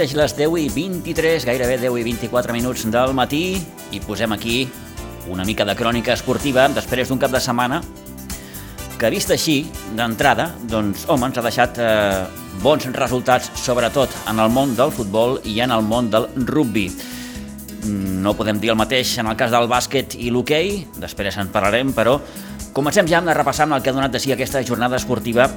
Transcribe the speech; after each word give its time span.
Mateix 0.00 0.14
les 0.16 0.32
10 0.32 0.54
i 0.56 0.68
23, 0.72 1.44
gairebé 1.44 1.74
10 1.76 1.98
i 2.00 2.04
24 2.06 2.54
minuts 2.56 2.86
del 2.88 3.10
matí 3.12 3.60
i 3.92 3.98
posem 4.00 4.32
aquí 4.32 4.62
una 5.28 5.44
mica 5.44 5.66
de 5.68 5.74
crònica 5.76 6.14
esportiva 6.14 6.70
després 6.72 7.10
d'un 7.10 7.18
cap 7.20 7.28
de 7.34 7.40
setmana 7.44 7.82
que 8.96 9.10
vist 9.12 9.28
així, 9.28 9.66
d'entrada, 9.92 10.46
doncs, 10.72 11.02
home, 11.04 11.28
ens 11.28 11.36
ha 11.36 11.44
deixat 11.44 11.80
eh, 11.84 12.22
bons 12.64 12.86
resultats, 12.96 13.50
sobretot 13.60 14.14
en 14.32 14.40
el 14.40 14.48
món 14.48 14.72
del 14.78 14.88
futbol 14.88 15.36
i 15.44 15.58
en 15.60 15.76
el 15.76 15.84
món 15.84 16.08
del 16.08 16.30
rugby. 16.48 16.86
No 18.24 18.32
podem 18.38 18.56
dir 18.62 18.72
el 18.72 18.80
mateix 18.80 19.18
en 19.20 19.28
el 19.28 19.36
cas 19.36 19.52
del 19.52 19.68
bàsquet 19.68 20.16
i 20.16 20.32
l'hoquei, 20.32 20.78
després 20.96 21.36
en 21.36 21.52
parlarem, 21.52 21.92
però 21.92 22.16
comencem 22.72 23.04
ja 23.04 23.20
amb 23.20 23.36
repassar 23.36 23.68
amb 23.68 23.76
el 23.76 23.84
que 23.84 23.92
ha 23.92 23.98
donat 24.00 24.16
de 24.16 24.22
si 24.24 24.32
aquesta 24.32 24.64
jornada 24.64 24.96
esportiva 24.96 25.50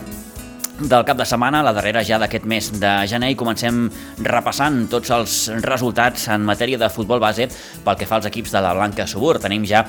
del 0.79 1.05
cap 1.05 1.17
de 1.17 1.25
setmana, 1.25 1.61
la 1.63 1.73
darrera 1.75 2.01
ja 2.03 2.17
d'aquest 2.21 2.45
mes 2.49 2.69
de 2.81 2.91
gener, 3.09 3.29
i 3.33 3.37
comencem 3.37 3.85
repassant 4.25 4.87
tots 4.91 5.11
els 5.13 5.35
resultats 5.61 6.27
en 6.33 6.45
matèria 6.45 6.79
de 6.81 6.89
futbol 6.89 7.21
base 7.21 7.47
pel 7.83 7.97
que 7.99 8.07
fa 8.09 8.17
als 8.17 8.29
equips 8.29 8.53
de 8.55 8.61
la 8.63 8.73
Blanca 8.73 9.05
Subur. 9.07 9.37
Tenim 9.43 9.65
ja 9.69 9.83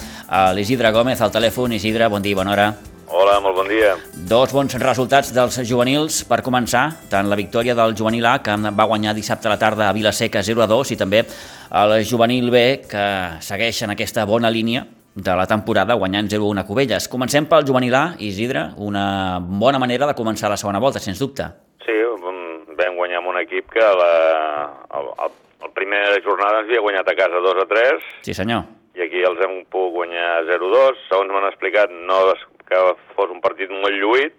l'Isidre 0.55 0.93
Gómez 0.93 1.23
al 1.25 1.33
telèfon. 1.33 1.73
Isidre, 1.73 2.09
bon 2.13 2.23
dia 2.23 2.37
i 2.37 2.39
bona 2.39 2.53
hora. 2.53 2.67
Hola, 3.15 3.39
molt 3.41 3.57
bon 3.57 3.69
dia. 3.69 3.95
Dos 4.29 4.53
bons 4.53 4.75
resultats 4.81 5.31
dels 5.37 5.61
juvenils 5.69 6.23
per 6.29 6.41
començar, 6.43 6.87
tant 7.13 7.29
la 7.31 7.39
victòria 7.39 7.77
del 7.77 7.95
juvenil 7.97 8.27
A, 8.27 8.39
que 8.43 8.57
va 8.57 8.89
guanyar 8.91 9.15
dissabte 9.15 9.48
a 9.48 9.55
la 9.55 9.61
tarda 9.61 9.89
a 9.89 9.95
Vilaseca 9.97 10.43
0 10.43 10.65
a 10.65 10.67
2, 10.67 10.93
i 10.93 10.98
també 11.01 11.23
el 11.25 11.97
juvenil 12.09 12.51
B, 12.51 12.65
que 12.91 13.07
segueix 13.45 13.83
en 13.85 13.95
aquesta 13.95 14.25
bona 14.29 14.51
línia 14.51 14.87
de 15.15 15.34
la 15.39 15.47
temporada 15.47 15.95
guanyant 15.95 16.29
0-1 16.31 16.61
a 16.61 16.67
Cubelles. 16.67 17.09
Comencem 17.09 17.47
pel 17.47 17.67
juvenil 17.67 17.95
A, 17.95 18.05
Isidre, 18.19 18.67
una 18.83 19.39
bona 19.41 19.79
manera 19.79 20.09
de 20.11 20.17
començar 20.19 20.51
la 20.51 20.59
segona 20.59 20.83
volta, 20.83 21.03
sens 21.03 21.23
dubte. 21.23 21.47
Sí, 21.87 21.95
vam 22.79 22.97
guanyar 22.98 23.20
amb 23.23 23.31
un 23.31 23.41
equip 23.42 23.70
que 23.70 23.85
la, 24.01 24.15
el, 24.98 25.11
el, 25.27 25.37
el 25.62 25.75
primera 25.77 26.19
jornada 26.25 26.62
ens 26.62 26.69
havia 26.69 26.83
guanyat 26.83 27.12
a 27.12 27.19
casa 27.19 27.42
2 27.47 27.62
a 27.62 27.69
3. 27.70 28.09
Sí, 28.27 28.35
senyor. 28.35 28.67
I 28.95 29.07
aquí 29.07 29.23
els 29.27 29.41
hem 29.42 29.61
pogut 29.70 29.95
guanyar 30.01 30.45
0-2. 30.51 31.05
Segons 31.09 31.31
m'han 31.35 31.51
explicat, 31.51 31.95
no 32.11 32.20
que 32.65 32.81
fos 33.15 33.31
un 33.31 33.42
partit 33.45 33.70
molt 33.70 33.95
lluït, 34.01 34.35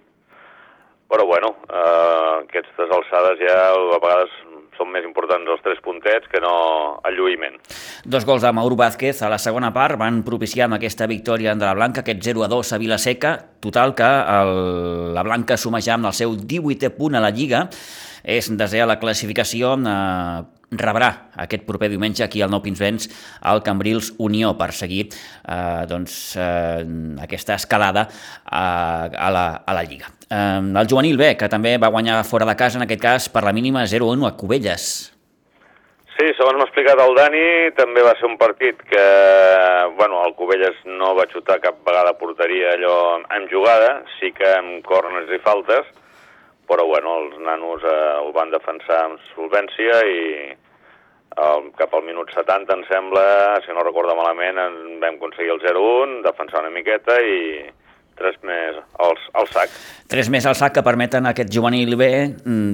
però 1.11 1.25
bueno, 1.29 1.53
eh, 1.69 2.31
aquestes 2.41 2.91
alçades 2.97 3.41
ja 3.43 3.57
a 3.71 3.99
vegades 4.01 4.33
són 4.77 4.91
més 4.93 5.05
importants 5.07 5.49
els 5.51 5.63
tres 5.65 5.81
puntets 5.83 6.29
que 6.31 6.41
no 6.43 6.55
el 7.07 7.19
lluïment. 7.19 7.57
Dos 8.05 8.25
gols 8.27 8.45
de 8.45 8.51
Mauro 8.55 8.77
Vázquez 8.79 9.21
a 9.23 9.31
la 9.31 9.39
segona 9.41 9.71
part 9.75 9.99
van 10.01 10.23
propiciar 10.27 10.69
amb 10.69 10.79
aquesta 10.79 11.07
victòria 11.11 11.55
de 11.55 11.65
la 11.65 11.75
Blanca, 11.77 12.03
aquest 12.03 12.23
0 12.25 12.45
a 12.45 12.49
2 12.51 12.73
a 12.73 12.81
Vilaseca, 12.81 13.35
total 13.63 13.95
que 13.97 14.07
el, 14.07 15.13
la 15.15 15.23
Blanca 15.25 15.57
suma 15.57 15.81
ja 15.81 15.95
amb 15.97 16.11
el 16.11 16.17
seu 16.17 16.35
18è 16.35 16.91
punt 16.97 17.17
a 17.17 17.23
la 17.23 17.33
Lliga, 17.33 17.65
és 18.25 18.49
desè 18.57 18.81
a 18.81 18.89
la 18.89 18.97
classificació, 18.99 19.75
eh, 19.77 20.54
rebrà 20.71 21.09
aquest 21.45 21.65
proper 21.67 21.89
diumenge 21.91 22.23
aquí 22.25 22.41
al 22.41 22.51
Nou 22.51 22.61
Pinsbens 22.63 23.09
al 23.41 23.61
Cambrils 23.63 24.13
Unió 24.17 24.55
per 24.57 24.71
seguir 24.73 25.05
eh, 25.07 25.85
doncs, 25.89 26.35
eh, 26.37 26.83
aquesta 27.23 27.59
escalada 27.59 28.07
a, 28.45 28.65
a, 29.09 29.29
la, 29.31 29.47
a 29.65 29.75
la 29.77 29.83
Lliga. 29.83 30.11
Eh, 30.29 30.61
el 30.61 30.87
juvenil 30.89 31.17
B, 31.17 31.35
que 31.37 31.49
també 31.51 31.77
va 31.81 31.93
guanyar 31.93 32.23
fora 32.25 32.47
de 32.49 32.55
casa, 32.57 32.79
en 32.79 32.87
aquest 32.87 33.01
cas 33.01 33.29
per 33.29 33.45
la 33.45 33.53
mínima 33.53 33.85
0-1 33.85 34.27
a 34.27 34.35
Cubelles. 34.39 35.11
Sí, 36.15 36.29
segons 36.37 36.55
m'ha 36.55 36.63
explicat 36.63 36.99
el 37.03 37.11
Dani, 37.17 37.43
també 37.75 37.99
va 38.05 38.13
ser 38.15 38.29
un 38.29 38.37
partit 38.39 38.79
que, 38.87 39.03
bueno, 39.97 40.21
el 40.23 40.31
Cubelles 40.39 40.77
no 40.87 41.11
va 41.17 41.27
xutar 41.27 41.59
cap 41.59 41.81
vegada 41.83 42.15
porteria 42.15 42.71
allò 42.71 42.95
en 43.35 43.49
jugada, 43.51 43.97
sí 44.15 44.31
que 44.31 44.47
amb 44.61 44.79
corners 44.87 45.33
i 45.35 45.41
faltes, 45.43 45.89
però 46.69 46.85
bueno, 46.89 47.17
els 47.23 47.39
nanos 47.43 47.83
eh, 47.83 47.95
el 48.19 48.31
van 48.35 48.53
defensar 48.53 49.01
amb 49.05 49.23
solvència 49.33 49.99
i 50.09 50.21
el, 51.35 51.71
cap 51.79 51.93
al 51.93 52.05
minut 52.07 52.31
70, 52.33 52.77
em 52.77 52.83
sembla, 52.89 53.25
si 53.65 53.73
no 53.75 53.83
recordo 53.83 54.15
malament, 54.15 54.59
en 54.61 54.77
vam 55.03 55.19
aconseguir 55.19 55.55
el 55.55 55.63
0-1, 55.63 56.21
defensar 56.25 56.63
una 56.63 56.73
miqueta 56.73 57.17
i 57.21 57.39
tres 58.15 58.37
més 58.47 58.77
al, 59.01 59.17
al 59.35 59.47
sac. 59.51 59.73
Tres 60.11 60.29
més 60.31 60.45
al 60.45 60.55
sac 60.57 60.75
que 60.77 60.83
permeten 60.85 61.25
a 61.25 61.33
aquest 61.33 61.51
juvenil 61.53 61.95
B 61.99 62.07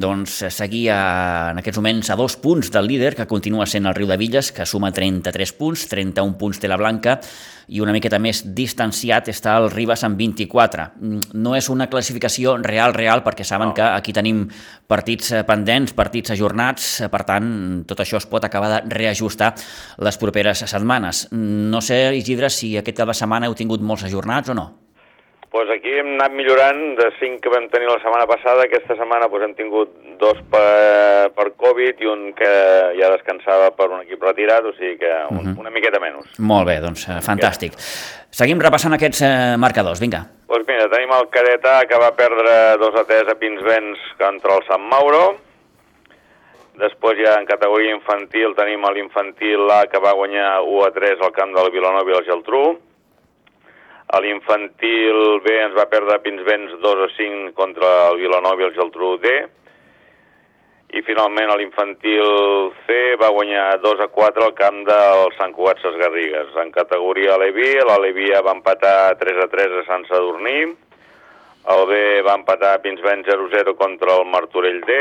doncs, 0.01 0.41
seguir 0.53 0.89
a, 0.93 0.99
en 1.53 1.61
aquests 1.61 1.79
moments 1.79 2.11
a 2.11 2.17
dos 2.19 2.35
punts 2.41 2.71
del 2.73 2.89
líder, 2.89 3.13
que 3.17 3.27
continua 3.27 3.65
sent 3.69 3.87
el 3.89 3.95
Riu 3.97 4.09
de 4.09 4.19
Villes, 4.21 4.51
que 4.55 4.67
suma 4.69 4.91
33 4.93 5.53
punts, 5.57 5.87
31 5.91 6.37
punts 6.39 6.61
té 6.61 6.69
la 6.69 6.77
Blanca, 6.79 7.17
i 7.71 7.79
una 7.79 7.93
miqueta 7.95 8.19
més 8.19 8.41
distanciat 8.55 9.29
està 9.31 9.55
el 9.61 9.69
Ribas 9.71 10.03
amb 10.03 10.19
24. 10.19 10.87
No 11.39 11.55
és 11.55 11.69
una 11.71 11.87
classificació 11.91 12.57
real, 12.59 12.93
real, 12.97 13.23
perquè 13.23 13.47
saben 13.47 13.71
no. 13.71 13.77
que 13.77 13.85
aquí 13.85 14.13
tenim 14.13 14.43
partits 14.91 15.31
pendents, 15.47 15.95
partits 15.95 16.35
ajornats, 16.35 16.91
per 17.11 17.23
tant, 17.29 17.47
tot 17.87 18.03
això 18.03 18.19
es 18.19 18.27
pot 18.27 18.43
acabar 18.43 18.73
de 18.73 18.83
reajustar 18.91 19.53
les 20.03 20.19
properes 20.19 20.65
setmanes. 20.67 21.29
No 21.31 21.81
sé, 21.81 22.03
Isidre, 22.19 22.51
si 22.51 22.75
aquest 22.77 22.99
cap 22.99 23.13
de 23.13 23.17
setmana 23.17 23.47
heu 23.47 23.55
tingut 23.55 23.81
molts 23.81 24.03
ajornats 24.09 24.51
o 24.51 24.57
no? 24.57 24.67
Pues 25.51 25.69
aquí 25.69 25.91
hem 25.99 26.13
anat 26.15 26.31
millorant, 26.31 26.95
de 26.95 27.09
5 27.19 27.41
que 27.43 27.51
vam 27.51 27.67
tenir 27.69 27.89
la 27.89 27.99
setmana 27.99 28.23
passada, 28.27 28.63
aquesta 28.63 28.95
setmana 28.95 29.27
pues, 29.29 29.43
hem 29.43 29.53
tingut 29.57 29.91
dos 30.21 30.39
per, 30.49 31.27
per 31.35 31.49
Covid 31.59 31.99
i 31.99 32.07
un 32.07 32.29
que 32.37 32.51
ja 32.95 33.11
descansava 33.11 33.73
per 33.75 33.89
un 33.91 34.05
equip 34.05 34.23
retirat, 34.23 34.63
o 34.63 34.71
sigui 34.77 34.95
que 35.03 35.11
un, 35.29 35.37
uh 35.37 35.43
-huh. 35.49 35.59
una 35.59 35.69
miqueta 35.69 35.99
menys. 35.99 36.39
Molt 36.39 36.67
bé, 36.67 36.79
doncs 36.79 37.07
eh, 37.09 37.19
fantàstic. 37.19 37.75
Seguim 38.31 38.61
repassant 38.61 38.93
aquests 38.93 39.21
eh, 39.21 39.57
marcadors, 39.57 39.99
vinga. 39.99 40.23
Doncs 40.47 40.67
mira, 40.67 40.87
tenim 40.87 41.11
el 41.11 41.27
cadet 41.29 41.65
A 41.65 41.85
que 41.85 41.99
va 41.99 42.15
perdre 42.15 42.77
2 42.79 42.95
a 42.95 43.03
3 43.03 43.27
a 43.27 43.35
Pinsbens 43.35 43.99
contra 44.17 44.55
el 44.55 44.63
Sant 44.67 44.83
Mauro, 44.87 45.35
Després 46.79 47.19
ja 47.19 47.35
en 47.37 47.45
categoria 47.45 47.93
infantil 47.93 48.55
tenim 48.55 48.85
l'infantil 48.95 49.69
A 49.69 49.87
que 49.91 49.99
va 49.99 50.13
guanyar 50.13 50.61
1 50.63 50.85
a 50.85 50.91
3 50.91 51.19
al 51.21 51.33
camp 51.35 51.53
del 51.53 51.69
Vilanova 51.69 52.09
i 52.09 52.15
el 52.15 52.25
Geltrú. 52.25 52.79
A 54.11 54.19
l'infantil 54.19 55.39
B 55.39 55.51
ens 55.55 55.71
va 55.77 55.85
perdre 55.87 56.17
Pinsbens 56.19 56.73
2 56.83 57.01
a 57.05 57.07
5 57.15 57.53
contra 57.55 57.89
el 58.09 58.17
Vilanova 58.19 58.59
i 58.59 58.65
el 58.67 58.73
Geltrú 58.75 59.13
D. 59.23 59.31
I 60.99 61.03
finalment 61.07 61.47
a 61.47 61.55
l'infantil 61.55 62.73
C 62.83 62.97
va 63.21 63.29
guanyar 63.31 63.77
2 63.79 64.01
a 64.03 64.09
4 64.11 64.43
al 64.43 64.55
camp 64.57 64.81
del 64.89 65.31
Sant 65.37 65.53
Cugat 65.55 65.79
Ses 65.79 65.95
Garrigues. 66.01 66.49
En 66.59 66.73
categoria 66.75 67.37
Alevi, 67.37 67.69
l'Alevia 67.87 68.41
va 68.43 68.51
empatar 68.57 69.13
3 69.21 69.39
a 69.45 69.47
3 69.53 69.77
a 69.79 69.83
Sant 69.87 70.03
Sadurní. 70.09 70.57
El 71.71 71.83
B 71.87 71.99
va 72.27 72.35
empatar 72.35 72.81
Pinsbens 72.83 73.29
0 73.31 73.45
a 73.47 73.53
0 73.53 73.75
contra 73.79 74.17
el 74.19 74.25
Martorell 74.33 74.81
D. 74.89 74.97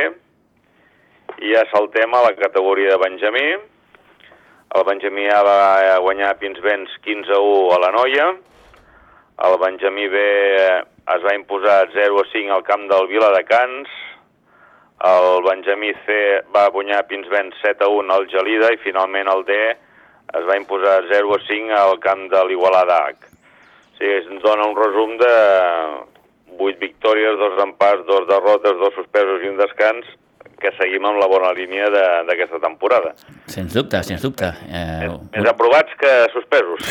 I 1.48 1.50
ja 1.56 1.64
saltem 1.72 2.14
a 2.14 2.22
la 2.28 2.30
categoria 2.38 2.94
de 2.94 3.00
Benjamí. 3.02 3.48
El 4.78 4.86
Benjamí 4.86 5.26
A 5.34 5.42
va 5.42 5.98
guanyar 6.06 6.36
Pinsbens 6.38 6.94
15 7.08 7.34
a 7.34 7.42
1 7.42 7.74
a 7.74 7.80
la 7.88 7.90
Noia 7.98 8.28
el 9.40 9.56
Benjamí 9.58 10.06
B 10.08 10.18
es 11.14 11.22
va 11.24 11.34
imposar 11.34 11.88
0 11.92 12.20
a 12.20 12.24
5 12.32 12.52
al 12.52 12.62
camp 12.62 12.86
del 12.90 13.06
Viladecans. 13.08 13.88
El 15.10 15.42
Benjamí 15.46 15.92
C 16.04 16.16
va 16.54 16.68
guanyar 16.68 17.06
Pinsbens 17.08 17.56
7 17.62 17.84
a 17.84 17.88
1 17.88 18.14
al 18.14 18.28
Gelida 18.28 18.68
i 18.74 18.82
finalment 18.84 19.30
el 19.32 19.46
D 19.48 19.56
es 19.70 20.44
va 20.46 20.58
imposar 20.60 21.06
0 21.08 21.34
a 21.34 21.40
5 21.46 21.78
al 21.78 21.98
camp 22.04 22.26
de 22.32 22.44
l'Igualada 22.46 23.00
H. 23.08 23.30
O 23.30 23.96
sigui, 23.96 24.18
ens 24.20 24.44
dona 24.44 24.68
un 24.68 24.76
resum 24.76 25.16
de 25.20 25.32
8 26.58 26.78
victòries, 26.84 27.40
2 27.40 27.64
empats, 27.64 28.04
2 28.06 28.28
derrotes, 28.28 28.76
2 28.84 28.94
suspesos 29.00 29.42
i 29.42 29.48
un 29.48 29.58
descans, 29.60 30.06
que 30.60 30.70
seguim 30.76 31.04
amb 31.08 31.18
la 31.20 31.26
bona 31.30 31.50
línia 31.56 31.88
d'aquesta 32.28 32.60
temporada. 32.62 33.12
Sens 33.50 33.74
dubte, 33.74 34.02
sens 34.06 34.22
dubte. 34.22 34.50
Eh... 34.68 35.08
Més, 35.32 35.48
aprovats 35.50 35.96
que 36.00 36.12
suspesos. 36.34 36.86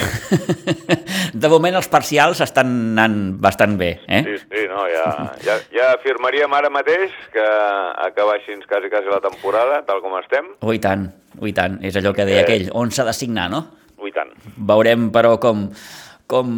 de 1.44 1.51
moment 1.51 1.80
els 1.80 1.89
parcials 1.92 2.42
estan 2.45 2.71
anant 2.98 3.18
bastant 3.42 3.77
bé, 3.80 3.92
eh? 4.07 4.21
Sí, 4.27 4.38
sí, 4.44 4.66
no, 4.71 4.83
ja, 4.92 5.06
ja, 5.45 5.57
ja 5.74 5.89
afirmaríem 5.95 6.54
ara 6.57 6.71
mateix 6.74 7.16
que 7.33 7.45
acabar 8.10 8.39
així 8.39 8.57
quasi, 8.68 8.92
quasi 8.92 9.12
la 9.13 9.21
temporada, 9.24 9.83
tal 9.88 10.04
com 10.06 10.18
estem. 10.19 10.54
Oh, 10.66 10.74
i 10.75 10.81
tant, 10.83 11.07
oh, 11.39 11.48
i 11.48 11.56
tant. 11.56 11.80
És 11.86 12.00
allò 12.00 12.16
que 12.16 12.27
deia 12.27 12.44
eh... 12.44 12.48
aquell, 12.48 12.69
on 12.77 12.92
s'ha 12.95 13.07
de 13.07 13.16
signar, 13.16 13.50
no? 13.54 13.66
Oh, 14.00 14.07
i 14.10 14.16
tant. 14.16 14.33
Veurem, 14.57 15.10
però, 15.16 15.38
com, 15.42 15.68
com, 16.30 16.56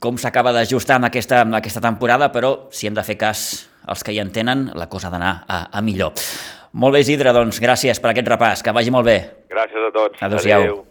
com 0.00 0.20
s'acaba 0.20 0.54
d'ajustar 0.56 0.98
en 1.02 1.08
aquesta, 1.08 1.42
en 1.46 1.58
aquesta 1.58 1.82
temporada, 1.84 2.32
però 2.34 2.70
si 2.74 2.88
hem 2.88 2.96
de 2.96 3.04
fer 3.06 3.18
cas 3.20 3.48
als 3.88 4.04
que 4.04 4.14
hi 4.14 4.20
entenen, 4.22 4.68
la 4.78 4.88
cosa 4.92 5.08
ha 5.08 5.14
d'anar 5.14 5.32
a, 5.48 5.64
a 5.72 5.82
millor. 5.84 6.12
Molt 6.78 6.94
bé, 6.94 7.02
Isidre, 7.06 7.32
doncs 7.32 7.60
gràcies 7.64 8.00
per 8.02 8.12
aquest 8.12 8.28
repàs, 8.28 8.62
que 8.62 8.74
vagi 8.76 8.92
molt 8.94 9.08
bé. 9.08 9.18
Gràcies 9.48 9.88
a 9.88 9.92
tots. 9.94 10.20
Adéu-siau. 10.22 10.66
Adéu. 10.66 10.84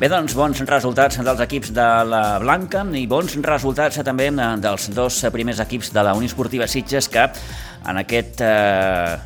Bé, 0.00 0.08
doncs, 0.08 0.32
bons 0.32 0.56
resultats 0.64 1.18
dels 1.20 1.40
equips 1.44 1.74
de 1.76 1.86
la 2.08 2.38
Blanca 2.40 2.86
i 2.96 3.02
bons 3.04 3.34
resultats 3.44 3.98
també 4.00 4.30
dels 4.32 4.86
dos 4.96 5.18
primers 5.28 5.60
equips 5.60 5.90
de 5.92 6.04
la 6.06 6.14
Unió 6.16 6.30
Esportiva 6.30 6.64
Sitges 6.64 7.10
que 7.12 7.26
en 7.28 8.00
aquest 8.00 8.40
eh, 8.40 9.18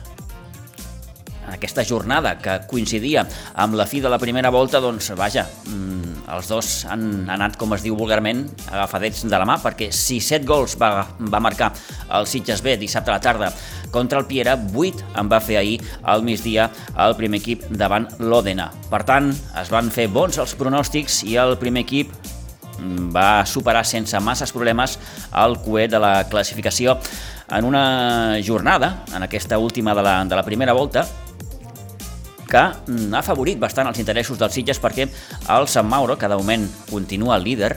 aquesta 1.55 1.85
jornada 1.87 2.37
que 2.43 2.59
coincidia 2.71 3.25
amb 3.55 3.79
la 3.79 3.87
fi 3.87 4.03
de 4.05 4.11
la 4.13 4.19
primera 4.19 4.51
volta, 4.55 4.81
doncs, 4.83 5.13
vaja, 5.17 5.47
mm, 5.67 6.25
els 6.35 6.49
dos 6.49 6.71
han 6.91 7.29
anat, 7.31 7.57
com 7.61 7.73
es 7.77 7.85
diu 7.85 7.97
vulgarment, 7.97 8.45
agafadets 8.71 9.25
de 9.25 9.39
la 9.39 9.47
mà, 9.49 9.59
perquè 9.63 9.91
si 9.93 10.21
7 10.21 10.47
gols 10.49 10.77
va, 10.81 11.07
va 11.19 11.41
marcar 11.41 11.73
el 12.19 12.27
Sitges 12.27 12.63
B 12.65 12.77
dissabte 12.81 13.13
a 13.13 13.19
la 13.19 13.25
tarda 13.25 13.53
contra 13.95 14.19
el 14.19 14.27
Piera, 14.27 14.57
8 14.57 15.15
en 15.21 15.31
va 15.31 15.41
fer 15.41 15.59
ahir 15.61 15.79
al 16.03 16.25
migdia 16.27 16.71
el 17.07 17.17
primer 17.19 17.39
equip 17.43 17.67
davant 17.71 18.09
l'Òdena. 18.19 18.71
Per 18.91 19.05
tant, 19.07 19.31
es 19.61 19.71
van 19.71 19.91
fer 19.95 20.09
bons 20.11 20.41
els 20.43 20.57
pronòstics 20.59 21.23
i 21.29 21.37
el 21.41 21.57
primer 21.61 21.85
equip 21.85 22.11
mm, 22.79 23.13
va 23.15 23.45
superar 23.47 23.85
sense 23.87 24.19
masses 24.21 24.53
problemes 24.53 24.99
el 25.45 25.59
cué 25.63 25.87
de 25.89 26.01
la 26.03 26.17
classificació 26.31 26.99
en 27.55 27.65
una 27.69 28.41
jornada, 28.45 29.05
en 29.15 29.23
aquesta 29.23 29.59
última 29.59 29.95
de 29.95 30.03
la, 30.03 30.25
de 30.25 30.37
la 30.37 30.43
primera 30.43 30.73
volta, 30.73 31.07
que 32.49 32.63
ha 32.65 33.23
favorit 33.27 33.59
bastant 33.61 33.89
els 33.91 34.01
interessos 34.03 34.39
dels 34.41 34.55
Sitges 34.55 34.81
perquè 34.83 35.09
el 35.57 35.69
Sant 35.69 35.89
Mauro, 35.89 36.19
que 36.19 36.29
de 36.29 36.39
moment 36.39 36.67
continua 36.91 37.37
el 37.39 37.47
líder, 37.47 37.75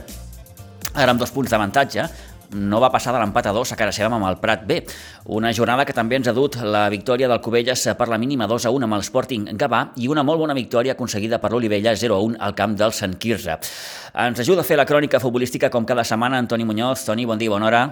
ara 0.93 1.13
amb 1.13 1.21
dos 1.21 1.31
punts 1.31 1.51
d'avantatge, 1.51 2.07
no 2.51 2.79
va 2.79 2.89
passar 2.91 3.13
de 3.13 3.19
l'empat 3.19 3.49
a 3.49 3.53
dos 3.55 3.71
a 3.71 3.77
cara 3.79 3.91
seva 3.91 4.15
amb 4.15 4.27
el 4.27 4.37
Prat 4.39 4.63
B. 4.67 4.79
Una 5.35 5.51
jornada 5.53 5.85
que 5.85 5.95
també 5.95 6.15
ens 6.15 6.29
ha 6.29 6.35
dut 6.35 6.55
la 6.63 6.87
victòria 6.89 7.27
del 7.27 7.41
Cubelles 7.43 7.87
per 7.97 8.07
la 8.07 8.17
mínima 8.17 8.47
2 8.47 8.67
a 8.67 8.71
1 8.71 8.87
amb 8.87 8.97
el 8.97 9.03
Sporting 9.03 9.49
Gavà 9.59 9.83
i 9.97 10.07
una 10.07 10.23
molt 10.23 10.39
bona 10.39 10.55
victòria 10.55 10.95
aconseguida 10.95 11.41
per 11.43 11.51
l'Olivella 11.51 11.95
0 11.95 12.15
a 12.15 12.21
1 12.23 12.37
al 12.39 12.55
camp 12.55 12.77
del 12.79 12.93
Sant 12.93 13.17
Quirze. 13.19 13.57
Ens 14.13 14.39
ajuda 14.39 14.63
a 14.63 14.67
fer 14.67 14.77
la 14.79 14.87
crònica 14.87 15.19
futbolística 15.19 15.69
com 15.69 15.85
cada 15.85 16.05
setmana 16.07 16.39
Antoni 16.39 16.65
Muñoz. 16.65 17.05
Toni, 17.05 17.25
bon 17.25 17.37
dia, 17.37 17.49
bona 17.49 17.67
hora. 17.67 17.83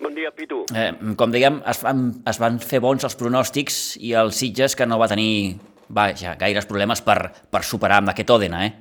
Bon 0.00 0.12
dia, 0.14 0.30
Pitu. 0.30 0.66
Eh, 0.76 0.92
com 1.16 1.32
dèiem, 1.32 1.62
es 1.64 1.80
van, 1.80 2.10
es 2.28 2.38
van 2.38 2.60
fer 2.60 2.82
bons 2.84 3.04
els 3.08 3.16
pronòstics 3.16 3.96
i 4.04 4.12
el 4.12 4.32
Sitges 4.36 4.76
que 4.76 4.84
no 4.84 5.00
va 5.00 5.08
tenir 5.08 5.56
vaja, 5.88 6.36
gaires 6.40 6.66
problemes 6.66 7.02
per, 7.02 7.20
per 7.50 7.62
superar 7.64 8.02
amb 8.02 8.12
aquest 8.12 8.30
Òdena, 8.30 8.64
eh? 8.66 8.74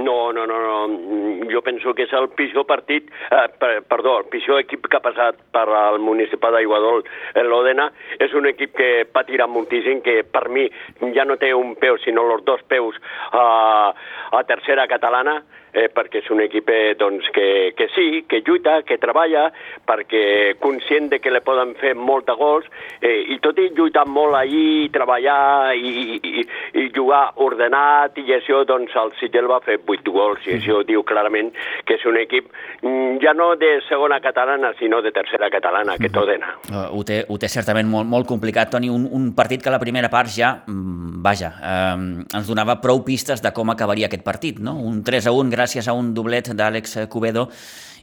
No, 0.00 0.32
no, 0.32 0.46
no, 0.46 0.58
no. 0.60 1.48
Jo 1.50 1.60
penso 1.66 1.92
que 1.94 2.06
és 2.06 2.12
el 2.16 2.30
pitjor 2.32 2.64
partit, 2.64 3.10
eh, 3.30 3.46
per, 3.60 3.70
perdó, 3.90 4.16
el 4.20 4.28
pitjor 4.32 4.62
equip 4.62 4.86
que 4.88 4.96
ha 4.96 5.04
passat 5.04 5.40
per 5.52 5.66
al 5.66 5.98
municipal 6.00 6.54
d'Aiguadol, 6.56 7.04
l'Òdena. 7.44 7.90
És 8.18 8.32
un 8.38 8.46
equip 8.48 8.76
que 8.78 8.90
patirà 9.12 9.48
moltíssim, 9.50 10.00
que 10.06 10.22
per 10.24 10.46
mi 10.48 10.68
ja 11.16 11.26
no 11.26 11.36
té 11.36 11.52
un 11.54 11.74
peu, 11.80 11.98
sinó 12.04 12.24
els 12.32 12.46
dos 12.46 12.62
peus 12.70 12.96
a, 13.32 13.92
a 14.38 14.44
tercera 14.48 14.86
catalana, 14.88 15.40
eh, 15.72 15.88
perquè 15.92 16.22
és 16.22 16.30
un 16.32 16.42
equip 16.44 16.68
eh, 16.70 16.94
doncs, 16.98 17.28
que, 17.34 17.72
que 17.76 17.88
sí, 17.94 18.24
que 18.28 18.42
lluita, 18.46 18.80
que 18.86 18.98
treballa, 19.02 19.48
perquè 19.86 20.56
conscient 20.60 21.10
de 21.10 21.20
que 21.20 21.32
le 21.32 21.42
poden 21.44 21.74
fer 21.80 21.94
molt 21.98 22.28
de 22.28 22.36
gols, 22.38 22.66
eh, 23.00 23.32
i 23.34 23.38
tot 23.42 23.58
i 23.60 23.70
lluitar 23.76 24.06
molt 24.08 24.36
ahir, 24.38 24.90
treballar 24.94 25.74
i, 25.76 26.18
i, 26.18 26.46
i 26.80 26.86
jugar 26.94 27.22
ordenat, 27.44 28.18
i 28.20 28.36
això, 28.36 28.62
doncs 28.68 28.94
el 28.98 29.14
Sitgel 29.20 29.50
va 29.50 29.60
fer 29.64 29.78
8 29.80 30.14
gols, 30.14 30.46
i 30.48 30.56
això 30.58 30.80
diu 30.86 31.04
clarament 31.06 31.52
que 31.86 31.96
és 31.98 32.06
un 32.08 32.18
equip 32.20 32.50
mm, 32.82 33.20
ja 33.22 33.34
no 33.36 33.52
de 33.60 33.76
segona 33.88 34.20
catalana, 34.22 34.72
sinó 34.78 35.00
de 35.02 35.12
tercera 35.14 35.50
catalana, 35.52 35.96
que 36.00 36.10
tot 36.12 36.28
dena. 36.30 36.54
Uh, 36.70 36.86
ho, 36.98 37.04
té, 37.06 37.22
ho 37.28 37.38
té 37.40 37.50
certament 37.50 37.88
molt, 37.90 38.08
molt 38.10 38.28
complicat, 38.28 38.70
Toni, 38.74 38.90
un, 38.92 39.06
un 39.10 39.30
partit 39.36 39.62
que 39.62 39.72
la 39.72 39.80
primera 39.82 40.10
part 40.12 40.30
ja, 40.32 40.52
mm, 40.66 41.20
vaja, 41.24 41.52
eh, 41.60 41.96
ens 42.38 42.48
donava 42.48 42.78
prou 42.82 43.02
pistes 43.06 43.42
de 43.42 43.52
com 43.56 43.72
acabaria 43.72 44.08
aquest 44.08 44.24
partit, 44.26 44.60
no? 44.62 44.76
Un 44.90 45.02
3 45.06 45.30
a 45.30 45.34
1 45.36 45.52
gràcies 45.60 45.88
a 45.88 45.96
un 45.96 46.14
doblet 46.16 46.54
d'Àlex 46.56 47.04
Cubedo 47.12 47.50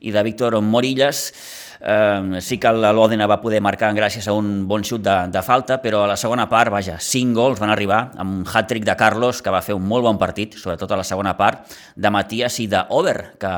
i 0.06 0.13
de 0.13 0.24
Víctor 0.24 0.59
Morillas. 0.62 1.31
Eh, 1.77 2.42
sí 2.42 2.57
que 2.57 2.71
l'Òdena 2.74 3.27
va 3.30 3.39
poder 3.42 3.62
marcar 3.62 3.92
gràcies 3.98 4.27
a 4.27 4.33
un 4.33 4.65
bon 4.69 4.86
xut 4.86 5.04
de, 5.06 5.15
de 5.33 5.44
falta, 5.45 5.77
però 5.81 6.04
a 6.04 6.12
la 6.13 6.18
segona 6.18 6.48
part, 6.50 6.74
vaja, 6.74 6.98
5 7.01 7.38
gols 7.38 7.62
van 7.62 7.74
arribar 7.74 8.01
amb 8.18 8.39
un 8.42 8.48
hat-trick 8.48 8.86
de 8.86 8.98
Carlos, 8.98 9.44
que 9.45 9.54
va 9.54 9.62
fer 9.65 9.77
un 9.77 9.86
molt 9.86 10.06
bon 10.06 10.18
partit, 10.21 10.57
sobretot 10.57 10.92
a 10.92 11.01
la 11.01 11.06
segona 11.07 11.36
part, 11.38 11.69
de 11.95 12.13
Matías 12.13 12.59
i 12.63 12.68
d'Over, 12.71 13.18
que 13.42 13.54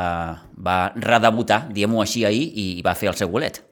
va 0.60 0.81
redebutar, 1.00 1.66
diem-ho 1.72 2.04
així 2.04 2.28
ahir, 2.28 2.46
i 2.56 2.69
va 2.86 2.96
fer 2.96 3.13
el 3.13 3.19
seu 3.19 3.31
golet. 3.31 3.69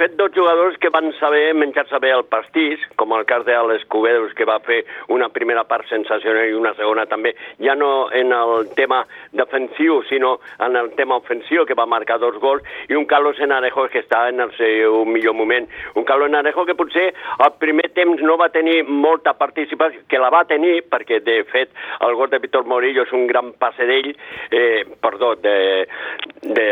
Sí, 0.00 0.06
fet, 0.06 0.16
dos 0.16 0.30
jugadors 0.34 0.78
que 0.78 0.88
van 0.88 1.12
saber 1.18 1.52
menjar-se 1.54 1.98
bé 2.00 2.08
el 2.14 2.24
pastís, 2.24 2.80
com 2.96 3.12
el 3.12 3.26
cas 3.28 3.42
d'Alex 3.44 3.84
Cubedos, 3.92 4.32
que 4.32 4.46
va 4.48 4.56
fer 4.64 4.78
una 5.12 5.28
primera 5.28 5.66
part 5.68 5.84
sensacional 5.90 6.48
i 6.48 6.54
una 6.56 6.72
segona 6.78 7.04
també, 7.10 7.34
ja 7.60 7.74
no 7.76 8.08
en 8.16 8.32
el 8.32 8.70
tema 8.78 9.02
defensiu, 9.36 10.00
sinó 10.08 10.38
en 10.58 10.78
el 10.80 10.88
tema 10.96 11.18
ofensiu, 11.20 11.66
que 11.68 11.76
va 11.76 11.84
marcar 11.84 12.16
dos 12.22 12.38
gols, 12.40 12.64
i 12.88 12.96
un 12.96 13.04
Carlos 13.04 13.38
Enarejo 13.40 13.88
que 13.92 14.00
està 14.00 14.22
en 14.30 14.40
el 14.40 14.54
seu 14.56 15.04
millor 15.04 15.36
moment. 15.36 15.68
Un 15.94 16.08
Carlos 16.08 16.32
Enarejo 16.32 16.64
que 16.64 16.78
potser 16.78 17.10
al 17.36 17.58
primer 17.60 17.90
temps 17.92 18.24
no 18.24 18.38
va 18.40 18.48
tenir 18.48 18.80
molta 18.88 19.34
participació, 19.36 20.00
que 20.08 20.22
la 20.22 20.32
va 20.32 20.46
tenir, 20.48 20.86
perquè 20.88 21.20
de 21.20 21.42
fet 21.52 21.76
el 22.08 22.16
gol 22.16 22.32
de 22.32 22.40
Víctor 22.40 22.64
Morillo 22.64 23.04
és 23.04 23.12
un 23.12 23.26
gran 23.28 23.52
passe 23.52 23.84
d'ell, 23.84 24.14
eh, 24.48 24.86
perdó, 25.02 25.34
de, 25.36 25.84
de, 26.40 26.68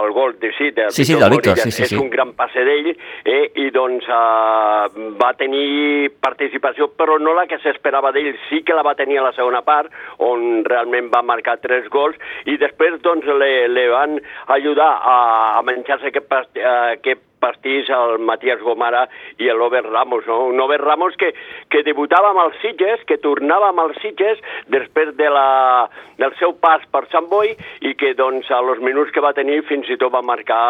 el 0.00 0.16
gol 0.16 0.38
de, 0.40 0.54
sí, 0.56 0.72
de 0.72 0.88
sí, 0.88 1.04
sí, 1.04 1.12
Víctor 1.12 1.28
del 1.28 1.36
Víctor, 1.36 1.56
Morillo 1.58 1.68
sí, 1.68 1.76
sí, 1.76 1.82
és 1.84 1.92
sí. 1.92 2.00
un 2.00 2.08
gran 2.08 2.32
passe 2.38 2.64
d'ell, 2.64 2.69
eh, 2.70 3.50
i 3.54 3.70
doncs 3.74 4.06
eh, 4.08 5.06
va 5.20 5.30
tenir 5.38 6.10
participació, 6.22 6.90
però 6.96 7.18
no 7.22 7.34
la 7.36 7.46
que 7.50 7.60
s'esperava 7.62 8.12
d'ell, 8.12 8.32
sí 8.48 8.62
que 8.66 8.76
la 8.76 8.84
va 8.86 8.96
tenir 8.98 9.20
a 9.20 9.26
la 9.28 9.34
segona 9.36 9.62
part, 9.66 9.92
on 10.18 10.64
realment 10.68 11.10
va 11.12 11.22
marcar 11.22 11.58
tres 11.62 11.88
gols, 11.92 12.18
i 12.46 12.58
després 12.60 13.00
doncs 13.04 13.26
le, 13.26 13.68
le 13.68 13.88
van 13.92 14.20
ajudar 14.58 14.92
a, 15.00 15.18
a 15.58 15.64
menjar-se 15.66 16.12
aquest, 16.12 16.56
eh, 16.56 16.76
aquest 16.98 17.26
pastís 17.40 17.88
el 17.90 18.18
Matías 18.22 18.60
Gomara 18.62 19.06
i 19.40 19.48
l'Ober 19.50 19.82
Ramos, 19.86 20.26
no? 20.28 20.44
Un 20.52 20.60
Ober 20.60 20.80
Ramos 20.80 21.16
que, 21.18 21.32
que 21.72 21.82
debutava 21.86 22.30
amb 22.34 22.44
els 22.44 22.58
Sitges, 22.62 23.02
que 23.08 23.18
tornava 23.22 23.70
amb 23.72 23.84
els 23.86 23.98
Sitges 24.02 24.40
després 24.70 25.14
de 25.18 25.30
la, 25.32 25.88
del 26.20 26.34
seu 26.38 26.54
pas 26.60 26.84
per 26.92 27.06
Sant 27.12 27.28
Boi 27.30 27.54
i 27.86 27.94
que 27.98 28.12
doncs 28.18 28.50
a 28.52 28.60
los 28.64 28.82
minuts 28.84 29.12
que 29.14 29.24
va 29.24 29.32
tenir 29.36 29.62
fins 29.68 29.88
i 29.90 29.98
tot 30.00 30.12
va 30.14 30.22
marcar 30.24 30.60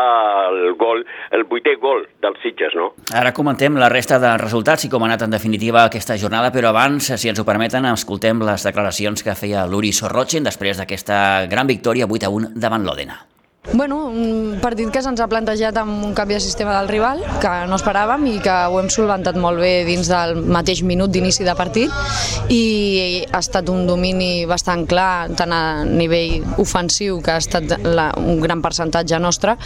el 0.51 0.77
gol, 0.81 1.05
el 1.35 1.47
vuitè 1.51 1.77
gol 1.83 2.07
dels 2.23 2.39
Sitges, 2.45 2.77
no? 2.79 2.93
Ara 3.17 3.35
comentem 3.37 3.79
la 3.81 3.91
resta 3.93 4.21
de 4.23 4.37
resultats 4.41 4.87
i 4.87 4.93
com 4.93 5.03
ha 5.05 5.11
anat 5.11 5.27
en 5.27 5.35
definitiva 5.35 5.85
aquesta 5.85 6.19
jornada, 6.21 6.53
però 6.55 6.71
abans, 6.71 7.11
si 7.17 7.33
ens 7.33 7.43
ho 7.43 7.49
permeten, 7.49 7.89
escoltem 7.91 8.45
les 8.47 8.67
declaracions 8.67 9.27
que 9.27 9.39
feia 9.39 9.67
l'Uri 9.67 9.93
Sorrotxen 9.97 10.47
després 10.47 10.81
d'aquesta 10.81 11.51
gran 11.51 11.69
victòria 11.71 12.09
8 12.09 12.31
a 12.31 12.35
1 12.39 12.55
davant 12.61 12.87
l'Òdena. 12.87 13.30
Bueno, 13.63 14.07
un 14.07 14.57
partit 14.57 14.89
que 14.89 15.03
se'ns 15.05 15.21
ha 15.21 15.27
plantejat 15.29 15.77
amb 15.77 16.07
un 16.07 16.15
canvi 16.17 16.33
de 16.33 16.41
sistema 16.41 16.79
del 16.79 16.89
rival, 16.89 17.19
que 17.43 17.51
no 17.69 17.77
esperàvem 17.77 18.23
i 18.31 18.39
que 18.41 18.55
ho 18.73 18.79
hem 18.81 18.87
solventat 18.89 19.37
molt 19.37 19.61
bé 19.61 19.85
dins 19.85 20.09
del 20.09 20.41
mateix 20.49 20.81
minut 20.81 21.13
d'inici 21.13 21.45
de 21.45 21.53
partit 21.55 21.93
i 22.49 23.27
ha 23.29 23.39
estat 23.39 23.69
un 23.69 23.85
domini 23.87 24.47
bastant 24.49 24.87
clar, 24.89 25.29
tant 25.37 25.53
a 25.53 25.61
nivell 25.85 26.57
ofensiu, 26.65 27.19
que 27.21 27.35
ha 27.35 27.43
estat 27.43 27.77
la, 27.85 28.09
un 28.17 28.41
gran 28.41 28.63
percentatge 28.65 29.21
nostre, 29.21 29.59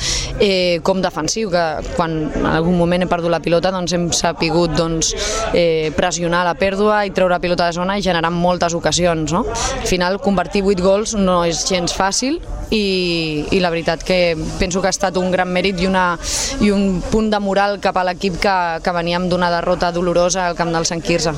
eh, 0.42 0.82
com 0.82 0.98
defensiu, 0.98 1.54
que 1.54 1.64
quan 1.94 2.18
en 2.26 2.50
algun 2.50 2.74
moment 2.76 3.06
he 3.06 3.08
perdut 3.08 3.30
la 3.30 3.40
pilota 3.46 3.70
doncs 3.70 3.94
hem 3.94 4.10
sapigut 4.10 4.74
doncs, 4.74 5.14
eh, 5.54 5.94
pressionar 5.94 6.42
la 6.42 6.56
pèrdua 6.58 7.04
i 7.06 7.14
treure 7.14 7.38
pilota 7.38 7.70
de 7.70 7.78
zona 7.78 7.96
i 7.96 8.02
generar 8.02 8.34
moltes 8.34 8.74
ocasions. 8.74 9.30
No? 9.30 9.46
Al 9.46 9.86
final, 9.86 10.18
convertir 10.18 10.66
8 10.66 10.82
gols 10.82 11.14
no 11.14 11.44
és 11.46 11.62
gens 11.70 11.94
fàcil 11.94 12.42
i, 12.74 13.46
i 13.54 13.62
la 13.62 13.70
veritat 13.70 13.83
que 14.04 14.36
penso 14.58 14.80
que 14.80 14.88
ha 14.88 14.94
estat 14.94 15.16
un 15.20 15.30
gran 15.32 15.50
mèrit 15.52 15.80
i, 15.80 15.86
una, 15.86 16.18
i 16.60 16.70
un 16.74 17.02
punt 17.10 17.30
de 17.30 17.40
moral 17.40 17.78
cap 17.84 17.96
a 18.00 18.04
l'equip 18.08 18.40
que, 18.42 18.56
que 18.82 18.96
veníem 18.96 19.28
d'una 19.28 19.52
derrota 19.52 19.92
dolorosa 19.92 20.48
al 20.48 20.56
camp 20.58 20.72
del 20.74 20.88
Sant 20.88 21.04
Quirze. 21.04 21.34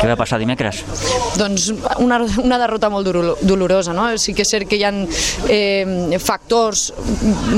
Què 0.00 0.08
va 0.10 0.16
passar 0.18 0.38
dimecres? 0.40 0.82
Doncs 1.38 1.68
una, 2.02 2.18
una 2.42 2.58
derrota 2.60 2.90
molt 2.92 3.08
dolorosa, 3.42 3.94
no? 3.96 4.08
Sí 4.18 4.34
que 4.36 4.44
és 4.46 4.50
cert 4.50 4.68
que 4.70 4.78
hi 4.78 4.84
ha 4.86 4.92
eh, 5.52 6.18
factors 6.22 6.88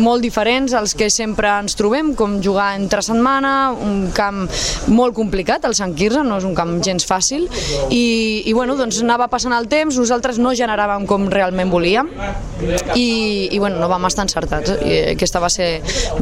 molt 0.00 0.24
diferents 0.24 0.74
als 0.76 0.94
que 0.98 1.08
sempre 1.12 1.50
ens 1.60 1.76
trobem, 1.78 2.12
com 2.18 2.38
jugar 2.44 2.74
entre 2.78 3.02
setmana, 3.04 3.54
un 3.72 4.10
camp 4.14 4.44
molt 4.92 5.16
complicat, 5.16 5.64
el 5.68 5.76
Sant 5.78 5.94
Quirze, 5.96 6.24
no 6.26 6.38
és 6.40 6.46
un 6.48 6.54
camp 6.56 6.76
gens 6.84 7.06
fàcil, 7.08 7.46
i, 7.88 8.04
i 8.44 8.52
bueno, 8.56 8.76
doncs 8.78 9.00
anava 9.04 9.28
passant 9.32 9.54
el 9.56 9.68
temps, 9.72 9.98
nosaltres 10.00 10.40
no 10.42 10.54
generàvem 10.56 11.08
com 11.10 11.28
realment 11.32 11.72
volíem, 11.72 12.10
i, 12.94 13.08
i 13.52 13.58
bueno, 13.58 13.80
no 13.80 13.88
vam 13.90 14.06
estar 14.08 14.26
encertats. 14.26 14.76
I 14.84 15.00
aquesta 15.14 15.40
va 15.42 15.50
ser, 15.52 15.68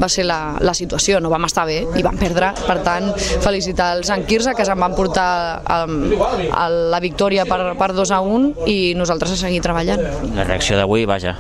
va 0.00 0.08
ser 0.12 0.26
la, 0.28 0.40
la 0.62 0.74
situació, 0.76 1.20
no 1.20 1.32
vam 1.32 1.46
estar 1.48 1.66
bé 1.68 1.82
i 1.98 2.04
vam 2.04 2.18
perdre, 2.20 2.52
per 2.66 2.78
tant, 2.86 3.10
felicitar 3.42 3.92
el 3.98 4.06
Sant 4.08 4.26
Quirze, 4.28 4.56
que 4.58 4.66
se'n 4.66 4.80
van 4.80 4.96
portar 4.96 5.28
a, 5.32 5.82
a 5.82 5.86
la 5.92 7.00
victòria 7.02 7.46
per, 7.48 7.74
per 7.78 7.90
2 7.96 8.12
a 8.14 8.20
1 8.24 8.68
i 8.70 8.76
nosaltres 8.98 9.34
a 9.34 9.38
seguir 9.40 9.62
treballant. 9.64 10.02
La 10.36 10.46
reacció 10.48 10.76
d'avui, 10.78 11.04
vaja, 11.08 11.36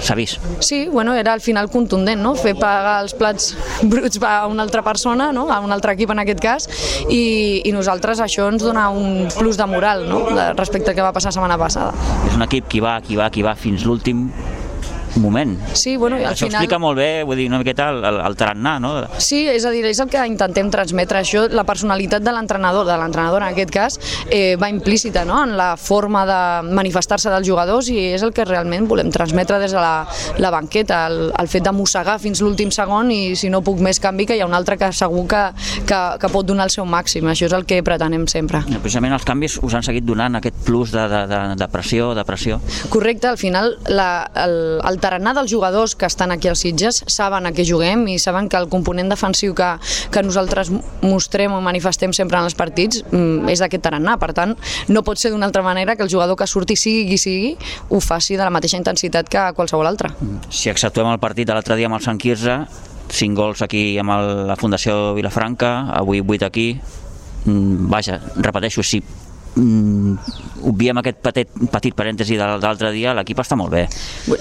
s'ha 0.00 0.16
vist. 0.18 0.40
Sí, 0.60 0.86
bueno, 0.88 1.14
era 1.14 1.32
al 1.32 1.40
final 1.44 1.70
contundent, 1.72 2.22
no? 2.22 2.34
Fer 2.38 2.54
pagar 2.58 2.98
els 3.02 3.16
plats 3.18 3.52
bruts 3.92 4.20
a 4.22 4.46
una 4.50 4.66
altra 4.66 4.82
persona, 4.86 5.30
no? 5.32 5.48
a 5.52 5.60
un 5.64 5.72
altre 5.72 5.96
equip 5.96 6.12
en 6.14 6.22
aquest 6.22 6.42
cas, 6.42 6.68
i, 7.08 7.62
i 7.64 7.74
nosaltres 7.74 8.22
això 8.22 8.48
ens 8.52 8.64
dona 8.64 8.88
un 8.90 9.28
plus 9.36 9.58
de 9.60 9.66
moral 9.66 10.06
no? 10.08 10.24
respecte 10.56 10.92
al 10.92 10.98
que 10.98 11.04
va 11.04 11.12
passar 11.12 11.32
la 11.32 11.38
setmana 11.38 11.58
passada. 11.60 11.92
És 12.28 12.36
un 12.36 12.44
equip 12.46 12.68
que 12.70 12.82
va, 12.84 12.98
qui 13.04 13.18
va, 13.18 13.30
qui 13.32 13.44
va 13.46 13.54
fins 13.58 13.86
l'últim 13.88 14.28
moment. 15.16 15.56
Sí, 15.74 15.96
bueno, 15.96 16.18
i 16.18 16.24
al 16.24 16.32
Això 16.32 16.46
final... 16.46 16.60
explica 16.60 16.78
molt 16.82 16.98
bé, 16.98 17.22
vull 17.28 17.38
dir, 17.38 17.48
una 17.50 17.60
miqueta 17.62 17.90
el, 17.92 18.02
el, 18.04 18.20
el 18.26 18.36
tarannà, 18.38 18.76
no? 18.82 18.92
Sí, 19.22 19.44
és 19.50 19.66
a 19.68 19.72
dir, 19.74 19.84
és 19.88 20.00
el 20.02 20.10
que 20.12 20.22
intentem 20.28 20.70
transmetre. 20.72 21.20
Això, 21.22 21.46
la 21.52 21.64
personalitat 21.68 22.24
de 22.24 22.34
l'entrenador, 22.34 22.86
de 22.88 22.96
l'entrenador 22.98 23.44
en 23.44 23.52
aquest 23.52 23.72
cas, 23.74 23.98
eh, 24.30 24.56
va 24.60 24.70
implícita 24.72 25.24
no? 25.28 25.42
en 25.44 25.56
la 25.56 25.76
forma 25.76 26.24
de 26.28 26.72
manifestar-se 26.72 27.30
dels 27.32 27.48
jugadors 27.48 27.88
i 27.92 27.98
és 28.16 28.24
el 28.24 28.32
que 28.34 28.46
realment 28.48 28.86
volem 28.88 29.10
transmetre 29.12 29.58
des 29.62 29.74
de 29.74 29.80
la, 29.80 30.06
la 30.38 30.52
banqueta, 30.54 31.04
el, 31.10 31.32
el 31.38 31.50
fet 31.50 31.66
de 31.66 31.74
mossegar 31.74 32.18
fins 32.22 32.42
l'últim 32.42 32.72
segon 32.74 33.10
i 33.12 33.36
si 33.38 33.50
no 33.52 33.62
puc 33.64 33.80
més 33.84 34.00
canvi 34.02 34.26
que 34.28 34.36
hi 34.36 34.42
ha 34.42 34.48
un 34.48 34.56
altre 34.56 34.78
que 34.80 34.90
segur 34.96 35.26
que, 35.30 35.42
que, 35.88 36.00
que 36.20 36.32
pot 36.32 36.46
donar 36.46 36.68
el 36.68 36.74
seu 36.74 36.86
màxim. 36.88 37.28
Això 37.30 37.48
és 37.48 37.56
el 37.56 37.66
que 37.68 37.82
pretenem 37.84 38.26
sempre. 38.30 38.62
Precisament 38.82 39.16
els 39.16 39.26
canvis 39.28 39.58
us 39.62 39.76
han 39.76 39.84
seguit 39.86 40.06
donant 40.06 40.38
aquest 40.38 40.62
plus 40.66 40.92
de, 40.94 41.04
de, 41.10 41.22
de, 41.30 41.40
de 41.60 41.68
pressió, 41.72 42.12
de 42.16 42.24
pressió. 42.28 42.60
Correcte, 42.92 43.28
al 43.28 43.38
final 43.40 43.76
la, 43.88 44.10
el, 44.44 44.56
el 44.88 45.01
tarannà 45.02 45.34
dels 45.36 45.50
jugadors 45.50 45.96
que 45.98 46.06
estan 46.06 46.32
aquí 46.32 46.48
als 46.48 46.62
Sitges 46.62 47.02
saben 47.10 47.48
a 47.48 47.52
què 47.54 47.66
juguem 47.66 48.06
i 48.12 48.18
saben 48.22 48.48
que 48.48 48.58
el 48.60 48.68
component 48.72 49.10
defensiu 49.12 49.56
que, 49.58 49.72
que 50.14 50.22
nosaltres 50.22 50.70
mostrem 51.02 51.54
o 51.56 51.60
manifestem 51.64 52.14
sempre 52.16 52.38
en 52.38 52.48
els 52.48 52.56
partits 52.58 53.02
mm, 53.10 53.50
és 53.52 53.62
d'aquest 53.62 53.84
tarannà. 53.88 54.16
Per 54.22 54.30
tant, 54.36 54.54
no 54.88 55.02
pot 55.06 55.20
ser 55.20 55.32
d'una 55.34 55.48
altra 55.50 55.64
manera 55.66 55.96
que 55.96 56.06
el 56.06 56.12
jugador 56.12 56.38
que 56.38 56.46
surti 56.46 56.78
sigui 56.78 57.08
qui 57.10 57.18
sigui 57.18 57.52
ho 57.90 58.00
faci 58.00 58.38
de 58.38 58.46
la 58.46 58.54
mateixa 58.54 58.80
intensitat 58.80 59.28
que 59.32 59.48
qualsevol 59.58 59.90
altre. 59.90 60.12
Si 60.50 60.70
exceptuem 60.70 61.10
el 61.12 61.20
partit 61.22 61.48
de 61.48 61.56
l'altre 61.56 61.76
dia 61.76 61.90
amb 61.90 61.98
el 61.98 62.04
Sant 62.04 62.20
Quirze, 62.22 62.62
5 63.12 63.36
gols 63.36 63.60
aquí 63.62 63.98
amb 64.00 64.14
el, 64.14 64.30
la 64.48 64.56
Fundació 64.56 65.12
Vilafranca, 65.18 65.90
avui 65.92 66.22
8 66.22 66.46
aquí, 66.46 66.68
mm, 67.44 67.90
vaja, 67.92 68.20
repeteixo, 68.36 68.82
si 68.86 69.02
mm, 69.56 70.16
obviem 70.68 70.98
aquest 71.00 71.18
petit, 71.24 71.50
petit 71.72 71.94
parèntesi 71.96 72.36
de 72.38 72.46
l'altre 72.62 72.92
dia, 72.94 73.14
l'equip 73.16 73.40
està 73.42 73.56
molt 73.58 73.72
bé. 73.74 73.84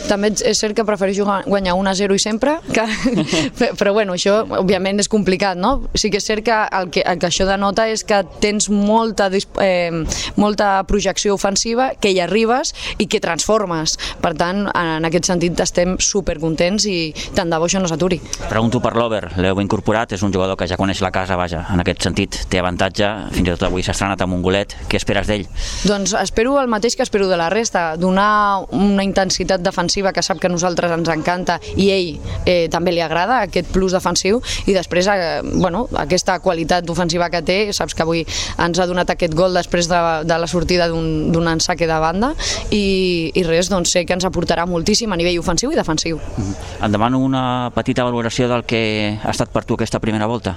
També 0.08 0.32
és 0.48 0.60
cert 0.60 0.76
que 0.78 0.86
prefereixo 0.88 1.26
guanyar 1.26 1.76
1 1.78 1.92
a 1.92 1.96
0 1.98 2.18
i 2.18 2.22
sempre, 2.22 2.58
que, 2.72 2.86
però 3.80 3.94
bueno, 3.98 4.16
això 4.18 4.42
òbviament 4.62 5.02
és 5.02 5.10
complicat, 5.12 5.60
no? 5.60 5.74
Sí 5.96 6.12
que 6.14 6.22
és 6.22 6.28
cert 6.28 6.46
que 6.46 6.58
el 6.82 6.92
que, 6.94 7.04
el 7.08 7.20
que 7.22 7.30
això 7.30 7.48
denota 7.50 7.88
és 7.92 8.06
que 8.08 8.22
tens 8.44 8.70
molta, 8.72 9.30
eh, 9.64 10.04
molta 10.36 10.72
projecció 10.90 11.36
ofensiva, 11.36 11.92
que 12.00 12.14
hi 12.14 12.22
arribes 12.24 12.74
i 13.02 13.08
que 13.12 13.22
transformes. 13.24 13.98
Per 14.22 14.34
tant, 14.38 14.66
en 14.68 15.08
aquest 15.08 15.32
sentit 15.32 15.60
estem 15.64 15.98
supercontents 16.02 16.88
i 16.90 16.98
tant 17.36 17.52
de 17.52 17.60
bo 17.60 17.68
això 17.68 17.82
no 17.82 17.90
s'aturi. 17.92 18.22
Pregunto 18.48 18.82
per 18.84 18.94
l'Over, 18.98 19.24
l'heu 19.42 19.62
incorporat, 19.64 20.14
és 20.16 20.24
un 20.26 20.34
jugador 20.34 20.58
que 20.60 20.70
ja 20.70 20.80
coneix 20.80 21.02
la 21.04 21.12
casa, 21.14 21.38
vaja, 21.40 21.66
en 21.74 21.84
aquest 21.84 22.06
sentit 22.08 22.42
té 22.52 22.62
avantatge, 22.62 23.10
fins 23.36 23.48
i 23.48 23.52
tot 23.54 23.68
avui 23.68 23.84
s'ha 23.86 23.96
estrenat 23.96 24.22
amb 24.24 24.38
un 24.38 24.46
golet, 24.46 24.76
què 24.90 25.01
esperes 25.02 25.28
d'ell? 25.30 25.48
Doncs 25.88 26.16
espero 26.22 26.58
el 26.62 26.70
mateix 26.72 26.96
que 26.96 27.04
espero 27.04 27.28
de 27.30 27.38
la 27.40 27.50
resta, 27.54 27.96
donar 27.98 28.66
una 28.72 29.04
intensitat 29.04 29.62
defensiva 29.62 30.14
que 30.14 30.24
sap 30.24 30.40
que 30.42 30.50
a 30.50 30.54
nosaltres 30.54 30.94
ens 30.96 31.10
encanta 31.12 31.60
i 31.76 31.90
ell 31.94 32.10
eh, 32.46 32.68
també 32.72 32.94
li 32.94 33.04
agrada, 33.04 33.42
aquest 33.48 33.72
plus 33.74 33.96
defensiu, 33.96 34.42
i 34.66 34.76
després 34.78 35.10
eh, 35.12 35.42
bueno, 35.44 35.88
aquesta 36.00 36.40
qualitat 36.44 36.90
ofensiva 36.90 37.30
que 37.34 37.44
té, 37.46 37.60
saps 37.76 37.96
que 37.98 38.06
avui 38.06 38.24
ens 38.62 38.80
ha 38.80 38.88
donat 38.90 39.14
aquest 39.14 39.36
gol 39.38 39.56
després 39.58 39.90
de, 39.92 40.02
de 40.28 40.40
la 40.42 40.50
sortida 40.50 40.88
d'un 40.92 41.52
ensaque 41.52 41.88
de 41.90 42.00
banda 42.02 42.34
i, 42.70 43.32
i 43.36 43.46
res, 43.48 43.72
doncs 43.72 43.94
sé 43.96 44.06
que 44.06 44.16
ens 44.18 44.26
aportarà 44.28 44.68
moltíssim 44.70 45.12
a 45.12 45.20
nivell 45.20 45.40
ofensiu 45.42 45.72
i 45.72 45.80
defensiu. 45.80 46.18
Mm 46.18 46.44
-hmm. 46.44 46.86
Et 46.86 46.92
demano 46.92 47.20
una 47.20 47.72
petita 47.74 48.04
valoració 48.04 48.48
del 48.48 48.64
que 48.64 49.18
ha 49.24 49.32
estat 49.32 49.50
per 49.50 49.66
tu 49.66 49.74
aquesta 49.74 50.00
primera 50.00 50.26
volta. 50.26 50.56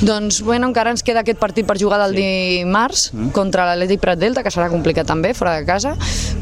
Doncs 0.00 0.42
bueno, 0.42 0.66
encara 0.66 0.90
ens 0.90 1.02
queda 1.02 1.22
aquest 1.22 1.38
partit 1.38 1.66
per 1.66 1.78
jugar 1.78 2.00
del 2.02 2.16
sí. 2.16 2.22
dimarts 2.22 3.12
mm. 3.12 3.30
contra 3.36 3.61
l'Atlètic 3.68 4.02
Prat 4.02 4.20
Delta, 4.20 4.42
que 4.44 4.52
serà 4.54 4.68
complicat 4.72 5.08
també, 5.08 5.32
fora 5.34 5.56
de 5.58 5.66
casa, 5.68 5.94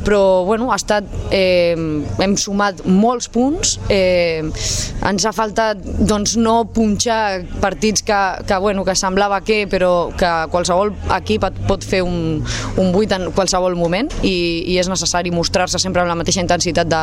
però 0.05 0.45
bueno, 0.45 0.71
ha 0.73 0.79
estat, 0.81 1.05
eh, 1.31 1.77
hem 1.77 2.37
sumat 2.41 2.85
molts 2.87 3.29
punts, 3.33 3.77
eh, 3.89 4.43
ens 5.07 5.27
ha 5.27 5.33
faltat 5.33 5.81
doncs, 5.81 6.37
no 6.41 6.65
punxar 6.75 7.45
partits 7.61 8.05
que, 8.07 8.21
que, 8.47 8.59
bueno, 8.59 8.85
que 8.85 8.95
semblava 8.99 9.41
que, 9.45 9.65
però 9.71 10.11
que 10.17 10.31
qualsevol 10.53 10.93
equip 11.17 11.47
et 11.49 11.61
pot 11.69 11.85
fer 11.85 12.03
un, 12.05 12.41
un 12.81 12.93
8 12.95 13.17
en 13.17 13.27
qualsevol 13.37 13.77
moment 13.79 14.11
i, 14.23 14.35
i 14.73 14.79
és 14.81 14.89
necessari 14.91 15.33
mostrar-se 15.35 15.81
sempre 15.81 16.03
amb 16.03 16.11
la 16.11 16.19
mateixa 16.19 16.43
intensitat 16.43 16.91
de, 16.91 17.03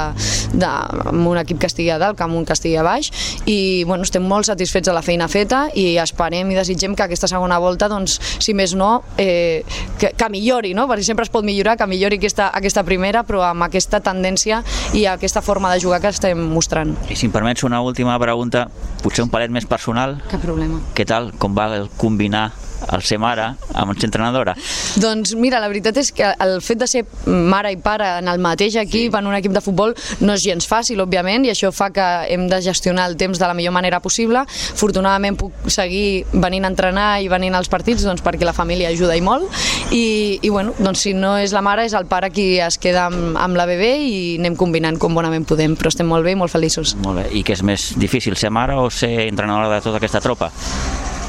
de, 0.53 0.71
amb 1.11 1.27
un 1.29 1.39
equip 1.41 1.61
que 1.61 1.69
estigui 1.69 1.91
a 1.93 1.99
dalt 2.01 2.17
que 2.17 2.25
amb 2.25 2.37
un 2.37 2.45
que 2.45 2.55
estigui 2.57 2.77
a 2.77 2.85
baix. 2.85 3.11
I 3.49 3.83
bueno, 3.87 4.05
estem 4.07 4.25
molt 4.25 4.49
satisfets 4.49 4.89
de 4.89 4.95
la 4.95 5.03
feina 5.05 5.29
feta 5.31 5.67
i 5.77 5.95
esperem 6.01 6.51
i 6.51 6.57
desitgem 6.57 6.95
que 6.97 7.05
aquesta 7.07 7.29
segona 7.29 7.59
volta, 7.63 7.89
doncs, 7.91 8.19
si 8.43 8.55
més 8.57 8.75
no, 8.77 9.01
eh, 9.17 9.63
que, 9.99 10.06
que 10.17 10.29
millori, 10.33 10.73
no? 10.77 10.87
perquè 10.89 11.05
sempre 11.07 11.25
es 11.27 11.33
pot 11.33 11.45
millorar, 11.47 11.77
que 11.79 11.87
millori 11.89 12.19
aquesta, 12.21 12.51
aquesta 12.55 12.83
primera, 12.87 13.23
però 13.27 13.43
amb 13.47 13.67
aquesta 13.67 13.99
tendència 14.03 14.61
i 14.97 15.05
aquesta 15.09 15.41
forma 15.41 15.73
de 15.73 15.81
jugar 15.83 16.01
que 16.03 16.13
estem 16.13 16.39
mostrant. 16.53 16.95
I 17.09 17.17
si 17.17 17.27
em 17.27 17.33
permets 17.33 17.65
una 17.67 17.81
última 17.81 18.17
pregunta, 18.21 18.67
potser 19.03 19.25
un 19.25 19.33
palet 19.33 19.53
més 19.53 19.67
personal. 19.67 20.19
Cap 20.31 20.43
problema. 20.43 20.79
Què 20.95 21.07
tal, 21.07 21.33
com 21.39 21.57
va 21.57 21.69
el 21.75 21.89
combinar 21.97 22.51
el 22.93 23.03
ser 23.03 23.19
mare 23.21 23.49
amb 23.73 23.93
ser 23.97 24.07
entrenadora? 24.09 24.55
Doncs 25.01 25.33
mira, 25.39 25.61
la 25.63 25.69
veritat 25.71 25.97
és 25.99 26.11
que 26.15 26.29
el 26.43 26.59
fet 26.65 26.81
de 26.81 26.87
ser 26.89 27.03
mare 27.25 27.71
i 27.73 27.79
pare 27.81 28.17
en 28.21 28.29
el 28.31 28.41
mateix 28.43 28.77
equip, 28.79 29.11
sí. 29.11 29.17
en 29.19 29.29
un 29.29 29.35
equip 29.37 29.53
de 29.55 29.63
futbol, 29.63 29.95
no 30.21 30.35
és 30.35 30.45
gens 30.45 30.67
fàcil, 30.69 31.01
òbviament, 31.03 31.47
i 31.47 31.53
això 31.53 31.71
fa 31.75 31.89
que 31.93 32.07
hem 32.33 32.47
de 32.51 32.61
gestionar 32.63 33.07
el 33.09 33.17
temps 33.19 33.39
de 33.39 33.47
la 33.47 33.55
millor 33.57 33.75
manera 33.75 33.99
possible. 34.03 34.43
Afortunadament 34.73 35.37
puc 35.39 35.69
seguir 35.73 36.25
venint 36.33 36.67
a 36.67 36.71
entrenar 36.71 37.09
i 37.23 37.29
venint 37.31 37.57
als 37.57 37.71
partits 37.71 38.05
doncs, 38.05 38.23
perquè 38.25 38.47
la 38.47 38.55
família 38.57 38.91
ajuda 38.93 39.17
i 39.17 39.23
molt, 39.25 39.49
i, 39.91 40.39
i 40.41 40.53
bueno, 40.53 40.75
doncs 40.79 41.07
si 41.07 41.15
no 41.17 41.35
és 41.41 41.55
la 41.55 41.63
mare, 41.65 41.87
és 41.87 41.95
el 41.97 42.07
pare 42.09 42.31
qui 42.33 42.57
es 42.63 42.79
queda 42.81 43.07
amb, 43.11 43.37
amb 43.39 43.59
la 43.59 43.67
bebè 43.69 43.93
i 44.03 44.15
anem 44.37 44.57
combinant 44.59 44.99
com 45.01 45.17
bonament 45.17 45.47
podem, 45.47 45.77
però 45.77 45.91
estem 45.93 46.09
molt 46.09 46.25
bé 46.27 46.35
i 46.35 46.39
molt 46.39 46.53
feliços. 46.53 46.95
Molt 47.03 47.23
bé, 47.23 47.27
i 47.37 47.43
què 47.47 47.57
és 47.57 47.65
més 47.65 47.91
difícil, 47.99 48.37
ser 48.37 48.53
mare 48.53 48.77
o 48.77 48.89
ser 48.93 49.27
entrenadora 49.27 49.71
de 49.75 49.83
tota 49.83 50.01
aquesta 50.01 50.23
tropa? 50.23 50.51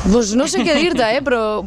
Pues 0.06 0.34
no 0.38 0.46
sé 0.48 0.62
què 0.64 0.76
dir-te, 0.78 1.04
eh? 1.16 1.22
però 1.24 1.64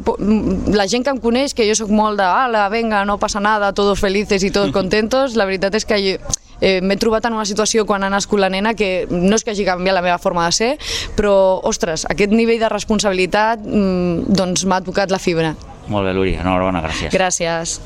la 0.72 0.86
gent 0.90 1.04
que 1.04 1.12
em 1.12 1.20
coneix, 1.22 1.52
que 1.54 1.66
jo 1.68 1.76
sóc 1.78 1.92
molt 1.92 2.18
de 2.18 2.26
ala, 2.26 2.64
venga, 2.72 3.04
no 3.04 3.18
passa 3.20 3.42
nada, 3.44 3.72
todos 3.76 4.00
felices 4.00 4.42
i 4.42 4.50
todos 4.50 4.72
contentos, 4.78 5.36
la 5.36 5.46
veritat 5.48 5.76
és 5.78 5.86
que 5.86 5.98
jo, 6.00 6.16
eh, 6.62 6.80
m'he 6.80 6.96
trobat 6.96 7.28
en 7.28 7.36
una 7.36 7.46
situació 7.48 7.84
quan 7.86 8.06
ha 8.06 8.10
nascut 8.10 8.40
la 8.40 8.50
nena 8.52 8.74
que 8.78 9.06
no 9.10 9.36
és 9.36 9.44
que 9.44 9.52
hagi 9.52 9.66
canviat 9.68 9.98
la 9.98 10.04
meva 10.04 10.18
forma 10.22 10.46
de 10.48 10.56
ser, 10.56 10.70
però, 11.18 11.34
ostres, 11.68 12.06
aquest 12.10 12.32
nivell 12.32 12.62
de 12.62 12.72
responsabilitat 12.72 13.62
mm, 13.66 14.32
doncs 14.32 14.64
m'ha 14.64 14.80
tocat 14.86 15.12
la 15.12 15.20
fibra. 15.22 15.54
Molt 15.92 16.06
bé, 16.06 16.14
Luri, 16.16 16.36
enhorabona, 16.38 16.82
gràcies. 16.84 17.12
Gràcies. 17.12 17.80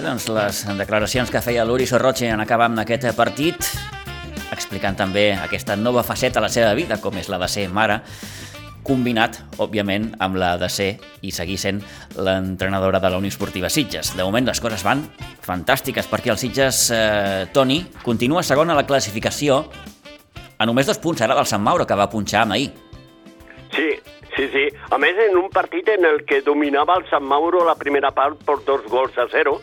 Bé, 0.00 0.06
doncs 0.06 0.30
les 0.32 0.58
declaracions 0.78 1.28
que 1.28 1.42
feia 1.44 1.60
l'Uri 1.68 1.84
Sorroche 1.84 2.30
en 2.32 2.40
acabar 2.40 2.70
amb 2.70 2.80
aquest 2.80 3.02
partit, 3.18 3.66
explicant 4.48 4.96
també 4.96 5.26
aquesta 5.36 5.76
nova 5.76 6.00
faceta 6.00 6.40
a 6.40 6.44
la 6.46 6.48
seva 6.48 6.70
vida, 6.78 6.96
com 7.04 7.18
és 7.20 7.28
la 7.28 7.36
de 7.42 7.48
ser 7.52 7.66
mare, 7.68 7.98
combinat, 8.80 9.36
òbviament, 9.60 10.08
amb 10.24 10.40
la 10.40 10.54
de 10.56 10.70
ser 10.72 10.88
i 11.20 11.34
seguir 11.36 11.58
sent 11.60 11.82
l'entrenadora 12.16 12.96
de 12.96 13.12
la 13.12 13.20
Unió 13.20 13.28
Esportiva 13.28 13.68
Sitges. 13.68 14.14
De 14.16 14.24
moment 14.24 14.48
les 14.48 14.64
coses 14.64 14.86
van 14.88 15.04
fantàstiques 15.44 16.08
perquè 16.08 16.32
el 16.32 16.40
Sitges, 16.40 16.86
eh, 16.96 17.50
Toni, 17.52 17.82
continua 18.00 18.40
segon 18.40 18.72
a 18.72 18.80
la 18.80 18.88
classificació 18.88 19.66
a 20.56 20.64
només 20.64 20.88
dos 20.88 20.96
punts 20.96 21.20
ara 21.20 21.36
del 21.36 21.44
Sant 21.44 21.60
Mauro, 21.60 21.84
que 21.84 22.00
va 22.00 22.08
punxar 22.08 22.46
amb 22.46 22.56
ahir. 22.56 22.72
Sí, 24.40 24.48
sí. 24.48 24.68
A 24.88 24.96
més, 24.96 25.18
en 25.20 25.34
un 25.36 25.50
partit 25.52 25.84
en 25.92 26.06
el 26.08 26.22
que 26.24 26.38
dominava 26.40 26.94
el 26.96 27.02
Sant 27.10 27.26
Mauro 27.28 27.60
la 27.66 27.74
primera 27.76 28.08
part 28.16 28.38
per 28.48 28.54
dos 28.64 28.86
gols 28.88 29.18
a 29.20 29.26
zero 29.28 29.58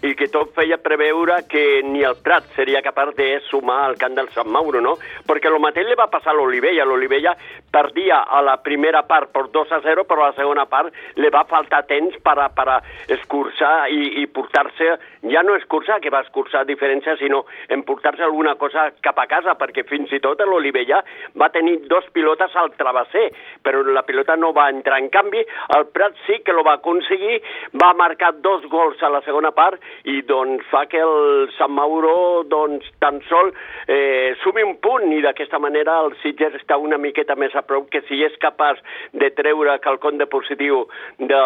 i 0.00 0.14
que 0.16 0.30
tot 0.32 0.54
feia 0.56 0.78
preveure 0.80 1.42
que 1.50 1.82
ni 1.84 2.00
el 2.00 2.16
Prat 2.24 2.46
seria 2.56 2.80
capaç 2.80 3.10
de 3.18 3.26
sumar 3.50 3.82
al 3.84 3.98
camp 4.00 4.16
del 4.16 4.30
Sant 4.32 4.48
Mauro, 4.48 4.80
no? 4.80 4.94
Perquè 5.28 5.52
el 5.52 5.60
mateix 5.60 5.84
li 5.84 5.98
va 6.00 6.08
passar 6.08 6.32
a 6.32 6.38
l'Olivella. 6.38 6.86
L'Olivella 6.88 7.34
perdia 7.76 8.22
a 8.24 8.40
la 8.40 8.56
primera 8.64 9.02
part 9.04 9.34
per 9.36 9.50
2 9.52 9.76
a 9.76 9.82
0, 9.84 10.06
però 10.08 10.24
a 10.24 10.30
la 10.30 10.38
segona 10.38 10.64
part 10.64 10.96
li 11.20 11.28
va 11.28 11.44
faltar 11.52 11.82
temps 11.92 12.16
per 12.24 12.38
per 12.56 12.80
escurçar 13.12 13.90
i, 13.92 14.22
i 14.22 14.26
portar-se, 14.32 14.96
ja 15.22 15.42
no 15.42 15.54
escurçar, 15.56 16.00
que 16.02 16.10
va 16.10 16.22
escurçar 16.24 16.64
diferència, 16.66 17.16
sinó 17.20 17.44
emportar-se 17.70 18.24
alguna 18.24 18.54
cosa 18.60 18.88
cap 19.04 19.18
a 19.22 19.26
casa, 19.30 19.54
perquè 19.58 19.84
fins 19.88 20.10
i 20.12 20.20
tot 20.22 20.40
l'Olivella 20.42 21.02
va 21.38 21.50
tenir 21.54 21.78
dos 21.90 22.08
pilotes 22.12 22.54
al 22.56 22.72
travesser, 22.78 23.28
però 23.62 23.82
la 23.86 24.02
pilota 24.06 24.36
no 24.36 24.52
va 24.52 24.68
entrar. 24.72 24.98
En 24.98 25.10
canvi, 25.14 25.44
el 25.76 25.86
Prat 25.94 26.16
sí 26.26 26.40
que 26.44 26.52
lo 26.52 26.64
va 26.66 26.78
aconseguir, 26.80 27.40
va 27.78 27.92
marcar 27.94 28.32
dos 28.42 28.66
gols 28.70 29.02
a 29.02 29.10
la 29.12 29.22
segona 29.26 29.52
part 29.54 29.80
i 30.08 30.22
doncs 30.26 30.66
fa 30.70 30.84
que 30.90 31.00
el 31.02 31.48
Sant 31.56 31.72
Mauro 31.72 32.42
doncs 32.48 32.88
tan 33.02 33.20
sol 33.28 33.52
eh, 33.86 34.34
sumi 34.42 34.64
un 34.66 34.76
punt 34.82 35.08
i 35.14 35.22
d'aquesta 35.24 35.60
manera 35.62 35.98
el 36.04 36.16
Sitges 36.22 36.56
està 36.58 36.78
una 36.80 36.98
miqueta 36.98 37.36
més 37.38 37.54
a 37.54 37.62
prop 37.66 37.88
que 37.92 38.02
si 38.08 38.22
és 38.24 38.34
capaç 38.42 38.80
de 39.12 39.30
treure 39.36 39.78
quelcom 39.84 40.18
de 40.18 40.26
positiu 40.30 40.84
de 41.18 41.40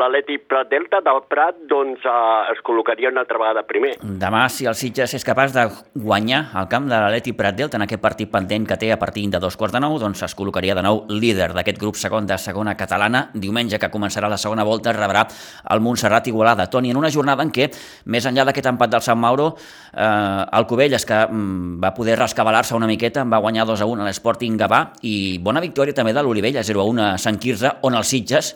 l'Atleti 0.00 0.38
Prat 0.50 0.70
Delta, 0.70 1.00
del 1.04 1.22
Prat, 1.30 1.58
doncs 1.70 2.04
eh, 2.04 2.52
es 2.54 2.62
col·locaria 2.66 3.12
una 3.12 3.19
altra 3.20 3.38
vegada 3.40 3.62
primer. 3.68 3.94
Demà, 4.00 4.42
si 4.52 4.66
el 4.68 4.76
Sitges 4.78 5.14
és 5.16 5.24
capaç 5.26 5.52
de 5.54 5.66
guanyar 5.94 6.42
el 6.58 6.68
camp 6.72 6.88
de 6.90 6.96
l'Atleti 6.96 7.34
Prat 7.36 7.56
Delta 7.58 7.78
en 7.78 7.84
aquest 7.86 8.02
partit 8.02 8.30
pendent 8.32 8.66
que 8.68 8.78
té 8.80 8.90
a 8.92 8.98
partir 8.98 9.26
de 9.30 9.40
dos 9.42 9.56
quarts 9.60 9.76
de 9.76 9.82
nou, 9.82 9.98
doncs 10.00 10.22
es 10.26 10.34
col·locaria 10.36 10.74
de 10.76 10.84
nou 10.84 11.04
líder 11.10 11.50
d'aquest 11.56 11.78
grup 11.80 11.98
segon 12.00 12.26
de 12.26 12.38
segona 12.40 12.76
catalana. 12.76 13.28
Diumenge, 13.34 13.78
que 13.78 13.92
començarà 13.92 14.30
la 14.30 14.40
segona 14.40 14.64
volta, 14.64 14.94
rebrà 14.96 15.26
el 15.70 15.84
Montserrat 15.84 16.26
Igualada. 16.32 16.68
Toni, 16.70 16.90
en 16.90 17.00
una 17.00 17.12
jornada 17.12 17.46
en 17.46 17.52
què, 17.54 17.70
més 18.06 18.26
enllà 18.26 18.46
d'aquest 18.48 18.70
empat 18.72 18.96
del 18.96 19.04
Sant 19.04 19.20
Mauro, 19.20 19.52
eh, 19.92 20.44
el 20.58 20.66
Covelles, 20.66 21.06
que 21.06 21.22
mm, 21.26 21.80
va 21.82 21.94
poder 21.94 22.18
rescabalar-se 22.18 22.76
una 22.76 22.90
miqueta, 22.90 23.24
va 23.24 23.42
guanyar 23.42 23.66
2 23.68 23.80
a 23.80 23.90
1 23.90 24.04
a 24.04 24.10
l'Sporting 24.10 24.58
Gavà 24.60 24.84
i 25.02 25.38
bona 25.38 25.60
victòria 25.60 25.96
també 25.96 26.14
de 26.16 26.22
l'Olivella, 26.24 26.64
0 26.66 26.80
a 26.80 26.92
1 26.94 27.02
a 27.04 27.10
Sant 27.18 27.40
Quirze, 27.40 27.76
on 27.82 27.98
els 27.98 28.08
Sitges 28.10 28.54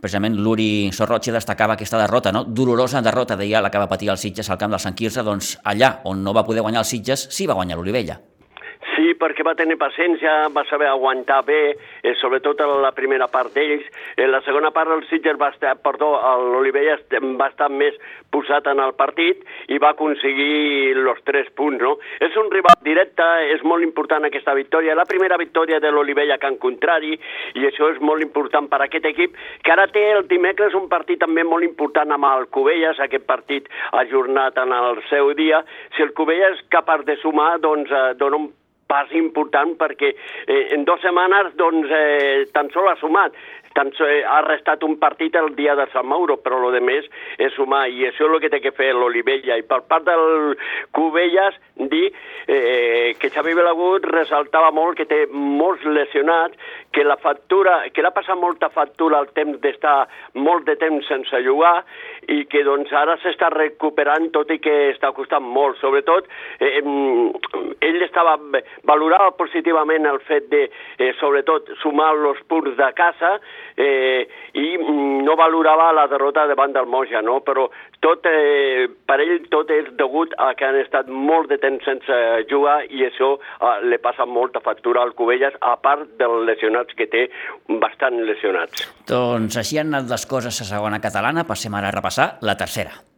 precisament 0.00 0.36
l'Uri 0.38 0.90
Sorroche 0.92 1.34
destacava 1.34 1.76
aquesta 1.76 2.00
derrota, 2.00 2.32
no? 2.32 2.44
dolorosa 2.44 3.02
derrota, 3.04 3.36
deia 3.36 3.60
la 3.60 3.70
que 3.70 3.82
va 3.82 3.90
patir 3.90 4.10
el 4.12 4.18
Sitges 4.18 4.50
al 4.50 4.58
camp 4.58 4.72
del 4.72 4.82
Sant 4.82 4.96
Quirze, 4.98 5.24
doncs 5.26 5.56
allà 5.64 5.98
on 6.08 6.22
no 6.22 6.34
va 6.36 6.46
poder 6.46 6.64
guanyar 6.64 6.84
el 6.86 6.88
Sitges, 6.88 7.28
sí 7.30 7.46
va 7.46 7.58
guanyar 7.58 7.76
l'Olivella. 7.78 8.20
Sí, 9.02 9.16
perquè 9.18 9.42
va 9.42 9.56
tenir 9.58 9.74
paciència, 9.80 10.30
va 10.54 10.62
saber 10.68 10.86
aguantar 10.86 11.40
bé, 11.42 11.74
eh, 12.06 12.12
sobretot 12.20 12.60
en 12.62 12.82
la 12.84 12.92
primera 12.94 13.26
part 13.26 13.50
d'ells. 13.50 13.82
En 14.16 14.30
la 14.30 14.40
segona 14.46 14.70
part 14.70 14.92
el 14.94 15.02
Sitges 15.08 15.40
va 15.40 15.48
estar, 15.50 15.72
perdó, 15.82 16.12
l'Olivella 16.52 16.94
va 17.40 17.48
estar 17.48 17.68
més 17.68 17.96
posat 18.30 18.68
en 18.70 18.78
el 18.78 18.94
partit 18.94 19.42
i 19.74 19.80
va 19.82 19.90
aconseguir 19.96 20.94
els 20.94 21.24
tres 21.24 21.50
punts, 21.58 21.82
no? 21.82 21.96
És 22.20 22.36
un 22.36 22.52
rival 22.54 22.78
directe, 22.86 23.26
és 23.50 23.66
molt 23.66 23.82
important 23.82 24.22
aquesta 24.24 24.54
victòria. 24.54 24.94
La 24.94 25.08
primera 25.10 25.36
victòria 25.36 25.80
de 25.80 25.90
l'Olivella 25.90 26.38
que 26.38 26.52
en 26.54 26.60
contrari, 26.62 27.18
i 27.58 27.66
això 27.66 27.90
és 27.90 27.98
molt 27.98 28.22
important 28.22 28.70
per 28.70 28.84
a 28.84 28.86
aquest 28.86 29.10
equip, 29.10 29.34
que 29.64 29.74
ara 29.74 29.88
té 29.90 30.12
el 30.12 30.28
dimecres 30.30 30.78
un 30.78 30.86
partit 30.88 31.18
també 31.18 31.42
molt 31.42 31.66
important 31.66 32.14
amb 32.14 32.30
el 32.30 32.46
Cubelles, 32.54 33.02
aquest 33.02 33.26
partit 33.26 33.66
ajornat 33.90 34.62
en 34.62 34.78
el 34.78 35.02
seu 35.10 35.34
dia. 35.34 35.64
Si 35.96 36.06
el 36.06 36.14
Cubelles 36.14 36.54
és 36.54 36.66
capaç 36.70 37.02
de 37.08 37.16
sumar, 37.18 37.56
doncs 37.58 37.90
eh, 37.90 38.12
dona 38.14 38.38
un 38.38 38.52
pas 38.92 39.16
important 39.16 39.74
perquè 39.80 40.12
eh, 40.12 40.62
en 40.76 40.84
dues 40.88 41.00
setmanes 41.04 41.56
doncs, 41.56 41.88
eh, 41.88 42.46
tan 42.52 42.68
sol 42.76 42.92
ha 42.92 42.98
sumat 43.00 43.36
tan 43.72 43.92
eh, 44.04 44.22
ha 44.24 44.40
restat 44.44 44.82
un 44.84 44.96
partit 45.00 45.36
el 45.36 45.54
dia 45.56 45.74
de 45.78 45.86
Sant 45.92 46.06
Mauro, 46.08 46.38
però 46.44 46.60
lo 46.60 46.70
de 46.74 46.80
més 46.84 47.08
és 47.38 47.52
sumar, 47.56 47.86
i 47.88 48.06
això 48.08 48.28
és 48.28 48.34
el 48.34 48.42
que 48.44 48.50
té 48.52 48.60
que 48.64 48.74
fer 48.76 48.92
l'Olivella. 48.96 49.58
I 49.58 49.66
per 49.68 49.82
part 49.88 50.06
del 50.06 50.56
Cubelles, 50.96 51.56
dir 51.92 52.10
eh, 52.46 53.14
que 53.18 53.32
Xavi 53.32 53.56
Belagut 53.56 54.06
ressaltava 54.12 54.72
molt 54.76 54.98
que 55.00 55.08
té 55.08 55.24
molts 55.32 55.84
lesionats, 55.88 56.58
que 56.92 57.04
la 57.04 57.16
factura, 57.16 57.78
que 57.92 58.02
l'ha 58.04 58.12
passat 58.14 58.38
molta 58.38 58.68
factura 58.70 59.18
al 59.18 59.30
temps 59.36 59.58
d'estar 59.62 60.06
molt 60.34 60.66
de 60.68 60.76
temps 60.80 61.06
sense 61.08 61.40
jugar 61.44 61.74
i 62.30 62.44
que 62.50 62.62
doncs 62.66 62.92
ara 62.92 63.16
s'està 63.22 63.48
recuperant 63.54 64.28
tot 64.34 64.50
i 64.52 64.60
que 64.62 64.74
està 64.92 65.12
costant 65.16 65.44
molt. 65.44 65.80
Sobretot, 65.80 66.28
eh, 66.60 66.80
ell 67.88 68.02
estava 68.04 68.36
valorava 68.88 69.32
positivament 69.38 70.06
el 70.06 70.20
fet 70.28 70.48
de, 70.52 70.66
eh, 70.98 71.12
sobretot, 71.20 71.72
sumar 71.82 72.12
els 72.12 72.42
punts 72.48 72.76
de 72.76 72.90
casa 72.98 73.38
eh, 73.76 74.28
i 74.54 74.76
no 74.78 75.36
valorava 75.36 75.92
la 75.96 76.06
derrota 76.06 76.46
davant 76.46 76.72
del 76.76 76.86
Moja, 76.86 77.22
no? 77.22 77.40
però 77.40 77.68
tot, 78.02 78.26
eh, 78.26 78.88
per 79.06 79.18
ell 79.22 79.46
tot 79.52 79.70
és 79.70 79.88
degut 80.00 80.34
a 80.42 80.52
que 80.58 80.66
han 80.66 80.78
estat 80.80 81.08
molt 81.08 81.50
de 81.52 81.58
temps 81.62 81.84
sense 81.86 82.18
jugar 82.50 82.80
i 82.90 83.06
això 83.06 83.34
eh, 83.38 83.76
li 83.86 83.98
passa 84.02 84.26
molta 84.26 84.62
factura 84.64 85.04
al 85.06 85.14
Cubelles, 85.18 85.54
a 85.60 85.76
part 85.82 86.10
dels 86.18 86.44
lesionats 86.48 86.98
que 86.98 87.06
té, 87.06 87.28
bastant 87.82 88.18
lesionats. 88.26 88.88
Doncs 89.08 89.60
així 89.62 89.78
han 89.78 89.94
anat 89.94 90.10
les 90.10 90.26
coses 90.26 90.60
a 90.64 90.68
segona 90.68 91.00
catalana, 91.04 91.46
passem 91.48 91.74
ara 91.78 91.92
a 91.92 91.96
repassar 91.96 92.36
la 92.42 92.58
tercera. 92.58 93.11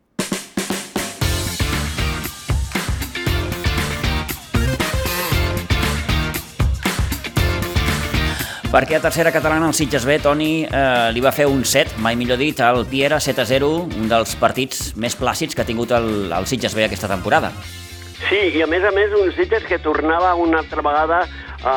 Perquè 8.75 8.97
a 8.99 9.05
tercera 9.05 9.31
catalana 9.31 9.69
el 9.71 9.75
Sitges 9.79 10.03
B, 10.03 10.17
Toni, 10.19 10.65
eh, 10.67 11.11
li 11.15 11.21
va 11.23 11.31
fer 11.31 11.45
un 11.47 11.63
7, 11.63 12.01
mai 12.03 12.17
millor 12.19 12.41
dit, 12.41 12.59
al 12.59 12.83
Piera 12.91 13.21
7 13.23 13.45
a 13.45 13.47
0, 13.47 13.69
un 14.01 14.09
dels 14.11 14.35
partits 14.41 14.97
més 14.99 15.15
plàcids 15.15 15.55
que 15.55 15.63
ha 15.63 15.69
tingut 15.69 15.95
el, 15.95 16.33
el 16.35 16.49
Sitges 16.51 16.75
B 16.75 16.83
aquesta 16.83 17.07
temporada. 17.07 17.53
Sí, 18.27 18.41
i 18.59 18.65
a 18.65 18.67
més 18.67 18.83
a 18.83 18.91
més 18.97 19.15
un 19.15 19.31
Sitges 19.37 19.63
que 19.69 19.79
tornava 19.79 20.35
una 20.35 20.59
altra 20.65 20.83
vegada 20.83 21.21
a 21.63 21.77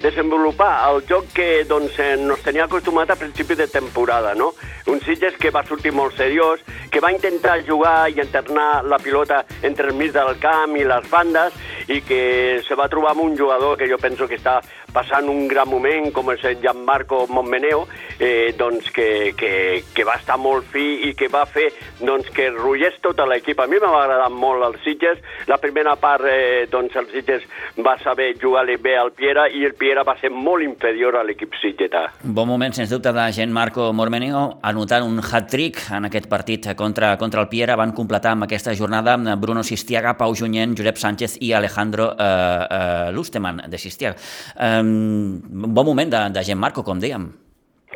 desenvolupar 0.00 0.90
el 0.90 1.02
joc 1.08 1.30
que 1.34 1.64
doncs, 1.64 1.98
nos 2.20 2.42
tenia 2.44 2.64
acostumat 2.64 3.10
a 3.10 3.16
principi 3.16 3.54
de 3.54 3.68
temporada, 3.68 4.34
no? 4.34 4.52
Un 4.86 5.00
Sitges 5.00 5.36
que 5.40 5.50
va 5.50 5.64
sortir 5.66 5.92
molt 5.92 6.16
seriós, 6.16 6.60
que 6.90 7.00
va 7.00 7.12
intentar 7.12 7.62
jugar 7.66 8.10
i 8.10 8.20
internar 8.20 8.84
la 8.84 8.98
pilota 8.98 9.44
entre 9.62 9.88
el 9.88 9.96
mig 9.96 10.12
del 10.12 10.36
camp 10.40 10.76
i 10.76 10.84
les 10.84 11.08
bandes 11.10 11.56
i 11.88 12.00
que 12.02 12.62
se 12.66 12.74
va 12.74 12.88
trobar 12.90 13.14
amb 13.14 13.24
un 13.24 13.36
jugador 13.38 13.76
que 13.78 13.88
jo 13.88 13.98
penso 13.98 14.26
que 14.26 14.38
està 14.38 14.58
passant 14.92 15.28
un 15.28 15.46
gran 15.48 15.68
moment, 15.68 16.10
com 16.12 16.30
és 16.32 16.44
el 16.48 16.60
Gianmarco 16.62 17.26
Montmeneo, 17.28 17.84
eh, 18.18 18.54
doncs 18.56 18.90
que, 18.94 19.34
que, 19.36 19.82
que 19.94 20.06
va 20.08 20.16
estar 20.16 20.38
molt 20.40 20.66
fi 20.72 20.86
i 21.10 21.12
que 21.14 21.28
va 21.28 21.44
fer 21.46 21.68
doncs, 22.00 22.30
que 22.34 22.48
rotllés 22.54 22.96
tota 23.04 23.26
l'equip. 23.28 23.60
A 23.60 23.68
mi 23.68 23.80
m'ha 23.82 23.92
agradat 24.00 24.32
molt 24.32 24.64
el 24.66 24.78
Sitges. 24.84 25.20
La 25.50 25.60
primera 25.62 25.94
part, 26.00 26.24
eh, 26.30 26.66
doncs, 26.72 26.96
el 26.96 27.10
Sitges 27.12 27.44
va 27.84 27.98
saber 28.02 28.32
jugar-li 28.40 28.78
bé 28.80 28.96
al 28.98 29.12
Piera 29.12 29.46
i 29.52 29.64
el 29.68 29.74
Piera 29.74 29.85
va 30.06 30.16
ser 30.20 30.30
molt 30.32 30.64
inferior 30.64 31.16
a 31.16 31.22
l'equip 31.22 31.54
sitgetà. 31.60 32.06
Bon 32.22 32.48
moment, 32.48 32.74
sens 32.74 32.90
dubte, 32.90 33.12
de 33.12 33.26
Gianmarco 33.32 33.92
Montmeneo, 33.92 34.58
anotant 34.62 35.06
un 35.06 35.20
hat-trick 35.22 35.86
en 35.94 36.08
aquest 36.10 36.28
partit 36.28 36.68
contra, 36.76 37.16
contra 37.16 37.40
el 37.40 37.48
Piera. 37.48 37.76
Van 37.76 37.92
completar 37.92 38.32
amb 38.34 38.48
aquesta 38.48 38.74
jornada 38.74 39.16
Bruno 39.36 39.62
Sistiaga, 39.62 40.16
Pau 40.18 40.34
Junyent, 40.34 40.76
Josep 40.76 40.98
Sánchez 40.98 41.38
i 41.40 41.52
Alejandro 41.52 42.12
eh, 42.18 42.26
eh, 42.26 43.10
Lusteman, 43.12 43.62
de 43.70 43.78
Sistiaga. 43.78 44.16
Eh, 44.58 44.82
bon 44.82 45.84
moment 45.86 46.10
de, 46.10 46.28
de 46.34 46.44
Gent 46.44 46.60
Marco, 46.60 46.82
com 46.82 46.98
dèiem. 47.00 47.45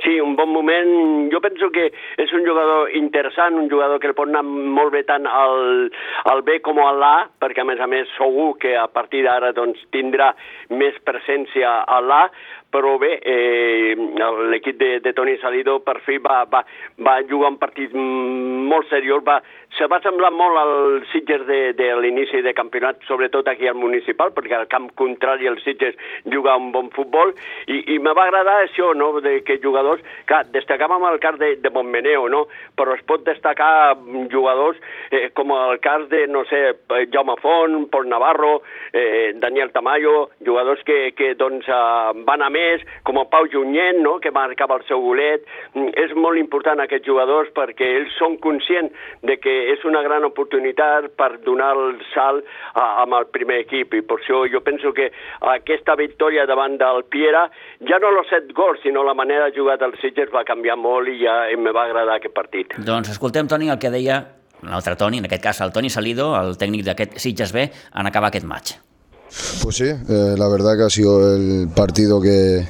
Sí, 0.05 0.19
un 0.21 0.35
bon 0.37 0.49
moment. 0.49 1.29
Jo 1.33 1.43
penso 1.45 1.69
que 1.75 1.91
és 2.21 2.31
un 2.33 2.47
jugador 2.47 2.89
interessant, 2.97 3.59
un 3.61 3.69
jugador 3.69 4.01
que 4.01 4.09
el 4.09 4.17
pot 4.17 4.31
anar 4.31 4.43
molt 4.47 4.95
bé 4.95 5.03
tant 5.09 5.27
al, 5.29 5.91
al 6.33 6.41
B 6.47 6.61
com 6.65 6.81
A, 6.81 7.29
perquè 7.41 7.61
a 7.61 7.69
més 7.69 7.81
a 7.81 7.89
més 7.91 8.09
segur 8.17 8.55
que 8.63 8.77
a 8.81 8.87
partir 8.89 9.23
d'ara 9.27 9.53
doncs, 9.53 9.83
tindrà 9.93 10.33
més 10.71 10.97
presència 11.05 11.83
a 11.85 12.01
l'A, 12.01 12.23
però 12.71 12.97
bé, 12.99 13.19
eh, 13.27 13.95
l'equip 14.51 14.79
de, 14.79 14.91
de 15.03 15.13
Toni 15.13 15.37
Salido 15.43 15.81
per 15.83 15.99
fi 16.07 16.19
va, 16.23 16.45
va, 16.51 16.63
va 17.03 17.17
jugar 17.29 17.51
un 17.53 17.59
partit 17.59 17.93
molt 17.95 18.87
seriós, 18.91 19.25
va, 19.27 19.41
se 19.77 19.89
va 19.91 19.99
semblar 20.05 20.31
molt 20.35 20.59
al 20.61 20.75
Sitges 21.11 21.43
de, 21.49 21.61
de 21.79 21.89
l'inici 21.99 22.43
de 22.47 22.55
campionat, 22.55 23.03
sobretot 23.09 23.51
aquí 23.51 23.67
al 23.69 23.79
municipal, 23.79 24.31
perquè 24.37 24.57
al 24.57 24.69
camp 24.71 24.89
contrari 24.99 25.51
el 25.51 25.59
Sitges 25.65 25.99
juga 26.31 26.57
un 26.59 26.71
bon 26.75 26.93
futbol, 26.95 27.35
i, 27.67 27.81
i 27.95 27.99
me 27.99 28.15
va 28.17 28.29
agradar 28.29 28.61
això, 28.63 28.93
no?, 28.95 29.11
de 29.21 29.41
que 29.47 29.59
jugadors, 29.63 30.05
que 30.31 30.43
destacàvem 30.55 31.09
el 31.11 31.19
cas 31.23 31.39
de, 31.43 31.57
de 31.59 31.75
Montmeneo, 31.75 32.29
no?, 32.31 32.45
però 32.79 32.95
es 32.95 33.03
pot 33.09 33.27
destacar 33.27 33.99
jugadors 34.31 34.79
eh, 35.11 35.27
com 35.35 35.51
el 35.57 35.83
cas 35.83 36.07
de, 36.13 36.25
no 36.31 36.45
sé, 36.47 36.63
Jaume 37.11 37.35
Font, 37.43 37.81
Pol 37.91 38.07
Navarro, 38.09 38.61
eh, 38.95 39.35
Daniel 39.43 39.75
Tamayo, 39.75 40.31
jugadors 40.47 40.87
que, 40.87 41.11
que 41.19 41.35
doncs, 41.35 41.67
eh, 41.67 42.25
van 42.27 42.47
a 42.47 42.51
més 42.51 42.60
més, 42.61 42.85
com 43.09 43.19
el 43.21 43.29
Pau 43.33 43.49
Junyent, 43.51 44.01
no?, 44.05 44.19
que 44.23 44.33
marcava 44.35 44.79
el 44.79 44.87
seu 44.89 45.03
golet. 45.05 45.47
Mm, 45.75 45.93
És 46.01 46.15
molt 46.17 46.39
important 46.41 46.81
aquests 46.83 47.07
jugadors 47.07 47.51
perquè 47.57 47.89
ells 47.99 48.15
són 48.19 48.37
conscients 48.45 48.95
de 49.27 49.37
que 49.43 49.55
és 49.75 49.85
una 49.89 50.03
gran 50.07 50.25
oportunitat 50.29 51.11
per 51.19 51.31
donar 51.47 51.73
el 51.77 52.01
salt 52.13 52.47
a, 52.75 53.03
amb 53.05 53.17
el 53.19 53.29
primer 53.35 53.61
equip 53.65 53.95
i 53.97 54.03
per 54.07 54.21
això 54.21 54.43
jo 54.53 54.63
penso 54.65 54.93
que 54.97 55.11
aquesta 55.55 55.97
victòria 56.01 56.47
davant 56.49 56.77
del 56.81 57.05
Piera, 57.13 57.47
ja 57.89 58.01
no 58.03 58.13
els 58.15 58.31
set 58.33 58.53
gols, 58.57 58.83
sinó 58.85 59.05
la 59.07 59.17
manera 59.17 59.49
de 59.49 59.57
jugar 59.57 59.79
del 59.81 59.97
Sitges 60.03 60.33
va 60.35 60.45
canviar 60.49 60.79
molt 60.81 61.11
i 61.11 61.21
ja 61.25 61.43
em 61.53 61.67
va 61.71 61.87
agradar 61.87 62.19
aquest 62.19 62.37
partit. 62.37 62.77
Doncs 62.87 63.13
escoltem, 63.15 63.49
Toni, 63.51 63.71
el 63.73 63.81
que 63.81 63.93
deia 63.93 64.21
l'altre 64.67 64.97
Toni, 65.01 65.23
en 65.23 65.29
aquest 65.31 65.45
cas 65.45 65.65
el 65.65 65.73
Toni 65.73 65.91
Salido, 65.93 66.33
el 66.41 66.57
tècnic 66.61 66.87
d'aquest 66.89 67.19
Sitges 67.23 67.57
B, 67.57 67.69
en 67.71 68.11
acabar 68.11 68.33
aquest 68.33 68.49
maig. 68.49 68.77
Pues 69.63 69.77
sí, 69.77 69.85
eh, 69.85 70.35
la 70.37 70.49
verdad 70.49 70.77
que 70.77 70.85
ha 70.85 70.91
sido 70.91 71.35
el 71.35 71.69
partido 71.69 72.21
que, 72.21 72.67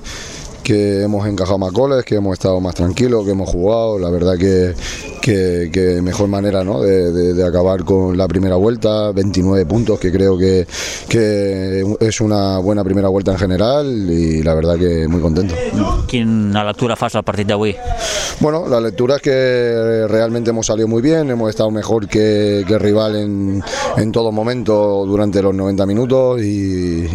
que 0.62 1.02
hemos 1.02 1.26
encajado 1.26 1.58
más 1.58 1.72
goles, 1.72 2.04
que 2.04 2.16
hemos 2.16 2.34
estado 2.34 2.60
más 2.60 2.74
tranquilos, 2.74 3.24
que 3.24 3.32
hemos 3.32 3.48
jugado, 3.48 3.98
la 3.98 4.10
verdad 4.10 4.36
que, 4.38 4.74
que, 5.20 5.70
que 5.72 6.00
mejor 6.02 6.28
manera 6.28 6.62
¿no? 6.64 6.80
de, 6.80 7.12
de- 7.12 7.34
de 7.34 7.44
acabar 7.46 7.84
con 7.84 8.16
la 8.16 8.26
primera 8.28 8.56
vuelta, 8.56 9.12
29 9.12 9.66
puntos, 9.66 9.98
que 10.00 10.10
creo 10.12 10.36
que, 10.38 10.66
que 11.08 11.84
es 12.00 12.20
una 12.20 12.58
buena 12.58 12.82
primera 12.84 13.08
vuelta 13.08 13.32
en 13.32 13.38
general 13.38 13.86
y 14.10 14.42
la 14.42 14.54
verdad 14.54 14.76
que 14.78 15.06
muy 15.08 15.20
contento. 15.20 15.54
Quina 16.06 16.64
lectura 16.64 16.96
fas 16.96 17.12
del 17.12 17.22
partit 17.24 17.46
d'avui? 17.48 17.76
Bueno, 18.40 18.66
la 18.68 18.80
lectura 18.80 19.16
es 19.16 19.22
que 19.22 20.06
realmente 20.08 20.50
hemos 20.50 20.66
salido 20.66 20.88
muy 20.88 21.02
bien, 21.02 21.30
hemos 21.30 21.50
estado 21.50 21.70
mejor 21.70 22.08
que, 22.08 22.64
que 22.66 22.74
el 22.74 22.80
rival 22.80 23.16
en, 23.16 23.62
en 23.96 24.12
todo 24.12 24.32
momento 24.32 25.04
durante 25.06 25.42
los 25.42 25.54
90 25.54 25.86
minutos 25.86 26.40
y, 26.42 27.06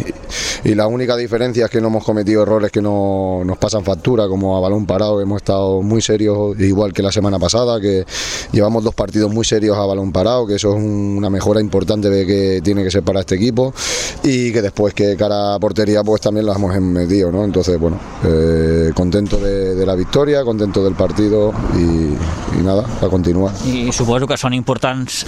y 0.64 0.74
la 0.74 0.86
única 0.86 1.16
diferencia 1.16 1.66
es 1.66 1.70
que 1.70 1.80
no 1.80 1.88
hemos 1.88 2.04
cometido 2.04 2.42
errores 2.42 2.70
que 2.70 2.80
no, 2.80 3.35
nos 3.44 3.58
pasan 3.58 3.84
factura, 3.84 4.28
como 4.28 4.56
a 4.56 4.60
balón 4.60 4.86
parado, 4.86 5.20
hemos 5.20 5.36
estado 5.42 5.82
muy 5.82 6.00
serios, 6.02 6.58
igual 6.60 6.92
que 6.92 7.02
la 7.02 7.12
semana 7.12 7.38
pasada, 7.38 7.80
que 7.80 8.04
llevamos 8.52 8.84
dos 8.84 8.94
partidos 8.94 9.32
muy 9.32 9.44
serios 9.44 9.76
a 9.76 9.84
balón 9.86 10.12
parado, 10.12 10.46
que 10.46 10.54
eso 10.54 10.70
es 10.70 10.76
un- 10.76 11.16
una 11.18 11.30
mejora 11.30 11.60
importante 11.60 12.08
de 12.10 12.26
que 12.26 12.60
tiene 12.62 12.82
que 12.84 12.90
ser 12.90 13.02
para 13.02 13.20
este 13.20 13.34
equipo 13.36 13.72
y 14.22 14.52
que 14.52 14.62
después 14.62 14.94
que 14.94 15.16
cara 15.16 15.54
a 15.54 15.58
portería 15.58 16.02
pues 16.04 16.20
también 16.20 16.46
las 16.46 16.56
hemos 16.56 16.74
metido, 16.80 17.30
¿no? 17.32 17.44
Entonces, 17.44 17.78
bueno, 17.78 17.98
eh, 18.24 18.90
contento 18.94 19.36
de, 19.38 19.84
la 19.86 19.94
victoria, 19.94 20.44
contento 20.44 20.82
del 20.82 20.94
partido 20.94 21.52
y, 21.76 22.58
y 22.58 22.62
nada, 22.62 22.84
a 23.00 23.08
continuar. 23.08 23.52
I 23.66 23.90
suposo 23.92 24.26
que 24.26 24.36
són 24.36 24.52
importants 24.54 25.24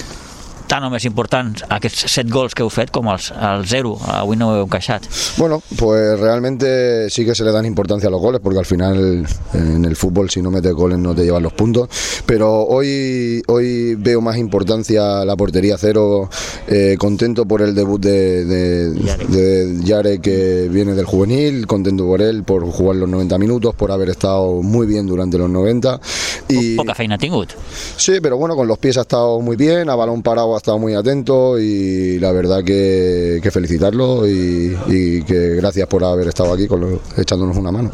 tan 0.68 0.85
o 0.85 0.90
més 0.92 1.04
importants 1.09 1.64
aquests 1.72 2.07
set 2.12 2.28
gols 2.31 2.54
que 2.54 2.62
heu 2.62 2.70
fet 2.72 2.92
com 2.94 3.09
els, 3.11 3.31
el 3.33 3.64
zero, 3.66 3.96
avui 4.12 4.37
no 4.37 4.50
ho 4.50 4.57
heu 4.59 4.66
encaixat. 4.66 5.09
Bueno, 5.38 5.62
pues 5.78 6.18
realmente 6.20 7.09
sí 7.11 7.24
que 7.24 7.35
se 7.35 7.44
le 7.44 7.52
dan 7.52 7.66
importancia 7.66 8.09
a 8.09 8.12
los 8.12 8.20
goles, 8.20 8.40
porque 8.42 8.59
al 8.59 8.66
final 8.66 9.26
en 9.54 9.85
el 9.85 9.96
fútbol 9.96 10.31
si 10.31 10.42
no 10.42 10.50
metes 10.50 10.72
goles 10.72 10.98
no 10.98 11.14
te 11.14 11.24
llevan 11.24 11.42
los 11.42 11.52
puntos. 11.52 11.88
Pero 12.26 12.64
hoy, 12.66 13.42
hoy 13.46 13.94
veo 13.94 14.20
más 14.20 14.37
importancia 14.37 15.24
la 15.24 15.37
portería 15.37 15.76
cero, 15.78 16.28
eh, 16.66 16.96
contento 16.98 17.46
por 17.46 17.62
el 17.62 17.74
debut 17.74 18.00
de, 18.00 18.44
de, 18.44 19.00
Yarek. 19.02 19.28
de 19.28 19.85
Yarek, 19.85 20.20
que 20.20 20.68
viene 20.70 20.94
del 20.94 21.07
juvenil, 21.07 21.66
contento 21.66 22.04
por 22.04 22.20
él, 22.20 22.44
por 22.44 22.64
jugar 22.70 22.96
los 22.96 23.09
90 23.09 23.38
minutos, 23.38 23.74
por 23.74 23.90
haber 23.90 24.11
estado 24.11 24.62
muy 24.62 24.87
bien 24.87 25.07
durante 25.07 25.38
los 25.38 25.48
90. 25.48 26.00
Y, 26.48 26.76
Poca 26.76 26.94
feina 26.94 27.14
ha 27.14 27.18
tingut. 27.18 27.52
Sí, 27.96 28.18
pero 28.22 28.37
bueno, 28.37 28.57
con 28.57 28.68
los 28.68 28.78
pies 28.78 28.98
ha 28.98 29.02
estado 29.02 29.40
muy 29.40 29.57
bien, 29.57 29.88
a 29.88 29.94
balón 29.94 30.22
parado 30.22 30.58
ha 30.59 30.61
estado 30.61 30.79
muy 30.79 30.94
atento 30.94 31.59
y 31.59 32.18
la 32.18 32.33
verdad 32.33 32.62
que, 32.64 33.38
que 33.42 33.51
felicitarlo 33.51 34.27
y, 34.29 35.23
que 35.25 35.55
gracias 35.57 35.87
por 35.87 36.03
haber 36.05 36.29
estado 36.29 36.53
aquí 36.53 36.66
con 36.66 36.81
lo- 36.81 37.01
echándonos 37.16 37.57
una 37.57 37.71
mano. 37.71 37.90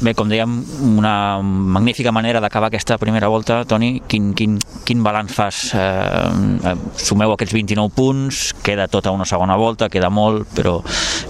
Bé, 0.00 0.14
com 0.16 0.30
dèiem, 0.32 0.48
una 0.96 1.42
magnífica 1.44 2.08
manera 2.10 2.40
d'acabar 2.40 2.70
aquesta 2.70 2.96
primera 2.96 3.28
volta. 3.28 3.58
Toni, 3.68 3.98
quin, 4.08 4.30
quin, 4.32 4.54
quin 4.88 5.02
balanç 5.04 5.34
fas? 5.36 5.58
Eh, 5.76 6.70
eh, 6.70 6.72
sumeu 6.96 7.34
aquests 7.34 7.52
29 7.52 7.92
punts, 7.92 8.38
queda 8.64 8.86
tota 8.88 9.12
una 9.12 9.26
segona 9.28 9.58
volta, 9.60 9.90
queda 9.92 10.08
molt, 10.08 10.46
però 10.56 10.78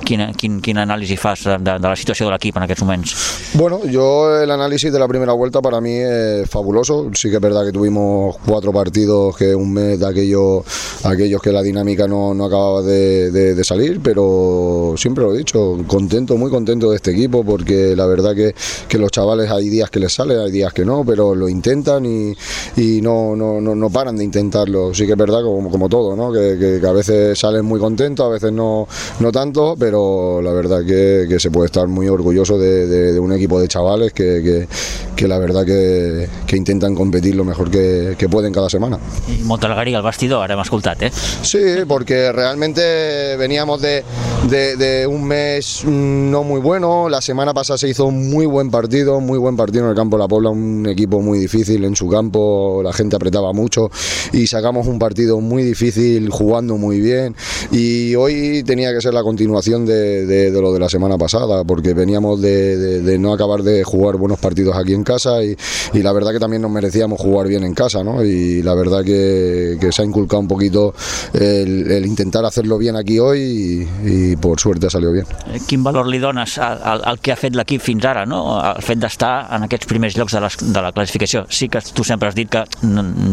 quina, 0.07 0.29
quin, 0.39 0.61
quin 0.63 0.79
anàlisi 0.79 1.17
fas 1.19 1.43
de, 1.49 1.57
de, 1.59 1.75
de 1.83 1.89
la 1.91 1.97
situació 1.99 2.29
de 2.29 2.37
l'equip 2.37 2.61
en 2.61 2.69
aquests 2.69 2.85
moments? 2.87 3.17
Bueno, 3.59 3.81
yo 3.91 4.39
el 4.39 4.51
análisis 4.55 4.93
de 4.95 5.01
la 5.03 5.09
primera 5.09 5.33
vuelta 5.33 5.61
para 5.61 5.81
mí 5.81 5.97
es 5.99 6.49
fabuloso. 6.49 7.11
Sí 7.13 7.29
que 7.29 7.37
es 7.37 7.43
verdad 7.43 7.65
que 7.67 7.73
tuvimos 7.73 8.37
cuatro 8.47 8.73
partidos, 8.73 9.37
que 9.37 9.53
un 9.53 9.73
mes 9.73 9.99
de 9.99 10.07
aquello, 10.07 10.63
aquellos 11.03 11.43
que 11.43 11.51
la 11.51 11.63
dinámica 11.63 12.07
no, 12.07 12.35
no 12.35 12.45
acababa 12.45 12.83
de, 12.83 13.33
de- 13.33 13.55
de 13.57 13.65
salir, 13.65 13.99
pero 14.01 14.95
siempre 14.97 15.25
lo 15.25 15.35
he 15.35 15.39
dicho, 15.39 15.77
contento, 15.89 16.37
muy 16.37 16.53
contento 16.53 16.91
de 16.91 16.97
este 16.97 17.11
equipo, 17.11 17.43
porque 17.45 17.97
la 17.97 18.07
verdad 18.07 18.33
que, 18.37 18.55
que 18.89 18.99
los 18.99 19.11
chavales 19.11 19.51
hay 19.51 19.69
días 19.69 19.91
que 19.91 20.01
les 20.01 20.13
sale, 20.13 20.37
hay 20.43 20.51
días 20.51 20.73
que 20.73 20.85
no, 20.85 21.05
pero 21.05 21.35
lo 21.35 21.49
intentan 21.49 22.05
y, 22.07 22.35
y 22.77 23.01
no, 23.01 23.35
no, 23.37 23.61
no, 23.61 23.75
no 23.75 23.91
paran 23.91 24.17
de 24.17 24.25
intentarlo. 24.25 24.93
Sí 24.95 25.07
que 25.07 25.13
es 25.13 25.19
verdad, 25.19 25.43
como, 25.43 25.71
como 25.71 25.89
todo, 25.89 26.17
¿no? 26.17 26.33
que, 26.33 26.57
que- 26.59 26.79
que 26.81 26.87
a 26.87 26.93
veces 26.93 27.39
salen 27.39 27.65
muy 27.65 27.79
contentos, 27.81 28.25
a 28.25 28.29
veces 28.29 28.53
no, 28.53 28.87
no 29.21 29.33
tanto, 29.33 29.77
pero 29.79 30.41
la 30.43 30.53
verdad 30.53 30.81
que, 30.85 31.27
que 31.29 31.39
se 31.41 31.51
puede 31.51 31.67
estar 31.67 31.87
muy 31.89 32.09
orgulloso 32.09 32.59
de, 32.59 32.87
de- 32.87 33.13
de 33.13 33.21
un 33.21 33.33
equipo 33.33 33.61
de 33.61 33.69
chavales 33.69 34.13
que, 34.13 34.41
que- 34.43 34.69
que 35.17 35.29
la 35.29 35.39
verdad 35.39 35.65
que, 35.67 36.29
que 36.47 36.57
intentan 36.57 36.95
competir 36.95 37.35
lo 37.35 37.45
mejor 37.45 37.71
que, 37.71 38.15
que 38.19 38.29
pueden 38.29 38.53
cada 38.55 38.71
semana. 38.71 38.99
I 39.29 39.43
molta 39.45 39.67
alegria 39.67 39.99
al 39.99 40.05
vestidor, 40.05 40.43
ara 40.43 40.55
hem 40.55 40.61
escoltat, 40.61 41.03
eh? 41.03 41.11
Sí, 41.43 41.59
porque 41.87 42.33
realmente 42.33 43.37
veníamos 43.37 43.81
de, 43.83 44.03
de- 44.49 44.77
de 44.77 45.07
un 45.07 45.25
mes 45.25 45.83
mm, 45.85 46.31
no 46.31 46.43
muy 46.43 46.61
bueno. 46.61 47.09
La 47.09 47.21
semana 47.21 47.53
pasada 47.53 47.77
se 47.79 47.89
hizo 47.89 48.11
muy 48.11 48.47
buen 48.51 48.71
partido, 48.71 49.21
muy 49.21 49.39
buen 49.39 49.57
partido 49.57 49.85
en 49.85 49.91
el 49.91 49.97
campo 49.97 50.17
de 50.17 50.23
la 50.25 50.29
Pobla, 50.29 50.51
un 50.51 50.87
equipo 50.87 51.21
muy 51.21 51.39
difícil 51.39 51.85
en 51.85 51.97
su 51.97 52.09
campo, 52.09 52.83
la 52.85 52.93
gente 52.93 53.17
apretaba 53.17 53.53
mucho 53.53 53.91
y 54.33 54.47
sacamos 54.47 54.87
un 54.87 54.99
partido 54.99 55.41
muy 55.41 55.63
difícil 55.63 56.29
jugando 56.31 56.77
muy 56.77 57.01
bien. 57.01 57.35
Y 57.71 58.15
hoy 58.15 58.63
tenía 58.65 58.93
que 58.93 59.01
ser 59.01 59.15
la 59.15 59.23
continuación 59.23 59.87
de, 59.87 60.51
lo 60.53 60.73
de 60.73 60.81
la 60.81 60.89
semana 60.89 61.17
pasada, 61.17 61.65
porque 61.65 61.95
veníamos 61.95 62.41
de, 62.41 63.17
no 63.19 63.33
acabar 63.33 63.63
de 63.63 63.85
jugar 63.85 64.17
buenos 64.17 64.39
partidos 64.39 64.77
aquí 64.77 64.93
en 64.93 65.05
casa 65.05 65.43
y, 65.43 65.57
la 65.95 66.13
verdad 66.13 66.33
que 66.33 66.41
también 66.41 66.63
nos 66.63 66.71
merecíamos 66.71 67.21
jugar 67.21 67.47
bien 67.47 67.63
en 67.63 67.75
casa, 67.75 68.03
¿no? 68.03 68.25
Y 68.25 68.63
la 68.63 68.75
verdad 68.75 69.05
que, 69.05 69.79
se 69.91 70.03
ha 70.03 70.05
inculcado 70.05 70.41
un 70.41 70.49
poquito 70.49 70.95
el, 71.33 72.05
intentar 72.07 72.45
hacerlo 72.45 72.79
bien 72.79 72.97
aquí 72.97 73.19
hoy 73.19 73.89
y, 74.05 74.37
por 74.37 74.59
suerte 74.59 74.87
ha 74.87 74.91
salido 74.91 75.13
bien. 75.13 75.27
Eh, 75.53 75.61
Quin 75.67 75.83
valor 75.85 76.09
li 76.09 76.19
dones 76.19 76.57
al, 76.59 77.19
que 77.21 77.33
ha 77.33 77.37
fet 77.39 77.55
l'equip 77.57 77.83
fins 77.85 78.03
no? 78.27 78.40
El 78.61 78.83
fet 78.85 79.01
d'estar 79.03 79.33
en 79.57 79.67
aquests 79.67 79.89
primers 79.91 80.17
llocs 80.19 80.37
de, 80.37 80.43
les, 80.45 80.59
de 80.61 80.85
la 80.85 80.93
classificació? 80.97 81.45
Sí 81.49 81.69
que 81.73 81.83
tu 81.95 82.05
sempre 82.07 82.31
has 82.31 82.39
dit 82.39 82.51
que, 82.51 82.65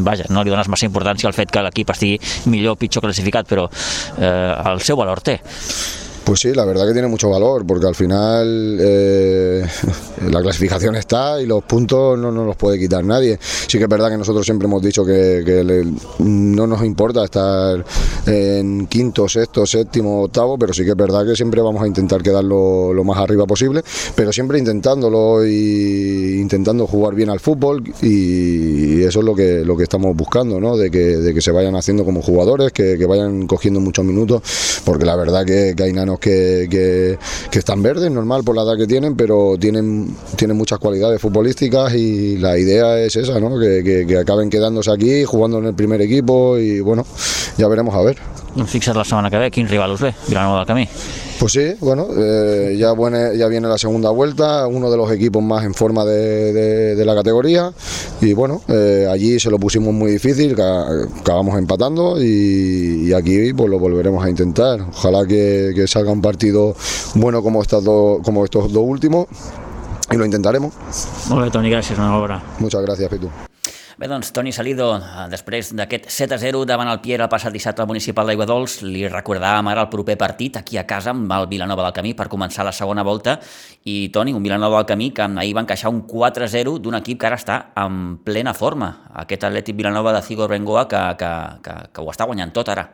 vaja, 0.08 0.28
no 0.34 0.44
li 0.44 0.54
dones 0.54 0.70
massa 0.72 0.90
importància 0.90 1.30
al 1.30 1.38
fet 1.38 1.54
que 1.54 1.64
l'equip 1.66 1.94
estigui 1.94 2.18
millor 2.52 2.78
o 2.78 2.82
pitjor 2.82 3.06
classificat, 3.06 3.48
però 3.50 3.68
eh, 4.18 4.72
el 4.74 4.84
seu 4.86 5.00
valor 5.00 5.24
té. 5.26 5.40
Pues 6.28 6.42
sí, 6.42 6.54
la 6.54 6.66
verdad 6.66 6.86
que 6.86 6.92
tiene 6.92 7.08
mucho 7.08 7.30
valor, 7.30 7.66
porque 7.66 7.88
al 7.88 7.96
final 7.96 8.78
eh, 8.82 9.66
la 10.30 10.42
clasificación 10.42 10.98
está 10.98 11.42
y 11.42 11.46
los 11.46 11.64
puntos 11.64 12.20
no 12.20 12.34
nos 12.34 12.46
los 12.46 12.58
puede 12.58 12.78
quitar 12.78 13.02
nadie. 13.06 13.40
Sí 13.42 13.78
que 13.78 13.86
es 13.86 13.90
verdad 13.90 14.10
que 14.10 14.18
nosotros 14.18 14.46
siempre 14.46 14.68
hemos 14.68 14.82
dicho 14.82 15.06
que, 15.06 15.86
no 16.20 16.68
nos 16.68 16.84
importa 16.84 17.24
estar 17.24 17.82
en 18.26 18.88
quinto, 18.88 19.30
sexto, 19.30 19.66
séptimo, 19.66 20.24
octavo, 20.24 20.58
pero 20.58 20.74
sí 20.74 20.84
que 20.84 20.90
es 20.90 20.98
verdad 20.98 21.26
que 21.26 21.34
siempre 21.34 21.62
vamos 21.62 21.82
a 21.82 21.88
intentar 21.88 22.22
quedarlo 22.22 22.92
lo 22.94 23.06
más 23.06 23.20
arriba 23.20 23.46
posible, 23.46 23.82
pero 24.14 24.34
siempre 24.34 24.60
intentándolo 24.60 25.48
y 25.48 26.42
intentando 26.42 26.88
jugar 26.88 27.16
bien 27.16 27.30
al 27.30 27.40
fútbol 27.40 27.82
y 28.02 29.02
eso 29.02 29.20
es 29.20 29.26
lo 29.26 29.34
que, 29.34 29.64
lo 29.64 29.78
que 29.78 29.84
estamos 29.84 30.14
buscando, 30.14 30.60
¿no? 30.60 30.76
de, 30.76 30.92
que, 30.92 31.00
de 31.00 31.34
que 31.34 31.40
se 31.40 31.52
vayan 31.52 31.78
haciendo 31.78 32.04
como 32.04 32.22
jugadores, 32.22 32.74
que, 32.74 32.98
que 32.98 33.06
vayan 33.06 33.48
cogiendo 33.48 33.80
muchos 33.80 34.04
minutos, 34.04 34.42
porque 34.84 35.06
la 35.06 35.16
verdad 35.16 35.46
que, 35.46 35.74
que 35.74 35.84
hay 35.84 35.94
nanos 35.94 36.17
que, 36.20 36.68
que- 36.70 37.18
que 37.52 37.60
están 37.60 37.82
verdes, 37.82 38.12
normal 38.12 38.44
por 38.44 38.56
la 38.56 38.64
edad 38.64 38.78
que 38.78 38.88
tienen, 38.88 39.16
pero 39.16 39.56
tienen, 39.60 40.16
tienen 40.36 40.58
muchas 40.58 40.80
cualidades 40.80 41.22
futbolísticas 41.22 41.94
y 41.96 42.38
la 42.38 42.58
idea 42.58 43.00
es 43.00 43.16
esa, 43.16 43.40
¿no? 43.40 43.60
que, 43.60 44.18
acaben 44.20 44.50
quedándose 44.50 44.92
aquí, 44.92 45.24
jugando 45.26 45.60
en 45.60 45.66
el 45.66 45.74
primer 45.74 46.02
equipo 46.02 46.58
y 46.58 46.80
bueno, 46.80 47.06
ya 47.58 47.68
veremos 47.68 47.94
a 47.96 48.02
ver. 48.02 48.18
Fixa't 48.66 48.96
la 48.98 49.04
setmana 49.04 49.30
que 49.30 49.38
ve, 49.38 49.52
quin 49.52 49.68
rival 49.68 49.92
us 49.92 50.02
ve? 50.02 50.14
Vilanova 50.28 50.58
del 50.60 50.66
Camí. 50.68 50.88
Pues 51.40 51.54
sí, 51.54 51.74
bueno, 51.82 52.08
eh, 52.18 52.76
ya, 52.80 52.94
buene- 52.94 53.38
ya 53.38 53.48
viene 53.48 53.68
la 53.68 53.78
segunda 53.78 54.10
vuelta, 54.10 54.66
uno 54.66 54.90
de 54.90 54.98
los 54.98 55.12
equipos 55.12 55.44
más 55.44 55.64
en 55.66 55.74
forma 55.76 56.04
de, 56.04 56.52
de- 56.54 56.96
de 56.96 57.06
la 57.06 57.14
categoría 57.14 57.72
y 58.22 58.34
bueno, 58.34 58.62
eh, 58.68 59.08
allí 59.12 59.40
se 59.40 59.52
lo 59.52 59.60
pusimos 59.60 59.94
muy 59.94 60.10
difícil, 60.12 60.56
ca- 60.56 60.88
acabamos 61.22 61.58
empatando 61.60 62.20
y, 62.20 63.10
y 63.10 63.14
aquí 63.14 63.54
pues 63.54 63.70
lo 63.70 63.78
volveremos 63.78 64.26
a 64.26 64.30
intentar. 64.30 64.82
Ojalá 64.90 65.28
que, 65.28 65.74
que 65.76 65.88
salga 65.88 66.12
un 66.12 66.22
partido 66.22 66.76
bueno 67.14 67.44
como, 67.44 67.62
estas 67.62 67.84
dos- 67.84 68.20
como 68.24 68.44
estos 68.44 68.74
dos 68.74 68.84
últimos 68.86 69.28
y 70.12 70.16
lo 70.18 70.26
intentaremos. 70.26 70.74
Bé, 71.30 71.52
Toni, 71.52 71.70
gràcies, 71.70 71.98
una 72.00 72.18
obra. 72.18 72.42
Muchas 72.60 72.82
gracias, 72.82 73.10
Pitu. 73.10 73.30
Bé, 73.98 74.06
doncs, 74.08 74.30
Toni 74.30 74.52
Salido, 74.54 74.92
eh, 74.94 75.24
després 75.32 75.72
d'aquest 75.74 76.04
7-0 76.14 76.60
davant 76.70 76.92
el 76.92 77.00
Piera 77.02 77.26
el 77.26 77.32
passat 77.32 77.50
dissabte 77.50 77.82
al 77.82 77.88
municipal 77.90 78.28
d'Aigua 78.30 78.46
Dols, 78.46 78.84
li 78.86 79.08
recordàvem 79.10 79.72
ara 79.72 79.88
el 79.88 79.90
proper 79.90 80.14
partit 80.22 80.60
aquí 80.60 80.78
a 80.78 80.84
casa 80.86 81.16
amb 81.16 81.34
el 81.34 81.48
Vilanova 81.50 81.88
del 81.88 81.96
Camí 81.96 82.14
per 82.14 82.28
començar 82.30 82.64
la 82.64 82.72
segona 82.72 83.02
volta. 83.02 83.40
I 83.86 84.12
Toni, 84.14 84.36
un 84.38 84.44
Vilanova 84.44 84.78
del 84.78 84.86
Camí 84.86 85.10
que 85.10 85.26
ahir 85.26 85.56
va 85.58 85.66
encaixar 85.66 85.90
un 85.90 86.04
4-0 86.06 86.78
d'un 86.78 87.00
equip 87.02 87.18
que 87.18 87.26
ara 87.26 87.42
està 87.42 87.58
en 87.74 88.20
plena 88.22 88.54
forma, 88.54 88.92
aquest 89.26 89.50
Atlètic 89.50 89.76
Vilanova 89.76 90.14
de 90.14 90.22
Cigor 90.22 90.54
Bengoa 90.54 90.88
que, 90.88 91.02
que, 91.18 91.34
que, 91.66 91.78
que 91.90 92.06
ho 92.06 92.14
està 92.14 92.30
guanyant 92.30 92.54
tot 92.54 92.70
ara. 92.70 92.86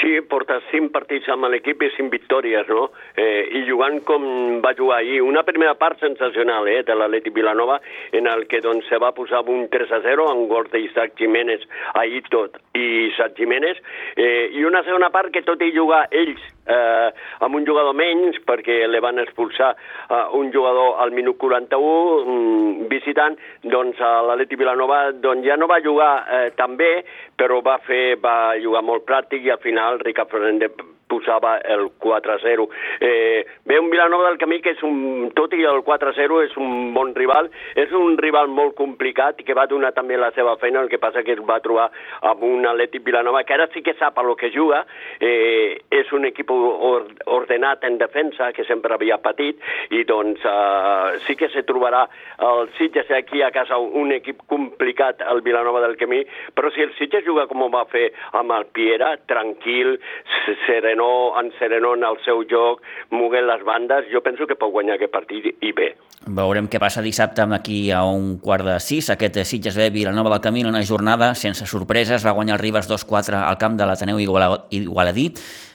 Sí, 0.00 0.16
porta 0.26 0.56
cinc 0.70 0.90
partits 0.94 1.28
amb 1.30 1.46
l'equip 1.52 1.82
i 1.86 1.90
cinc 1.94 2.10
victòries, 2.12 2.66
no? 2.68 2.88
Eh, 3.16 3.46
I 3.60 3.62
jugant 3.68 4.00
com 4.08 4.24
va 4.64 4.74
jugar 4.74 4.98
ahir. 4.98 5.20
Una 5.22 5.44
primera 5.46 5.76
part 5.78 6.00
sensacional, 6.02 6.66
eh, 6.68 6.82
de 6.82 6.96
l'Atleti 6.98 7.30
Vilanova, 7.30 7.80
en 8.12 8.26
el 8.26 8.46
que 8.50 8.60
doncs, 8.60 8.88
se 8.88 8.98
va 8.98 9.12
posar 9.14 9.44
un 9.48 9.68
3 9.70 9.92
a 9.92 10.00
0 10.02 10.26
amb 10.30 10.48
gols 10.50 10.72
d'Isaac 10.72 11.14
Jiménez 11.18 11.62
ahir 11.94 12.24
tot, 12.30 12.58
i 12.74 13.06
Isaac 13.10 13.36
Jiménez, 13.38 13.78
eh, 14.16 14.50
i 14.52 14.64
una 14.64 14.82
segona 14.82 15.10
part 15.10 15.30
que 15.30 15.42
tot 15.42 15.62
i 15.62 15.72
jugar 15.76 16.08
ells 16.10 16.42
eh, 16.66 17.08
amb 17.44 17.58
un 17.58 17.66
jugador 17.66 17.96
menys 17.96 18.40
perquè 18.48 18.80
li 18.88 19.02
van 19.04 19.20
expulsar 19.22 19.74
eh, 19.74 20.24
un 20.38 20.50
jugador 20.54 21.00
al 21.04 21.14
minut 21.16 21.38
41 21.42 22.24
mm, 22.24 22.88
visitant, 22.92 23.38
doncs 23.62 24.00
l'Atleti 24.00 24.58
Vilanova 24.60 25.06
doncs, 25.12 25.46
ja 25.46 25.58
no 25.60 25.70
va 25.70 25.82
jugar 25.84 26.12
eh, 26.24 26.50
tan 26.58 26.76
bé, 26.80 26.92
però 27.36 27.60
va 27.64 27.78
fer 27.84 28.18
va 28.22 28.56
jugar 28.62 28.84
molt 28.84 29.06
pràctic 29.08 29.44
i 29.44 29.54
al 29.54 29.62
final 29.64 30.00
Ricard 30.04 30.30
Fernández 30.32 30.93
posava 31.14 31.58
el 31.58 31.88
4-0. 32.00 32.68
Eh, 33.00 33.46
ve 33.64 33.78
un 33.78 33.90
Vilanova 33.90 34.28
del 34.28 34.38
Camí 34.38 34.60
que 34.62 34.74
és 34.74 34.82
un, 34.86 35.30
tot 35.36 35.54
i 35.54 35.64
el 35.68 35.82
4-0 35.86 36.40
és 36.44 36.56
un 36.60 36.92
bon 36.94 37.14
rival, 37.16 37.50
és 37.78 37.92
un 37.94 38.18
rival 38.20 38.50
molt 38.50 38.76
complicat 38.78 39.40
i 39.40 39.46
que 39.46 39.56
va 39.56 39.68
donar 39.70 39.92
també 39.96 40.18
la 40.20 40.32
seva 40.36 40.56
feina, 40.60 40.82
el 40.82 40.90
que 40.92 41.00
passa 41.02 41.24
que 41.24 41.34
es 41.36 41.42
va 41.46 41.60
trobar 41.64 41.90
amb 42.30 42.42
un 42.46 42.66
Atlètic 42.68 43.04
Vilanova 43.06 43.44
que 43.44 43.54
ara 43.56 43.68
sí 43.72 43.82
que 43.84 43.96
sap 43.98 44.18
a 44.18 44.26
lo 44.26 44.36
que 44.36 44.50
juga, 44.54 44.84
eh, 45.20 45.80
és 45.90 46.12
un 46.12 46.26
equip 46.28 46.50
or, 46.50 47.06
ordenat 47.26 47.84
en 47.84 47.98
defensa 47.98 48.52
que 48.52 48.64
sempre 48.68 48.94
havia 48.94 49.20
patit. 49.22 49.60
I 49.94 50.04
doncs 50.08 50.42
eh, 50.44 51.20
sí 51.26 51.36
que 51.36 51.50
se 51.52 51.64
trobarà 51.68 52.04
el 52.44 52.70
Sitges 52.78 53.10
aquí 53.14 53.42
a 53.42 53.52
casa 53.54 53.78
un 53.78 54.12
equip 54.12 54.42
complicat 54.50 55.22
al 55.22 55.42
Vilanova 55.46 55.82
del 55.84 55.96
Camí, 56.00 56.22
però 56.54 56.70
si 56.74 56.82
el 56.84 56.94
Sitges 56.98 57.24
juga 57.26 57.46
com 57.50 57.64
va 57.72 57.84
fer 57.90 58.10
amb 58.36 58.52
el 58.54 58.66
Piera, 58.74 59.14
tranquil, 59.30 59.96
sereno, 60.66 61.03
Serenó, 61.04 61.40
en 61.40 61.52
Serenó 61.58 61.94
en 61.94 62.04
el 62.04 62.16
seu 62.24 62.44
joc, 62.48 62.80
moguent 63.10 63.46
les 63.46 63.62
bandes, 63.64 64.06
jo 64.12 64.22
penso 64.22 64.46
que 64.46 64.56
pot 64.56 64.72
guanyar 64.72 64.96
aquest 64.96 65.12
partit 65.12 65.46
i 65.60 65.72
bé. 65.72 65.94
Veurem 66.26 66.68
què 66.68 66.80
passa 66.80 67.02
dissabte 67.02 67.42
aquí 67.52 67.90
a 67.90 68.04
un 68.04 68.38
quart 68.38 68.64
de 68.64 68.78
sis, 68.80 69.10
aquest 69.10 69.42
Sitges 69.44 69.76
B 69.76 69.90
Vilanova 69.90 70.30
del 70.30 70.40
Camí, 70.40 70.64
una 70.64 70.82
jornada 70.84 71.34
sense 71.34 71.66
sorpreses, 71.66 72.24
va 72.24 72.32
guanyar 72.32 72.56
el 72.56 72.62
Ribes 72.62 72.88
2-4 72.88 73.42
al 73.44 73.58
camp 73.58 73.76
de 73.76 73.86
l'Ateneu 73.86 74.18
Igualadí, 74.20 75.32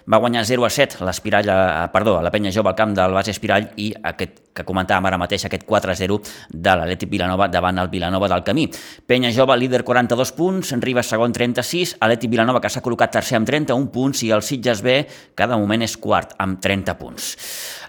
va 0.10 0.18
guanyar 0.18 0.42
0 0.46 0.66
a 0.66 0.70
7 0.74 1.04
l'Espirall, 1.06 1.50
eh, 1.50 1.88
perdó, 1.94 2.18
la 2.22 2.32
penya 2.32 2.52
jove 2.52 2.70
al 2.70 2.76
camp 2.76 2.96
del 2.98 3.14
base 3.14 3.32
Espirall 3.32 3.70
i 3.78 3.92
aquest 3.94 4.40
que 4.58 4.66
comentàvem 4.66 5.06
ara 5.06 5.20
mateix, 5.22 5.46
aquest 5.46 5.64
4-0 5.70 6.18
de 6.50 6.74
l'Atlètic 6.76 7.10
Vilanova 7.10 7.48
davant 7.48 7.78
el 7.78 7.88
Vilanova 7.88 8.28
del 8.28 8.44
Camí. 8.44 8.66
Penya 9.06 9.32
jove, 9.32 9.56
líder 9.58 9.84
42 9.84 10.34
punts, 10.34 10.74
Ribas 10.82 11.08
segon 11.08 11.32
36, 11.32 11.96
Atlètic 12.00 12.32
Vilanova 12.32 12.60
que 12.60 12.70
s'ha 12.70 12.82
col·locat 12.82 13.14
tercer 13.20 13.38
amb 13.38 13.48
31 13.48 13.92
punts 13.94 14.24
i 14.24 14.32
el 14.32 14.42
Sitges 14.42 14.82
B 14.82 15.06
cada 15.36 15.58
moment 15.58 15.86
és 15.86 15.96
quart 15.98 16.34
amb 16.40 16.60
30 16.60 16.98
punts. 16.98 17.30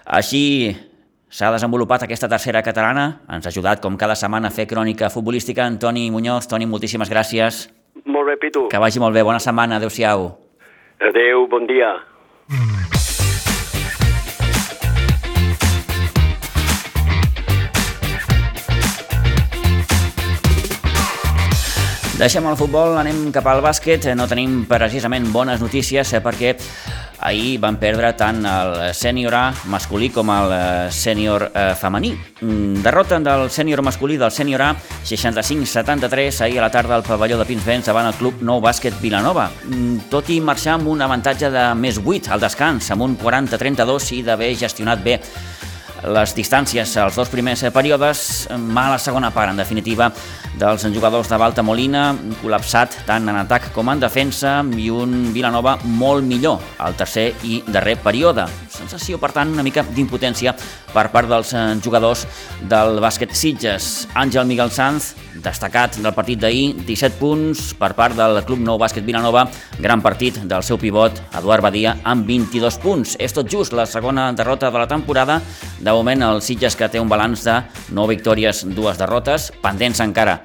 Així 0.05 0.77
s'ha 1.27 1.51
desenvolupat 1.51 2.05
aquesta 2.05 2.29
tercera 2.29 2.61
catalana. 2.61 3.23
Ens 3.31 3.47
ha 3.47 3.49
ajudat, 3.49 3.81
com 3.81 3.97
cada 3.97 4.15
setmana, 4.15 4.51
a 4.51 4.55
fer 4.55 4.67
crònica 4.67 5.09
futbolística. 5.09 5.65
Antoni 5.65 6.09
Muñoz, 6.11 6.47
Toni, 6.47 6.67
moltíssimes 6.67 7.09
gràcies. 7.09 7.65
Molt 8.05 8.27
bé, 8.27 8.37
Pitu. 8.37 8.67
Que 8.69 8.79
vagi 8.79 8.99
molt 8.99 9.15
bé. 9.15 9.23
Bona 9.23 9.39
setmana. 9.39 9.79
Adéu-siau. 9.79 10.31
Adéu, 11.01 11.47
bon 11.49 11.65
dia. 11.67 12.10
Mm. 12.51 13.00
Deixem 22.21 22.45
el 22.45 22.53
futbol, 22.53 22.99
anem 23.01 23.31
cap 23.33 23.47
al 23.49 23.63
bàsquet. 23.65 24.11
No 24.13 24.27
tenim 24.29 24.59
precisament 24.69 25.23
bones 25.33 25.57
notícies 25.57 26.11
eh, 26.13 26.19
perquè 26.21 26.51
ahir 27.25 27.55
van 27.63 27.79
perdre 27.81 28.11
tant 28.13 28.43
el 28.45 28.75
sènior 28.93 29.33
A 29.33 29.41
masculí 29.73 30.11
com 30.13 30.29
el 30.29 30.53
eh, 30.53 30.91
sènior 30.93 31.47
eh, 31.49 31.63
femení. 31.73 32.11
Mm, 32.43 32.83
derrota 32.85 33.17
del 33.25 33.47
sènior 33.49 33.81
masculí 33.81 34.19
del 34.21 34.29
sènior 34.29 34.61
A 34.67 34.69
65-73 35.01 36.43
ahir 36.45 36.61
a 36.61 36.67
la 36.67 36.69
tarda 36.69 36.99
al 36.99 37.07
pavelló 37.09 37.41
de 37.41 37.49
Pinsbens 37.49 37.89
davant 37.89 38.11
el 38.11 38.19
club 38.21 38.45
Nou 38.45 38.61
Bàsquet 38.61 39.01
Vilanova. 39.01 39.49
Mm, 39.65 40.05
tot 40.13 40.29
i 40.29 40.37
marxar 40.45 40.77
amb 40.77 40.93
un 40.93 41.01
avantatge 41.01 41.49
de 41.49 41.65
més 41.73 41.97
8 41.97 42.35
al 42.37 42.45
descans, 42.45 42.93
amb 42.93 43.09
un 43.09 43.17
40-32 43.17 44.13
i 44.19 44.21
d'haver 44.29 44.53
gestionat 44.61 45.01
bé 45.01 45.17
les 46.03 46.33
distàncies 46.33 46.95
als 46.97 47.15
dos 47.15 47.29
primers 47.29 47.61
períodes, 47.73 48.47
mala 48.57 48.97
segona 48.99 49.29
part, 49.31 49.51
en 49.51 49.59
definitiva, 49.59 50.09
dels 50.57 50.83
jugadors 50.93 51.29
de 51.29 51.37
Balta 51.37 51.63
Molina, 51.63 52.11
col·lapsat 52.41 53.03
tant 53.07 53.29
en 53.29 53.37
atac 53.39 53.69
com 53.75 53.89
en 53.89 54.01
defensa, 54.01 54.59
i 54.77 54.89
un 54.89 55.31
Vilanova 55.33 55.77
molt 55.85 56.25
millor 56.25 56.59
al 56.81 56.97
tercer 56.97 57.31
i 57.47 57.61
darrer 57.67 57.97
període. 58.01 58.47
Sensació, 58.71 59.19
per 59.21 59.31
tant, 59.35 59.51
una 59.53 59.63
mica 59.63 59.83
d'impotència 59.85 60.55
per 60.91 61.07
part 61.13 61.29
dels 61.29 61.53
eh, 61.55 61.65
jugadors 61.83 62.25
del 62.67 62.99
bàsquet 63.03 63.35
Sitges. 63.37 64.07
Àngel 64.17 64.47
Miguel 64.49 64.71
Sanz, 64.73 65.13
destacat 65.41 65.97
del 66.01 66.13
partit 66.15 66.41
d'ahir, 66.41 66.73
17 66.87 67.19
punts 67.19 67.71
per 67.79 67.93
part 67.97 68.17
del 68.17 68.41
Club 68.47 68.61
Nou 68.65 68.79
Bàsquet 68.81 69.05
Vilanova, 69.07 69.45
gran 69.79 70.03
partit 70.03 70.41
del 70.43 70.65
seu 70.65 70.79
pivot, 70.81 71.21
Eduard 71.37 71.63
Badia, 71.63 71.95
amb 72.03 72.27
22 72.27 72.79
punts. 72.83 73.15
És 73.19 73.35
tot 73.35 73.49
just 73.49 73.75
la 73.77 73.87
segona 73.89 74.31
derrota 74.35 74.71
de 74.71 74.81
la 74.81 74.89
temporada. 74.89 75.39
De 75.79 75.90
moment, 75.97 76.23
el 76.23 76.41
Sitges 76.41 76.75
que 76.77 76.89
té 76.91 76.99
un 76.99 77.09
balanç 77.09 77.45
de 77.47 77.57
9 77.91 78.15
victòries, 78.15 78.65
dues 78.75 78.99
derrotes, 78.99 79.51
pendents 79.63 79.99
encara 80.03 80.39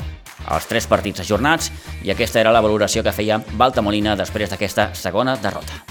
els 0.47 0.69
tres 0.71 0.87
partits 0.87 1.25
ajornats 1.25 1.73
i 2.07 2.13
aquesta 2.15 2.41
era 2.41 2.55
la 2.55 2.63
valoració 2.63 3.03
que 3.03 3.15
feia 3.15 3.41
Baltamolina 3.59 4.17
després 4.19 4.53
d'aquesta 4.53 4.93
segona 4.95 5.37
derrota. 5.43 5.83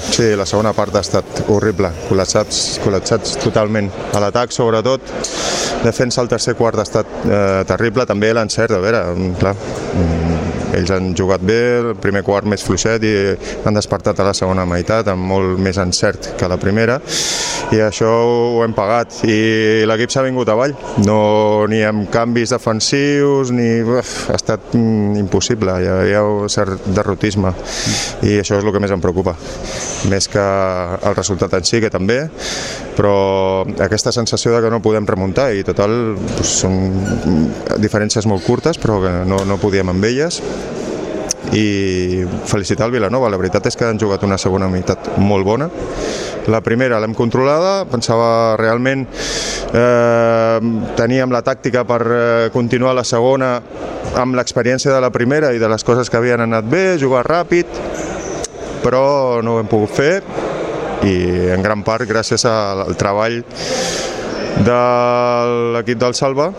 Sí, 0.00 0.32
la 0.36 0.46
segona 0.46 0.72
part 0.74 0.94
ha 0.96 1.02
estat 1.04 1.42
horrible, 1.52 1.90
col·lapsats, 2.08 2.80
col·lapsats 2.84 3.36
totalment. 3.42 3.90
A 4.16 4.22
l'atac, 4.22 4.52
sobretot, 4.54 5.04
defensa 5.84 6.22
al 6.22 6.30
tercer 6.30 6.54
quart 6.58 6.80
ha 6.80 6.86
estat 6.86 7.10
eh, 7.26 7.62
terrible, 7.68 8.06
també 8.08 8.32
l'encert, 8.34 8.74
a 8.74 8.80
veure, 8.82 9.02
clar, 9.40 9.54
ells 10.76 10.90
han 10.94 11.12
jugat 11.18 11.42
bé, 11.46 11.60
el 11.80 11.94
primer 12.00 12.22
quart 12.26 12.48
més 12.48 12.62
fluixet 12.66 13.04
i 13.06 13.14
han 13.66 13.76
despertat 13.76 14.20
a 14.20 14.26
la 14.28 14.34
segona 14.36 14.66
meitat 14.68 15.08
amb 15.12 15.26
molt 15.32 15.58
més 15.62 15.78
encert 15.82 16.32
que 16.38 16.48
la 16.50 16.58
primera. 16.60 17.00
I 17.70 17.82
això 17.84 18.08
ho 18.10 18.62
hem 18.64 18.74
pagat. 18.74 19.20
I 19.28 19.84
l'equip 19.86 20.10
s'ha 20.10 20.24
vingut 20.26 20.48
avall, 20.50 20.74
no 21.06 21.66
ni 21.70 21.82
amb 21.86 22.08
canvis 22.12 22.54
defensius 22.54 23.52
ni... 23.54 23.68
Uf, 24.00 24.14
ha 24.30 24.38
estat 24.38 24.74
mm, 24.74 25.18
impossible, 25.20 25.76
hi 25.78 25.90
havia 25.90 26.24
un 26.26 26.50
cert 26.50 26.88
derrotisme. 26.90 27.52
I 28.26 28.40
això 28.42 28.58
és 28.58 28.66
el 28.66 28.74
que 28.74 28.82
més 28.82 28.94
em 28.94 29.02
preocupa. 29.02 29.36
Més 30.10 30.30
que 30.32 30.42
el 30.42 31.16
resultat 31.16 31.54
en 31.58 31.68
si, 31.68 31.82
que 31.82 31.92
també, 31.92 32.24
però 33.00 33.64
aquesta 33.80 34.12
sensació 34.12 34.52
de 34.52 34.60
que 34.60 34.70
no 34.72 34.82
podem 34.84 35.06
remuntar 35.08 35.54
i 35.56 35.64
total 35.64 35.94
doncs, 36.18 36.50
són 36.60 36.74
diferències 37.80 38.28
molt 38.28 38.44
curtes 38.44 38.76
però 38.80 38.98
que 39.00 39.12
no, 39.24 39.40
no 39.48 39.56
podíem 39.62 39.88
amb 39.94 40.04
elles. 40.04 40.42
I 41.56 42.26
felicitar 42.46 42.86
el 42.86 42.92
Vilanova, 42.92 43.30
la 43.32 43.38
veritat 43.40 43.64
és 43.70 43.74
que 43.74 43.88
han 43.88 43.98
jugat 43.98 44.22
una 44.22 44.36
segona 44.38 44.68
meitat 44.70 45.08
molt 45.18 45.48
bona. 45.48 45.70
La 46.52 46.60
primera 46.62 47.00
l'hem 47.00 47.16
controlada, 47.16 47.86
pensava 47.90 48.28
realment 48.60 49.06
eh, 49.08 50.60
teníem 51.00 51.32
la 51.32 51.40
tàctica 51.46 51.86
per 51.88 52.00
eh, 52.04 52.22
continuar 52.52 52.92
la 52.98 53.06
segona 53.08 53.54
amb 54.20 54.36
l'experiència 54.36 54.92
de 54.92 55.00
la 55.00 55.10
primera 55.10 55.54
i 55.56 55.62
de 55.62 55.72
les 55.72 55.86
coses 55.88 56.12
que 56.12 56.20
havien 56.20 56.44
anat 56.44 56.68
bé, 56.68 56.84
jugar 57.00 57.24
ràpid 57.26 57.80
però 58.84 59.40
no 59.44 59.56
ho 59.56 59.64
hem 59.64 59.68
pogut 59.72 59.96
fer 59.96 60.14
i 61.06 61.16
en 61.54 61.62
gran 61.64 61.84
part 61.86 62.08
gràcies 62.08 62.44
al 62.48 62.96
treball 63.00 63.40
de 64.60 64.80
l'equip 65.76 66.00
del 66.00 66.16
Salva 66.18 66.50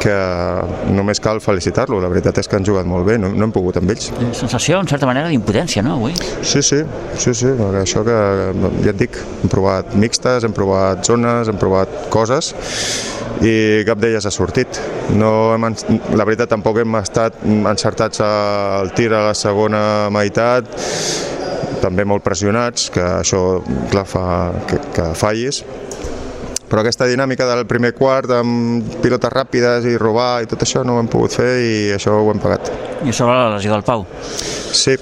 que 0.00 0.14
només 0.96 1.20
cal 1.20 1.42
felicitar-lo, 1.44 1.98
la 2.00 2.08
veritat 2.08 2.40
és 2.40 2.48
que 2.48 2.56
han 2.56 2.64
jugat 2.64 2.88
molt 2.88 3.04
bé, 3.04 3.18
no, 3.20 3.28
no 3.34 3.46
hem 3.46 3.52
pogut 3.52 3.76
amb 3.76 3.92
ells. 3.92 4.08
Sensació, 4.38 4.78
en 4.80 4.88
certa 4.88 5.08
manera, 5.08 5.28
d'impotència, 5.28 5.84
no, 5.84 5.98
avui? 5.98 6.14
Sí, 6.40 6.62
sí, 6.64 6.80
sí, 7.20 7.34
sí, 7.36 7.52
això 7.82 8.00
que 8.06 8.16
ja 8.80 8.94
et 8.94 9.00
dic, 9.00 9.18
hem 9.42 9.52
provat 9.52 9.92
mixtes, 10.00 10.46
hem 10.46 10.56
provat 10.56 11.04
zones, 11.04 11.52
hem 11.52 11.60
provat 11.60 11.92
coses, 12.14 12.54
i 13.44 13.84
cap 13.88 14.00
d'elles 14.00 14.24
ha 14.24 14.32
sortit. 14.32 14.80
No 15.16 15.52
hem, 15.54 15.68
la 16.16 16.26
veritat, 16.28 16.50
tampoc 16.52 16.80
hem 16.80 16.96
estat 17.00 17.36
encertats 17.44 18.24
al 18.24 18.94
tir 18.96 19.10
a 19.12 19.26
la 19.28 19.36
segona 19.36 19.82
meitat, 20.12 20.72
també 21.82 22.06
molt 22.08 22.24
pressionats, 22.26 22.90
que 22.94 23.04
això 23.20 23.60
clar, 23.92 24.06
fa 24.08 24.24
que, 24.68 24.80
que 24.96 25.10
fallis, 25.18 25.62
però 26.70 26.84
aquesta 26.84 27.08
dinàmica 27.10 27.48
del 27.48 27.64
primer 27.66 27.90
quart 27.98 28.30
amb 28.36 28.98
pilotes 29.02 29.32
ràpides 29.34 29.88
i 29.90 29.96
robar 29.98 30.44
i 30.44 30.50
tot 30.50 30.62
això 30.62 30.84
no 30.86 30.94
ho 30.94 31.02
hem 31.02 31.08
pogut 31.10 31.34
fer 31.34 31.50
i 31.64 31.72
això 31.96 32.14
ho 32.20 32.28
hem 32.30 32.42
pagat. 32.42 32.70
I 33.02 33.14
sobre 33.16 33.34
la 33.34 33.56
lesió 33.56 33.74
del 33.74 33.82
Pau. 33.82 34.06
Sí, 34.30 34.94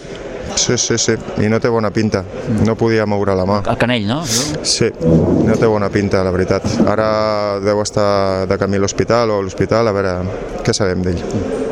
sí, 0.58 0.76
sí, 0.78 0.98
sí, 0.98 1.14
i 1.44 1.48
no 1.50 1.60
té 1.62 1.70
bona 1.72 1.90
pinta, 1.94 2.24
no 2.66 2.74
podia 2.78 3.06
moure 3.06 3.36
la 3.38 3.46
mà. 3.48 3.60
El 3.70 3.78
Canell, 3.80 4.06
no? 4.08 4.20
Sí, 4.26 4.90
no 4.98 5.56
té 5.58 5.70
bona 5.70 5.88
pinta, 5.94 6.22
la 6.26 6.32
veritat. 6.34 6.66
Ara 6.88 7.08
deu 7.64 7.82
estar 7.84 8.46
de 8.50 8.58
camí 8.60 8.80
a 8.80 8.84
l'hospital 8.84 9.32
o 9.32 9.38
a 9.38 9.46
l'hospital, 9.46 9.88
a 9.88 9.94
veure 9.96 10.14
què 10.66 10.74
sabem 10.76 11.04
d'ell. 11.06 11.22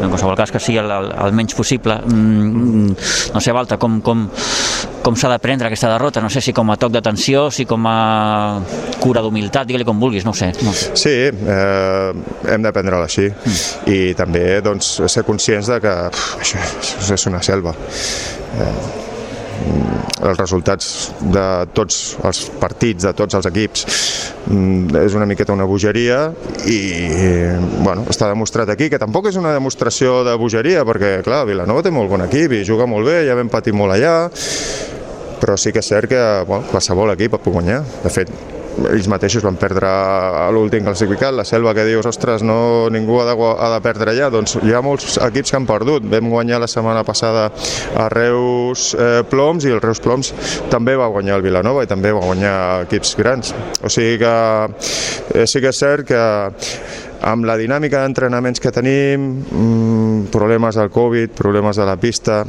En 0.01 0.09
qualsevol 0.12 0.37
cas 0.38 0.53
que 0.55 0.62
sigui 0.62 0.81
el, 0.83 0.92
el, 0.92 1.11
el 1.27 1.37
menys 1.37 1.57
possible. 1.59 1.99
Mm, 2.07 2.96
no 3.35 3.42
sé, 3.42 3.55
Balta, 3.57 3.81
com, 3.83 4.01
com, 4.05 4.27
com 5.07 5.14
s'ha 5.14 5.31
de 5.31 5.38
prendre 5.38 5.69
aquesta 5.69 5.87
derrota? 5.92 6.21
No 6.25 6.29
sé 6.33 6.42
si 6.42 6.51
com 6.57 6.73
a 6.73 6.77
toc 6.83 6.90
d'atenció, 6.97 7.47
si 7.55 7.62
com 7.69 7.87
a 7.87 8.59
cura 8.99 9.23
d'humilitat, 9.23 9.69
digue-li 9.69 9.87
com 9.87 10.03
vulguis, 10.03 10.27
no 10.27 10.35
ho 10.35 10.38
sé. 10.38 10.51
No. 10.66 10.75
Sí, 10.75 11.14
eh, 11.31 12.11
hem 12.51 12.66
de 12.66 12.73
prendre-la 12.75 13.07
així 13.07 13.29
mm. 13.31 13.87
i 13.92 14.01
també 14.19 14.45
doncs, 14.66 14.97
ser 15.07 15.23
conscients 15.29 15.71
de 15.71 15.79
que 15.85 15.97
pff, 16.11 16.38
això, 16.42 16.69
això 16.83 17.19
és 17.21 17.27
una 17.31 17.42
selva. 17.47 17.77
Eh, 18.59 18.73
els 20.27 20.40
resultats 20.40 20.88
de 21.23 21.47
tots 21.77 22.01
els 22.27 22.42
partits, 22.59 23.07
de 23.07 23.12
tots 23.16 23.38
els 23.38 23.47
equips, 23.47 23.87
mm, 24.49 24.99
és 25.05 25.14
una 25.14 25.29
miqueta 25.29 25.55
una 25.55 25.69
bogeria 25.71 26.19
i 26.66 26.81
bueno, 27.85 28.09
està 28.11 28.33
demostrat 28.33 28.75
aquí 28.75 28.90
que 28.90 28.99
tampoc 28.99 29.31
és 29.31 29.38
una 29.38 29.55
demostració 29.55 30.23
de 30.27 30.35
bogeria 30.40 30.83
perquè 30.88 31.21
clar, 31.27 31.45
Vilanova 31.47 31.87
té 31.87 31.95
molt 31.95 32.11
bon 32.11 32.27
equip 32.27 32.59
i 32.59 32.64
juga 32.66 32.90
molt 32.90 33.07
bé, 33.07 33.21
ja 33.29 33.38
vam 33.38 33.53
patir 33.53 33.77
molt 33.77 33.95
allà 33.95 34.16
però 35.40 35.57
sí 35.61 35.72
que 35.72 35.83
és 35.85 35.88
cert 35.92 36.11
que 36.11 36.22
bueno, 36.49 36.66
qualsevol 36.70 37.14
equip 37.16 37.37
pot 37.37 37.51
guanyar 37.53 37.83
de 38.05 38.12
fet, 38.12 38.31
ells 38.92 39.09
mateixos 39.09 39.44
van 39.44 39.57
perdre 39.61 39.88
l'últim 40.55 40.85
classificat, 40.85 41.35
la 41.35 41.46
selva 41.49 41.72
que 41.77 41.85
dius, 41.87 42.07
ostres, 42.09 42.44
no, 42.46 42.88
ningú 42.92 43.18
ha 43.20 43.27
de, 43.29 43.37
ha 43.37 43.70
de 43.72 43.81
perdre 43.85 44.12
allà, 44.12 44.29
doncs 44.33 44.57
hi 44.61 44.75
ha 44.75 44.83
molts 44.85 45.16
equips 45.22 45.53
que 45.53 45.59
han 45.59 45.68
perdut. 45.68 46.07
Vam 46.12 46.31
guanyar 46.33 46.61
la 46.62 46.68
setmana 46.70 47.05
passada 47.07 47.49
a 47.96 48.09
Reus 48.12 48.90
eh, 48.99 49.22
Ploms 49.31 49.66
i 49.66 49.72
el 49.75 49.83
Reus 49.85 50.03
Ploms 50.05 50.33
també 50.72 50.96
va 50.99 51.09
guanyar 51.12 51.38
el 51.38 51.46
Vilanova 51.46 51.87
i 51.87 51.90
també 51.90 52.12
va 52.14 52.25
guanyar 52.25 52.57
equips 52.87 53.16
grans. 53.18 53.55
O 53.83 53.92
sigui 53.92 54.20
que 54.22 54.37
eh, 55.35 55.46
sí 55.49 55.62
que 55.62 55.72
és 55.72 55.81
cert 55.81 56.09
que 56.12 56.22
amb 57.27 57.49
la 57.49 57.57
dinàmica 57.59 58.05
d'entrenaments 58.05 58.61
que 58.61 58.75
tenim, 58.75 59.31
mmm, 59.40 60.31
problemes 60.35 60.77
del 60.77 60.92
Covid, 60.92 61.33
problemes 61.37 61.81
de 61.81 61.88
la 61.88 61.96
pista, 61.96 62.42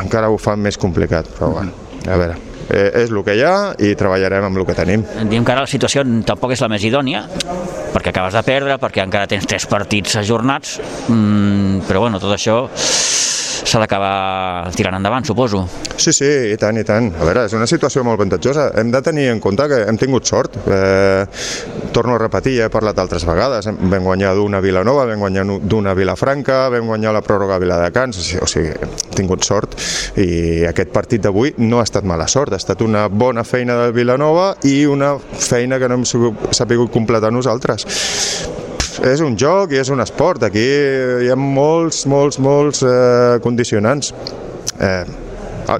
encara 0.00 0.32
ho 0.32 0.40
fan 0.40 0.62
més 0.64 0.80
complicat, 0.80 1.28
però 1.36 1.52
bueno, 1.58 1.81
a 2.06 2.16
veure 2.18 2.38
eh, 2.68 3.02
és 3.02 3.10
el 3.10 3.22
que 3.26 3.36
hi 3.36 3.44
ha 3.46 3.54
i 3.82 3.92
treballarem 3.98 4.48
amb 4.48 4.60
el 4.60 4.66
que 4.68 4.76
tenim. 4.76 5.04
Diem 5.30 5.44
que 5.44 5.54
ara 5.54 5.66
la 5.66 5.70
situació 5.70 6.04
tampoc 6.26 6.54
és 6.56 6.62
la 6.64 6.70
més 6.72 6.84
idònia, 6.86 7.24
perquè 7.92 8.12
acabes 8.12 8.36
de 8.38 8.44
perdre, 8.46 8.78
perquè 8.82 9.04
encara 9.04 9.30
tens 9.30 9.48
tres 9.48 9.66
partits 9.70 10.16
ajornats, 10.22 10.78
mm, 11.08 11.84
però 11.88 12.06
bueno, 12.06 12.22
tot 12.22 12.34
això 12.34 12.64
s'ha 13.72 13.80
d'acabar 13.80 14.70
tirant 14.76 14.98
endavant, 14.98 15.24
suposo. 15.24 15.62
Sí, 15.96 16.12
sí, 16.12 16.28
i 16.52 16.58
tant, 16.60 16.76
i 16.76 16.84
tant. 16.84 17.08
A 17.16 17.24
veure, 17.24 17.46
és 17.48 17.54
una 17.56 17.68
situació 17.70 18.04
molt 18.04 18.18
avantatjosa. 18.20 18.68
Hem 18.80 18.90
de 18.92 19.00
tenir 19.04 19.28
en 19.32 19.40
compte 19.40 19.64
que 19.70 19.82
hem 19.88 19.98
tingut 20.00 20.28
sort. 20.28 20.58
Eh, 20.66 21.24
torno 21.96 22.16
a 22.16 22.20
repetir, 22.20 22.58
he 22.60 22.68
parlat 22.72 23.00
altres 23.00 23.24
vegades. 23.28 23.70
Vam 23.72 24.04
guanyar 24.04 24.34
d'una 24.36 24.60
Vilanova, 24.64 25.06
vam 25.08 25.24
guanyar 25.24 25.46
d'una 25.64 25.96
Vilafranca, 25.96 26.66
vam 26.72 26.90
guanyar 26.92 27.14
la 27.16 27.24
pròrroga 27.24 27.56
a 27.56 27.62
Viladecans, 27.62 28.20
o 28.42 28.50
sigui, 28.50 28.74
hem 28.76 28.96
tingut 29.16 29.46
sort 29.46 29.76
i 30.20 30.64
aquest 30.68 30.92
partit 30.92 31.22
d'avui 31.24 31.54
no 31.62 31.80
ha 31.80 31.86
estat 31.86 32.04
mala 32.08 32.28
sort, 32.28 32.52
ha 32.52 32.60
estat 32.60 32.82
una 32.84 33.06
bona 33.08 33.44
feina 33.44 33.78
del 33.80 33.94
Vilanova 33.96 34.52
i 34.68 34.82
una 34.88 35.14
feina 35.18 35.78
que 35.80 35.88
no 35.88 36.00
hem 36.00 36.04
sabut 36.04 36.92
completar 36.92 37.32
nosaltres 37.32 37.86
és 39.02 39.20
un 39.24 39.34
joc 39.38 39.72
i 39.74 39.80
és 39.82 39.90
un 39.90 40.02
esport. 40.02 40.44
Aquí 40.46 40.62
hi 40.62 41.30
ha 41.30 41.38
molts, 41.38 42.04
molts, 42.10 42.38
molts 42.42 42.82
eh, 42.86 43.38
condicionants. 43.42 44.12
Eh, 44.78 45.04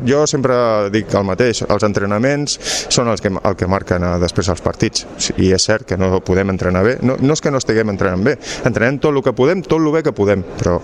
jo 0.07 0.23
sempre 0.31 0.57
dic 0.95 1.13
el 1.19 1.27
mateix, 1.27 1.65
els 1.67 1.85
entrenaments 1.87 2.59
són 2.93 3.11
els 3.13 3.23
que, 3.23 3.33
el 3.35 3.57
que 3.59 3.69
marquen 3.71 4.05
eh, 4.07 4.17
després 4.23 4.51
els 4.53 4.63
partits 4.65 5.07
i 5.37 5.53
és 5.53 5.69
cert 5.69 5.87
que 5.89 5.99
no 5.99 6.21
podem 6.25 6.55
entrenar 6.55 6.85
bé, 6.87 6.97
no, 7.03 7.19
no 7.21 7.37
és 7.37 7.43
que 7.43 7.51
no 7.51 7.61
estiguem 7.63 7.91
entrenant 7.93 8.23
bé, 8.25 8.37
entrenem 8.69 9.01
tot 9.03 9.15
el 9.15 9.23
que 9.27 9.35
podem, 9.37 9.65
tot 9.67 9.81
el 9.81 9.91
bé 9.95 10.05
que 10.07 10.15
podem, 10.17 10.45
però 10.63 10.79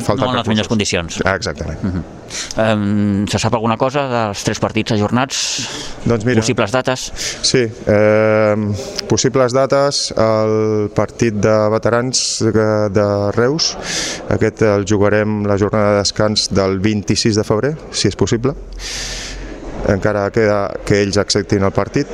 falta 0.00 0.24
no 0.24 0.32
en 0.32 0.38
les 0.38 0.48
millors 0.48 0.68
condicions. 0.70 1.20
Ah, 1.24 1.34
exactament. 1.36 1.78
Uh 1.84 1.90
-huh. 1.90 2.74
um, 2.74 3.26
se 3.26 3.38
sap 3.38 3.54
alguna 3.54 3.76
cosa 3.76 4.06
dels 4.08 4.44
tres 4.44 4.58
partits 4.58 4.92
ajornats? 4.92 5.68
Doncs 6.04 6.24
mira, 6.24 6.40
possibles 6.40 6.72
dates? 6.72 7.12
Sí, 7.42 7.68
eh, 7.86 8.56
possibles 9.08 9.52
dates, 9.52 10.14
el 10.16 10.90
partit 10.94 11.34
de 11.34 11.68
veterans 11.70 12.38
de, 12.40 12.88
de 12.90 13.32
Reus, 13.32 13.76
aquest 14.28 14.62
el 14.62 14.84
jugarem 14.88 15.46
la 15.46 15.58
jornada 15.58 15.92
de 15.92 15.98
descans 15.98 16.48
del 16.50 16.78
26 16.80 17.36
de 17.36 17.44
febrer, 17.44 17.76
si 17.90 18.08
és 18.08 18.16
possible. 18.16 18.54
Encara 19.88 20.30
queda 20.30 20.70
que 20.84 21.02
ells 21.02 21.16
acceptin 21.16 21.62
el 21.62 21.72
partit. 21.72 22.06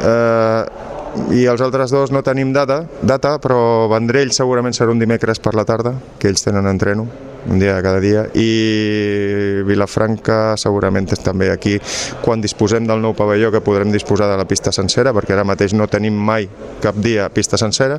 Eh, 0.00 0.89
i 1.34 1.44
els 1.50 1.62
altres 1.62 1.90
dos 1.94 2.12
no 2.14 2.22
tenim 2.26 2.52
data, 2.54 2.84
data 3.02 3.36
però 3.42 3.88
Vendrell 3.90 4.32
segurament 4.34 4.74
serà 4.76 4.92
un 4.94 5.00
dimecres 5.02 5.40
per 5.42 5.54
la 5.58 5.66
tarda, 5.66 5.94
que 6.18 6.30
ells 6.30 6.44
tenen 6.46 6.68
entreno, 6.70 7.06
un 7.50 7.58
dia 7.58 7.76
de 7.76 7.82
cada 7.82 8.00
dia, 8.02 8.26
i 8.36 9.62
Vilafranca 9.66 10.56
segurament 10.60 11.08
és 11.10 11.22
també 11.24 11.50
aquí 11.50 11.78
quan 12.24 12.42
disposem 12.44 12.86
del 12.86 13.02
nou 13.02 13.16
pavelló 13.16 13.50
que 13.54 13.62
podrem 13.64 13.92
disposar 13.92 14.28
de 14.30 14.38
la 14.40 14.46
pista 14.48 14.72
sencera, 14.74 15.14
perquè 15.16 15.34
ara 15.36 15.46
mateix 15.48 15.74
no 15.74 15.88
tenim 15.90 16.14
mai 16.14 16.48
cap 16.82 16.98
dia 17.00 17.30
pista 17.32 17.58
sencera, 17.60 17.98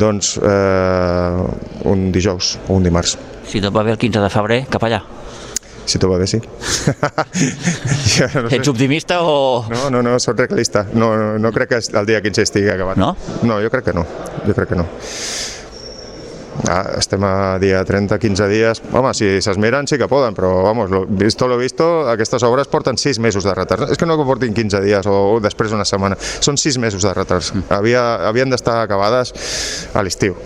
doncs 0.00 0.36
eh, 0.40 1.88
un 1.90 2.10
dijous 2.14 2.56
o 2.66 2.78
un 2.78 2.88
dimarts. 2.88 3.18
Si 3.48 3.62
tot 3.64 3.74
va 3.74 3.84
bé 3.86 3.94
el 3.94 4.00
15 4.00 4.24
de 4.24 4.32
febrer, 4.32 4.64
cap 4.72 4.84
allà. 4.84 5.02
Si 5.88 5.96
tot 5.96 6.10
va 6.12 6.18
bé, 6.20 6.26
sí. 6.28 6.38
ja, 8.14 8.28
no 8.34 8.48
sé. 8.48 8.58
Ets 8.58 8.68
optimista 8.68 9.22
o...? 9.24 9.64
No, 9.72 9.86
no, 9.94 10.02
no, 10.04 10.18
soc 10.20 10.36
realista. 10.42 10.84
No, 10.92 11.14
no, 11.16 11.38
no 11.40 11.52
crec 11.54 11.72
que 11.72 11.80
el 11.80 12.08
dia 12.08 12.20
15 12.24 12.44
estigui 12.44 12.68
acabat. 12.74 13.00
No? 13.00 13.14
No, 13.48 13.62
jo 13.64 13.72
crec 13.72 13.88
que 13.88 13.96
no. 13.96 14.04
Jo 14.44 14.56
crec 14.56 14.74
que 14.74 14.82
no. 14.82 14.84
Ah, 16.66 16.98
estem 16.98 17.22
a 17.22 17.56
dia 17.62 17.84
30, 17.86 18.18
15 18.18 18.48
dies. 18.50 18.82
Home, 18.92 19.14
si 19.14 19.30
s'esmeren 19.44 19.86
sí 19.88 19.96
que 19.96 20.08
poden, 20.10 20.34
però 20.36 20.50
vamos, 20.66 20.90
lo, 20.90 21.04
visto 21.06 21.46
lo 21.48 21.56
visto, 21.56 22.08
aquestes 22.10 22.42
obres 22.42 22.68
porten 22.68 22.98
6 22.98 23.20
mesos 23.22 23.46
de 23.46 23.54
retard. 23.54 23.88
És 23.88 23.96
que 23.96 24.06
no 24.08 24.18
que 24.18 24.26
portin 24.28 24.52
15 24.52 24.82
dies 24.84 25.06
o, 25.06 25.18
o 25.36 25.40
després 25.40 25.72
una 25.72 25.86
setmana. 25.88 26.18
Són 26.18 26.58
6 26.58 26.80
mesos 26.82 27.06
de 27.06 27.14
retard. 27.14 27.46
Mm. 27.54 27.68
Havia, 27.78 28.08
havien 28.28 28.50
d'estar 28.50 28.82
acabades 28.82 29.32
a 29.94 30.02
l'estiu. 30.02 30.36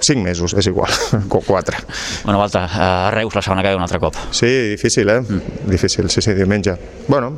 5 0.00 0.22
mesos, 0.22 0.54
és 0.58 0.66
igual, 0.66 0.90
o 1.28 1.40
4. 1.40 1.76
Bueno, 2.24 2.38
Valta, 2.38 2.66
a 2.70 3.10
Reus 3.10 3.34
la 3.34 3.42
setmana 3.42 3.62
que 3.62 3.68
ve 3.68 3.76
un 3.76 3.82
altre 3.82 4.00
cop. 4.00 4.16
Sí, 4.30 4.48
difícil, 4.70 5.08
eh? 5.08 5.20
Mm. 5.20 5.70
Difícil, 5.70 6.10
sí, 6.10 6.22
sí, 6.22 6.34
diumenge. 6.34 6.76
Bueno, 7.08 7.36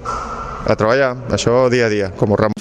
a 0.66 0.76
treballar, 0.76 1.16
això 1.34 1.68
dia 1.72 1.86
a 1.86 1.92
dia, 1.92 2.12
com 2.16 2.32
ho 2.32 2.38
Ramon. 2.38 2.54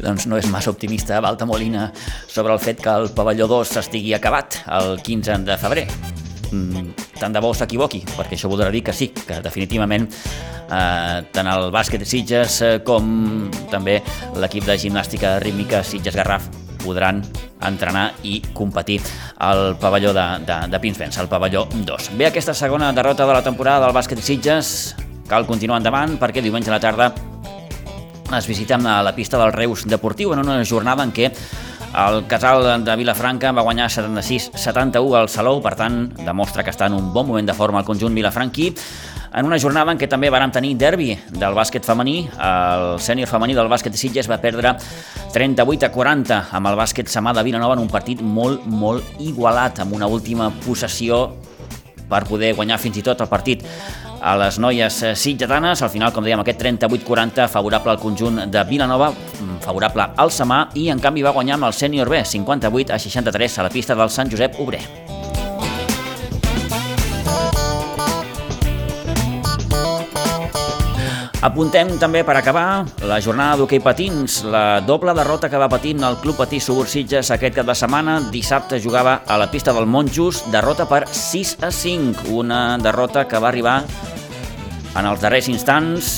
doncs 0.00 0.26
no 0.26 0.38
és 0.40 0.48
massa 0.48 0.72
optimista 0.72 1.20
Valta 1.20 1.46
Molina 1.46 1.90
sobre 2.26 2.54
el 2.54 2.62
fet 2.62 2.80
que 2.80 2.90
el 2.90 3.10
pavelló 3.16 3.46
2 3.50 3.76
estigui 3.84 4.14
acabat 4.16 4.62
el 4.80 4.98
15 5.04 5.44
de 5.44 5.60
febrer. 5.60 5.86
Mm, 6.50 6.94
tant 7.20 7.34
de 7.34 7.42
bo 7.42 7.52
s'equivoqui, 7.54 8.02
perquè 8.16 8.34
això 8.34 8.50
voldrà 8.50 8.70
dir 8.74 8.82
que 8.86 8.94
sí, 8.96 9.10
que 9.14 9.38
definitivament 9.44 10.08
eh, 10.70 11.18
tant 11.34 11.50
el 11.50 11.68
bàsquet 11.74 12.02
Sitges 12.06 12.60
eh, 12.66 12.72
com 12.86 13.50
també 13.70 14.00
l'equip 14.38 14.66
de 14.66 14.78
gimnàstica 14.80 15.38
rítmica 15.42 15.84
Sitges 15.86 16.18
Garraf 16.18 16.48
podran 16.80 17.20
entrenar 17.66 18.06
i 18.24 18.38
competir 18.56 18.98
al 19.44 19.76
pavelló 19.80 20.14
de, 20.16 20.26
de, 20.48 20.56
de 20.72 20.80
Pinsbens, 20.80 21.18
al 21.20 21.28
pavelló 21.28 21.66
2. 21.70 22.12
Bé, 22.16 22.30
aquesta 22.30 22.54
segona 22.56 22.90
derrota 22.96 23.26
de 23.28 23.36
la 23.36 23.44
temporada 23.44 23.84
del 23.84 23.96
bàsquet 23.96 24.22
Sitges 24.24 24.94
cal 25.30 25.46
continuar 25.46 25.78
endavant 25.78 26.16
perquè 26.18 26.42
diumenge 26.42 26.72
a 26.72 26.78
la 26.78 26.82
tarda 26.82 27.12
es 28.38 28.46
visitem 28.46 28.86
a 28.86 29.00
la 29.02 29.14
pista 29.14 29.38
del 29.38 29.52
Reus 29.52 29.84
Deportiu 29.86 30.32
en 30.32 30.42
una 30.42 30.62
jornada 30.64 31.04
en 31.04 31.12
què 31.14 31.30
el 31.90 32.26
casal 32.30 32.84
de 32.84 32.96
Vilafranca 32.96 33.50
va 33.52 33.64
guanyar 33.66 33.88
76-71 33.90 35.16
al 35.18 35.28
Salou, 35.28 35.58
per 35.62 35.74
tant, 35.74 36.04
demostra 36.22 36.62
que 36.62 36.70
està 36.70 36.86
en 36.86 36.94
un 36.94 37.12
bon 37.12 37.26
moment 37.26 37.46
de 37.46 37.56
forma 37.56 37.80
el 37.82 37.88
conjunt 37.88 38.14
vilafranquí 38.14 38.70
en 39.32 39.46
una 39.46 39.58
jornada 39.62 39.92
en 39.92 39.98
què 39.98 40.08
també 40.10 40.30
vàrem 40.30 40.50
tenir 40.54 40.74
derbi 40.78 41.12
del 41.30 41.54
bàsquet 41.54 41.86
femení. 41.86 42.24
El 42.34 42.98
sènior 43.02 43.30
femení 43.30 43.54
del 43.54 43.70
bàsquet 43.70 43.94
de 43.94 43.98
Sitges 43.98 44.30
va 44.30 44.40
perdre 44.42 44.74
38 45.34 45.86
a 45.86 45.92
40 45.94 46.40
amb 46.58 46.70
el 46.70 46.78
bàsquet 46.78 47.10
Samà 47.10 47.34
de 47.34 47.44
Vilanova 47.46 47.76
en 47.78 47.84
un 47.84 47.90
partit 47.90 48.22
molt, 48.22 48.66
molt 48.66 49.22
igualat, 49.22 49.82
amb 49.82 49.94
una 49.94 50.10
última 50.10 50.50
possessió 50.64 51.28
per 52.10 52.24
poder 52.26 52.54
guanyar 52.58 52.80
fins 52.82 52.98
i 52.98 53.06
tot 53.06 53.22
el 53.22 53.30
partit 53.30 53.66
a 54.20 54.36
les 54.38 54.58
noies 54.58 55.02
sitgetanes. 55.14 55.82
Al 55.82 55.90
final, 55.90 56.12
com 56.12 56.24
dèiem, 56.24 56.40
aquest 56.40 56.60
38-40 56.62 57.48
favorable 57.48 57.94
al 57.94 58.02
conjunt 58.02 58.44
de 58.50 58.64
Vilanova, 58.68 59.10
mm, 59.10 59.60
favorable 59.64 60.10
al 60.16 60.30
Samà, 60.30 60.68
i 60.74 60.88
en 60.88 61.00
canvi 61.00 61.22
va 61.22 61.32
guanyar 61.32 61.54
amb 61.54 61.64
el 61.64 61.72
sènior 61.72 62.08
B, 62.08 62.24
58 62.24 62.92
a 62.92 62.98
63 62.98 63.58
a 63.58 63.62
la 63.62 63.70
pista 63.70 63.94
del 63.94 64.10
Sant 64.10 64.30
Josep 64.30 64.60
Obrer. 64.60 65.09
Apuntem 71.40 71.94
també 71.96 72.20
per 72.20 72.34
acabar 72.36 72.84
la 73.08 73.16
jornada 73.24 73.56
d'hoquei 73.56 73.80
patins, 73.80 74.42
la 74.44 74.82
doble 74.84 75.14
derrota 75.16 75.48
que 75.48 75.56
va 75.56 75.70
patint 75.72 76.02
el 76.04 76.18
Club 76.20 76.36
Patí 76.36 76.58
Subursitges 76.60 77.30
aquest 77.32 77.54
cap 77.56 77.70
de 77.70 77.76
setmana. 77.80 78.18
Dissabte 78.28 78.76
jugava 78.76 79.22
a 79.24 79.38
la 79.40 79.46
pista 79.48 79.72
del 79.72 79.88
Monjos, 79.88 80.42
derrota 80.52 80.84
per 80.84 81.06
6 81.08 81.54
a 81.64 81.70
5, 81.72 82.26
una 82.36 82.76
derrota 82.76 83.24
que 83.24 83.40
va 83.40 83.48
arribar 83.48 83.78
en 84.92 85.08
els 85.08 85.24
darrers 85.24 85.48
instants 85.48 86.12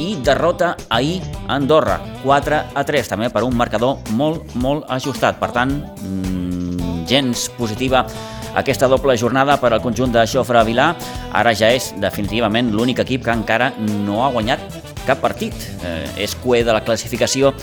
i 0.00 0.14
derrota 0.24 0.78
ahir 0.88 1.20
a 1.44 1.58
Andorra, 1.58 1.98
4 2.24 2.62
a 2.72 2.86
3, 2.88 3.12
també 3.12 3.28
per 3.28 3.44
un 3.44 3.52
marcador 3.52 4.00
molt, 4.16 4.56
molt 4.56 4.88
ajustat. 4.88 5.36
Per 5.42 5.52
tant, 5.52 5.76
mmm, 6.00 7.04
gens 7.04 7.50
positiva 7.58 8.06
aquesta 8.54 8.88
doble 8.88 9.16
jornada 9.20 9.58
per 9.60 9.72
al 9.72 9.82
conjunt 9.84 10.12
de 10.14 10.24
Xofre 10.26 10.62
Vilà 10.64 10.92
ara 11.36 11.52
ja 11.56 11.68
és 11.74 11.92
definitivament 12.00 12.72
l'únic 12.72 13.02
equip 13.04 13.24
que 13.26 13.34
encara 13.34 13.72
no 13.80 14.24
ha 14.24 14.32
guanyat 14.32 14.62
cap 15.08 15.20
partit. 15.24 15.54
Eh, 15.84 16.24
és 16.24 16.34
cué 16.42 16.62
de 16.64 16.74
la 16.74 16.84
classificació 16.84 17.54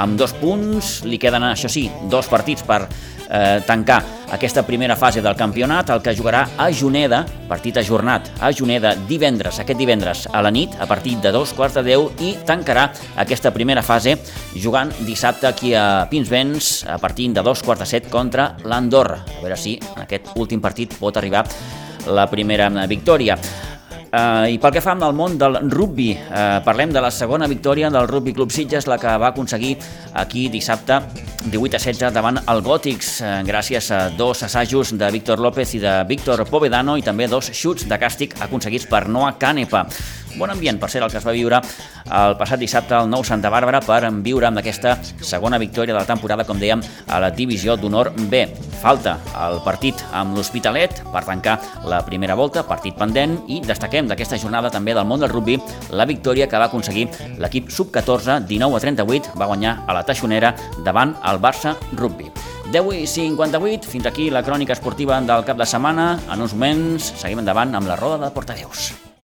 amb 0.00 0.16
dos 0.16 0.32
punts, 0.40 1.02
li 1.04 1.18
queden, 1.20 1.44
això 1.50 1.68
sí, 1.68 1.88
dos 2.10 2.28
partits 2.30 2.64
per 2.64 2.86
eh, 3.32 3.62
tancar 3.66 4.02
aquesta 4.32 4.62
primera 4.64 4.96
fase 4.96 5.22
del 5.24 5.36
campionat, 5.36 5.90
el 5.90 6.02
que 6.04 6.14
jugarà 6.16 6.44
a 6.56 6.68
Juneda, 6.72 7.22
partit 7.48 7.76
ajornat 7.80 8.30
a 8.40 8.52
Juneda 8.52 8.94
divendres, 9.08 9.58
aquest 9.60 9.78
divendres 9.80 10.26
a 10.32 10.42
la 10.44 10.52
nit, 10.52 10.76
a 10.80 10.86
partir 10.86 11.18
de 11.20 11.32
dos 11.32 11.52
quarts 11.56 11.80
de 11.80 11.84
deu, 11.90 12.08
i 12.20 12.36
tancarà 12.46 12.88
aquesta 13.16 13.52
primera 13.52 13.82
fase 13.82 14.16
jugant 14.54 14.92
dissabte 15.06 15.48
aquí 15.48 15.74
a 15.74 16.06
Pinsbens 16.10 16.84
a 16.88 16.98
partir 16.98 17.30
de 17.32 17.42
dos 17.42 17.62
quarts 17.62 17.84
de 17.84 17.90
set 17.90 18.08
contra 18.12 18.52
l'Andorra. 18.64 19.22
A 19.38 19.42
veure 19.42 19.56
si 19.56 19.78
en 19.96 20.04
aquest 20.06 20.32
últim 20.36 20.60
partit 20.60 20.96
pot 20.98 21.16
arribar 21.16 21.44
la 22.06 22.26
primera 22.30 22.68
victòria. 22.86 23.36
Uh, 24.12 24.44
I 24.52 24.58
pel 24.60 24.74
que 24.74 24.80
fa 24.84 24.92
amb 24.92 25.06
el 25.06 25.14
món 25.16 25.38
del 25.40 25.54
rugby, 25.72 26.10
uh, 26.12 26.58
parlem 26.66 26.90
de 26.92 27.00
la 27.00 27.08
segona 27.08 27.46
victòria 27.48 27.88
del 27.88 28.04
Rugby 28.10 28.34
Club 28.36 28.50
Sitges, 28.52 28.84
la 28.84 28.98
que 29.00 29.08
va 29.08 29.30
aconseguir 29.30 29.78
aquí 30.20 30.50
dissabte 30.52 30.98
18 31.46 31.78
a 31.78 31.80
16 31.80 32.12
davant 32.12 32.36
el 32.44 32.60
Gòtics, 32.60 33.14
uh, 33.24 33.30
gràcies 33.48 33.88
a 33.88 34.02
dos 34.12 34.44
assajos 34.44 34.92
de 35.00 35.08
Víctor 35.16 35.40
López 35.40 35.72
i 35.78 35.80
de 35.80 35.94
Víctor 36.04 36.44
Povedano 36.50 36.98
i 37.00 37.06
també 37.06 37.24
dos 37.24 37.48
xuts 37.56 37.88
de 37.88 37.96
càstig 37.96 38.36
aconseguits 38.44 38.84
per 38.84 39.06
Noah 39.08 39.38
Canepa. 39.40 39.86
Bon 40.38 40.50
ambient, 40.50 40.78
per 40.80 40.88
ser 40.90 41.02
el 41.02 41.10
que 41.12 41.18
es 41.20 41.26
va 41.26 41.34
viure 41.34 41.60
el 42.12 42.36
passat 42.40 42.60
dissabte 42.60 42.96
al 42.96 43.08
nou 43.10 43.24
Santa 43.24 43.50
Bàrbara 43.52 43.82
per 43.84 44.00
viure 44.24 44.48
amb 44.48 44.60
aquesta 44.60 44.96
segona 45.20 45.58
victòria 45.60 45.94
de 45.94 46.00
la 46.00 46.08
temporada, 46.08 46.44
com 46.48 46.60
dèiem, 46.60 46.82
a 47.08 47.20
la 47.20 47.30
divisió 47.30 47.76
d'honor 47.76 48.12
B. 48.30 48.46
Falta 48.82 49.18
el 49.44 49.60
partit 49.64 50.00
amb 50.12 50.36
l'Hospitalet 50.36 51.02
per 51.12 51.24
tancar 51.28 51.58
la 51.88 52.02
primera 52.06 52.34
volta, 52.38 52.64
partit 52.66 52.96
pendent, 52.98 53.38
i 53.48 53.60
destaquem 53.64 54.08
d'aquesta 54.10 54.40
jornada 54.40 54.72
també 54.72 54.96
del 54.96 55.06
món 55.06 55.20
del 55.22 55.30
rugby 55.32 55.58
la 55.90 56.08
victòria 56.08 56.48
que 56.48 56.58
va 56.58 56.70
aconseguir 56.70 57.08
l'equip 57.38 57.70
sub-14, 57.70 58.40
19 58.48 58.76
a 58.76 58.82
38, 58.82 59.36
va 59.38 59.50
guanyar 59.52 59.76
a 59.86 59.96
la 59.96 60.04
Taixonera 60.08 60.54
davant 60.84 61.14
el 61.28 61.40
Barça 61.42 61.76
Rugby. 61.92 62.32
10 62.72 62.92
i 62.96 63.06
58, 63.06 63.86
fins 63.86 64.08
aquí 64.08 64.30
la 64.30 64.42
crònica 64.42 64.72
esportiva 64.72 65.20
del 65.20 65.44
cap 65.44 65.60
de 65.60 65.68
setmana. 65.68 66.16
En 66.32 66.40
uns 66.40 66.56
moments 66.56 67.12
seguim 67.20 67.44
endavant 67.44 67.76
amb 67.76 67.90
la 67.90 68.00
roda 68.00 68.22
de 68.24 68.32
portaveus. 68.32 69.11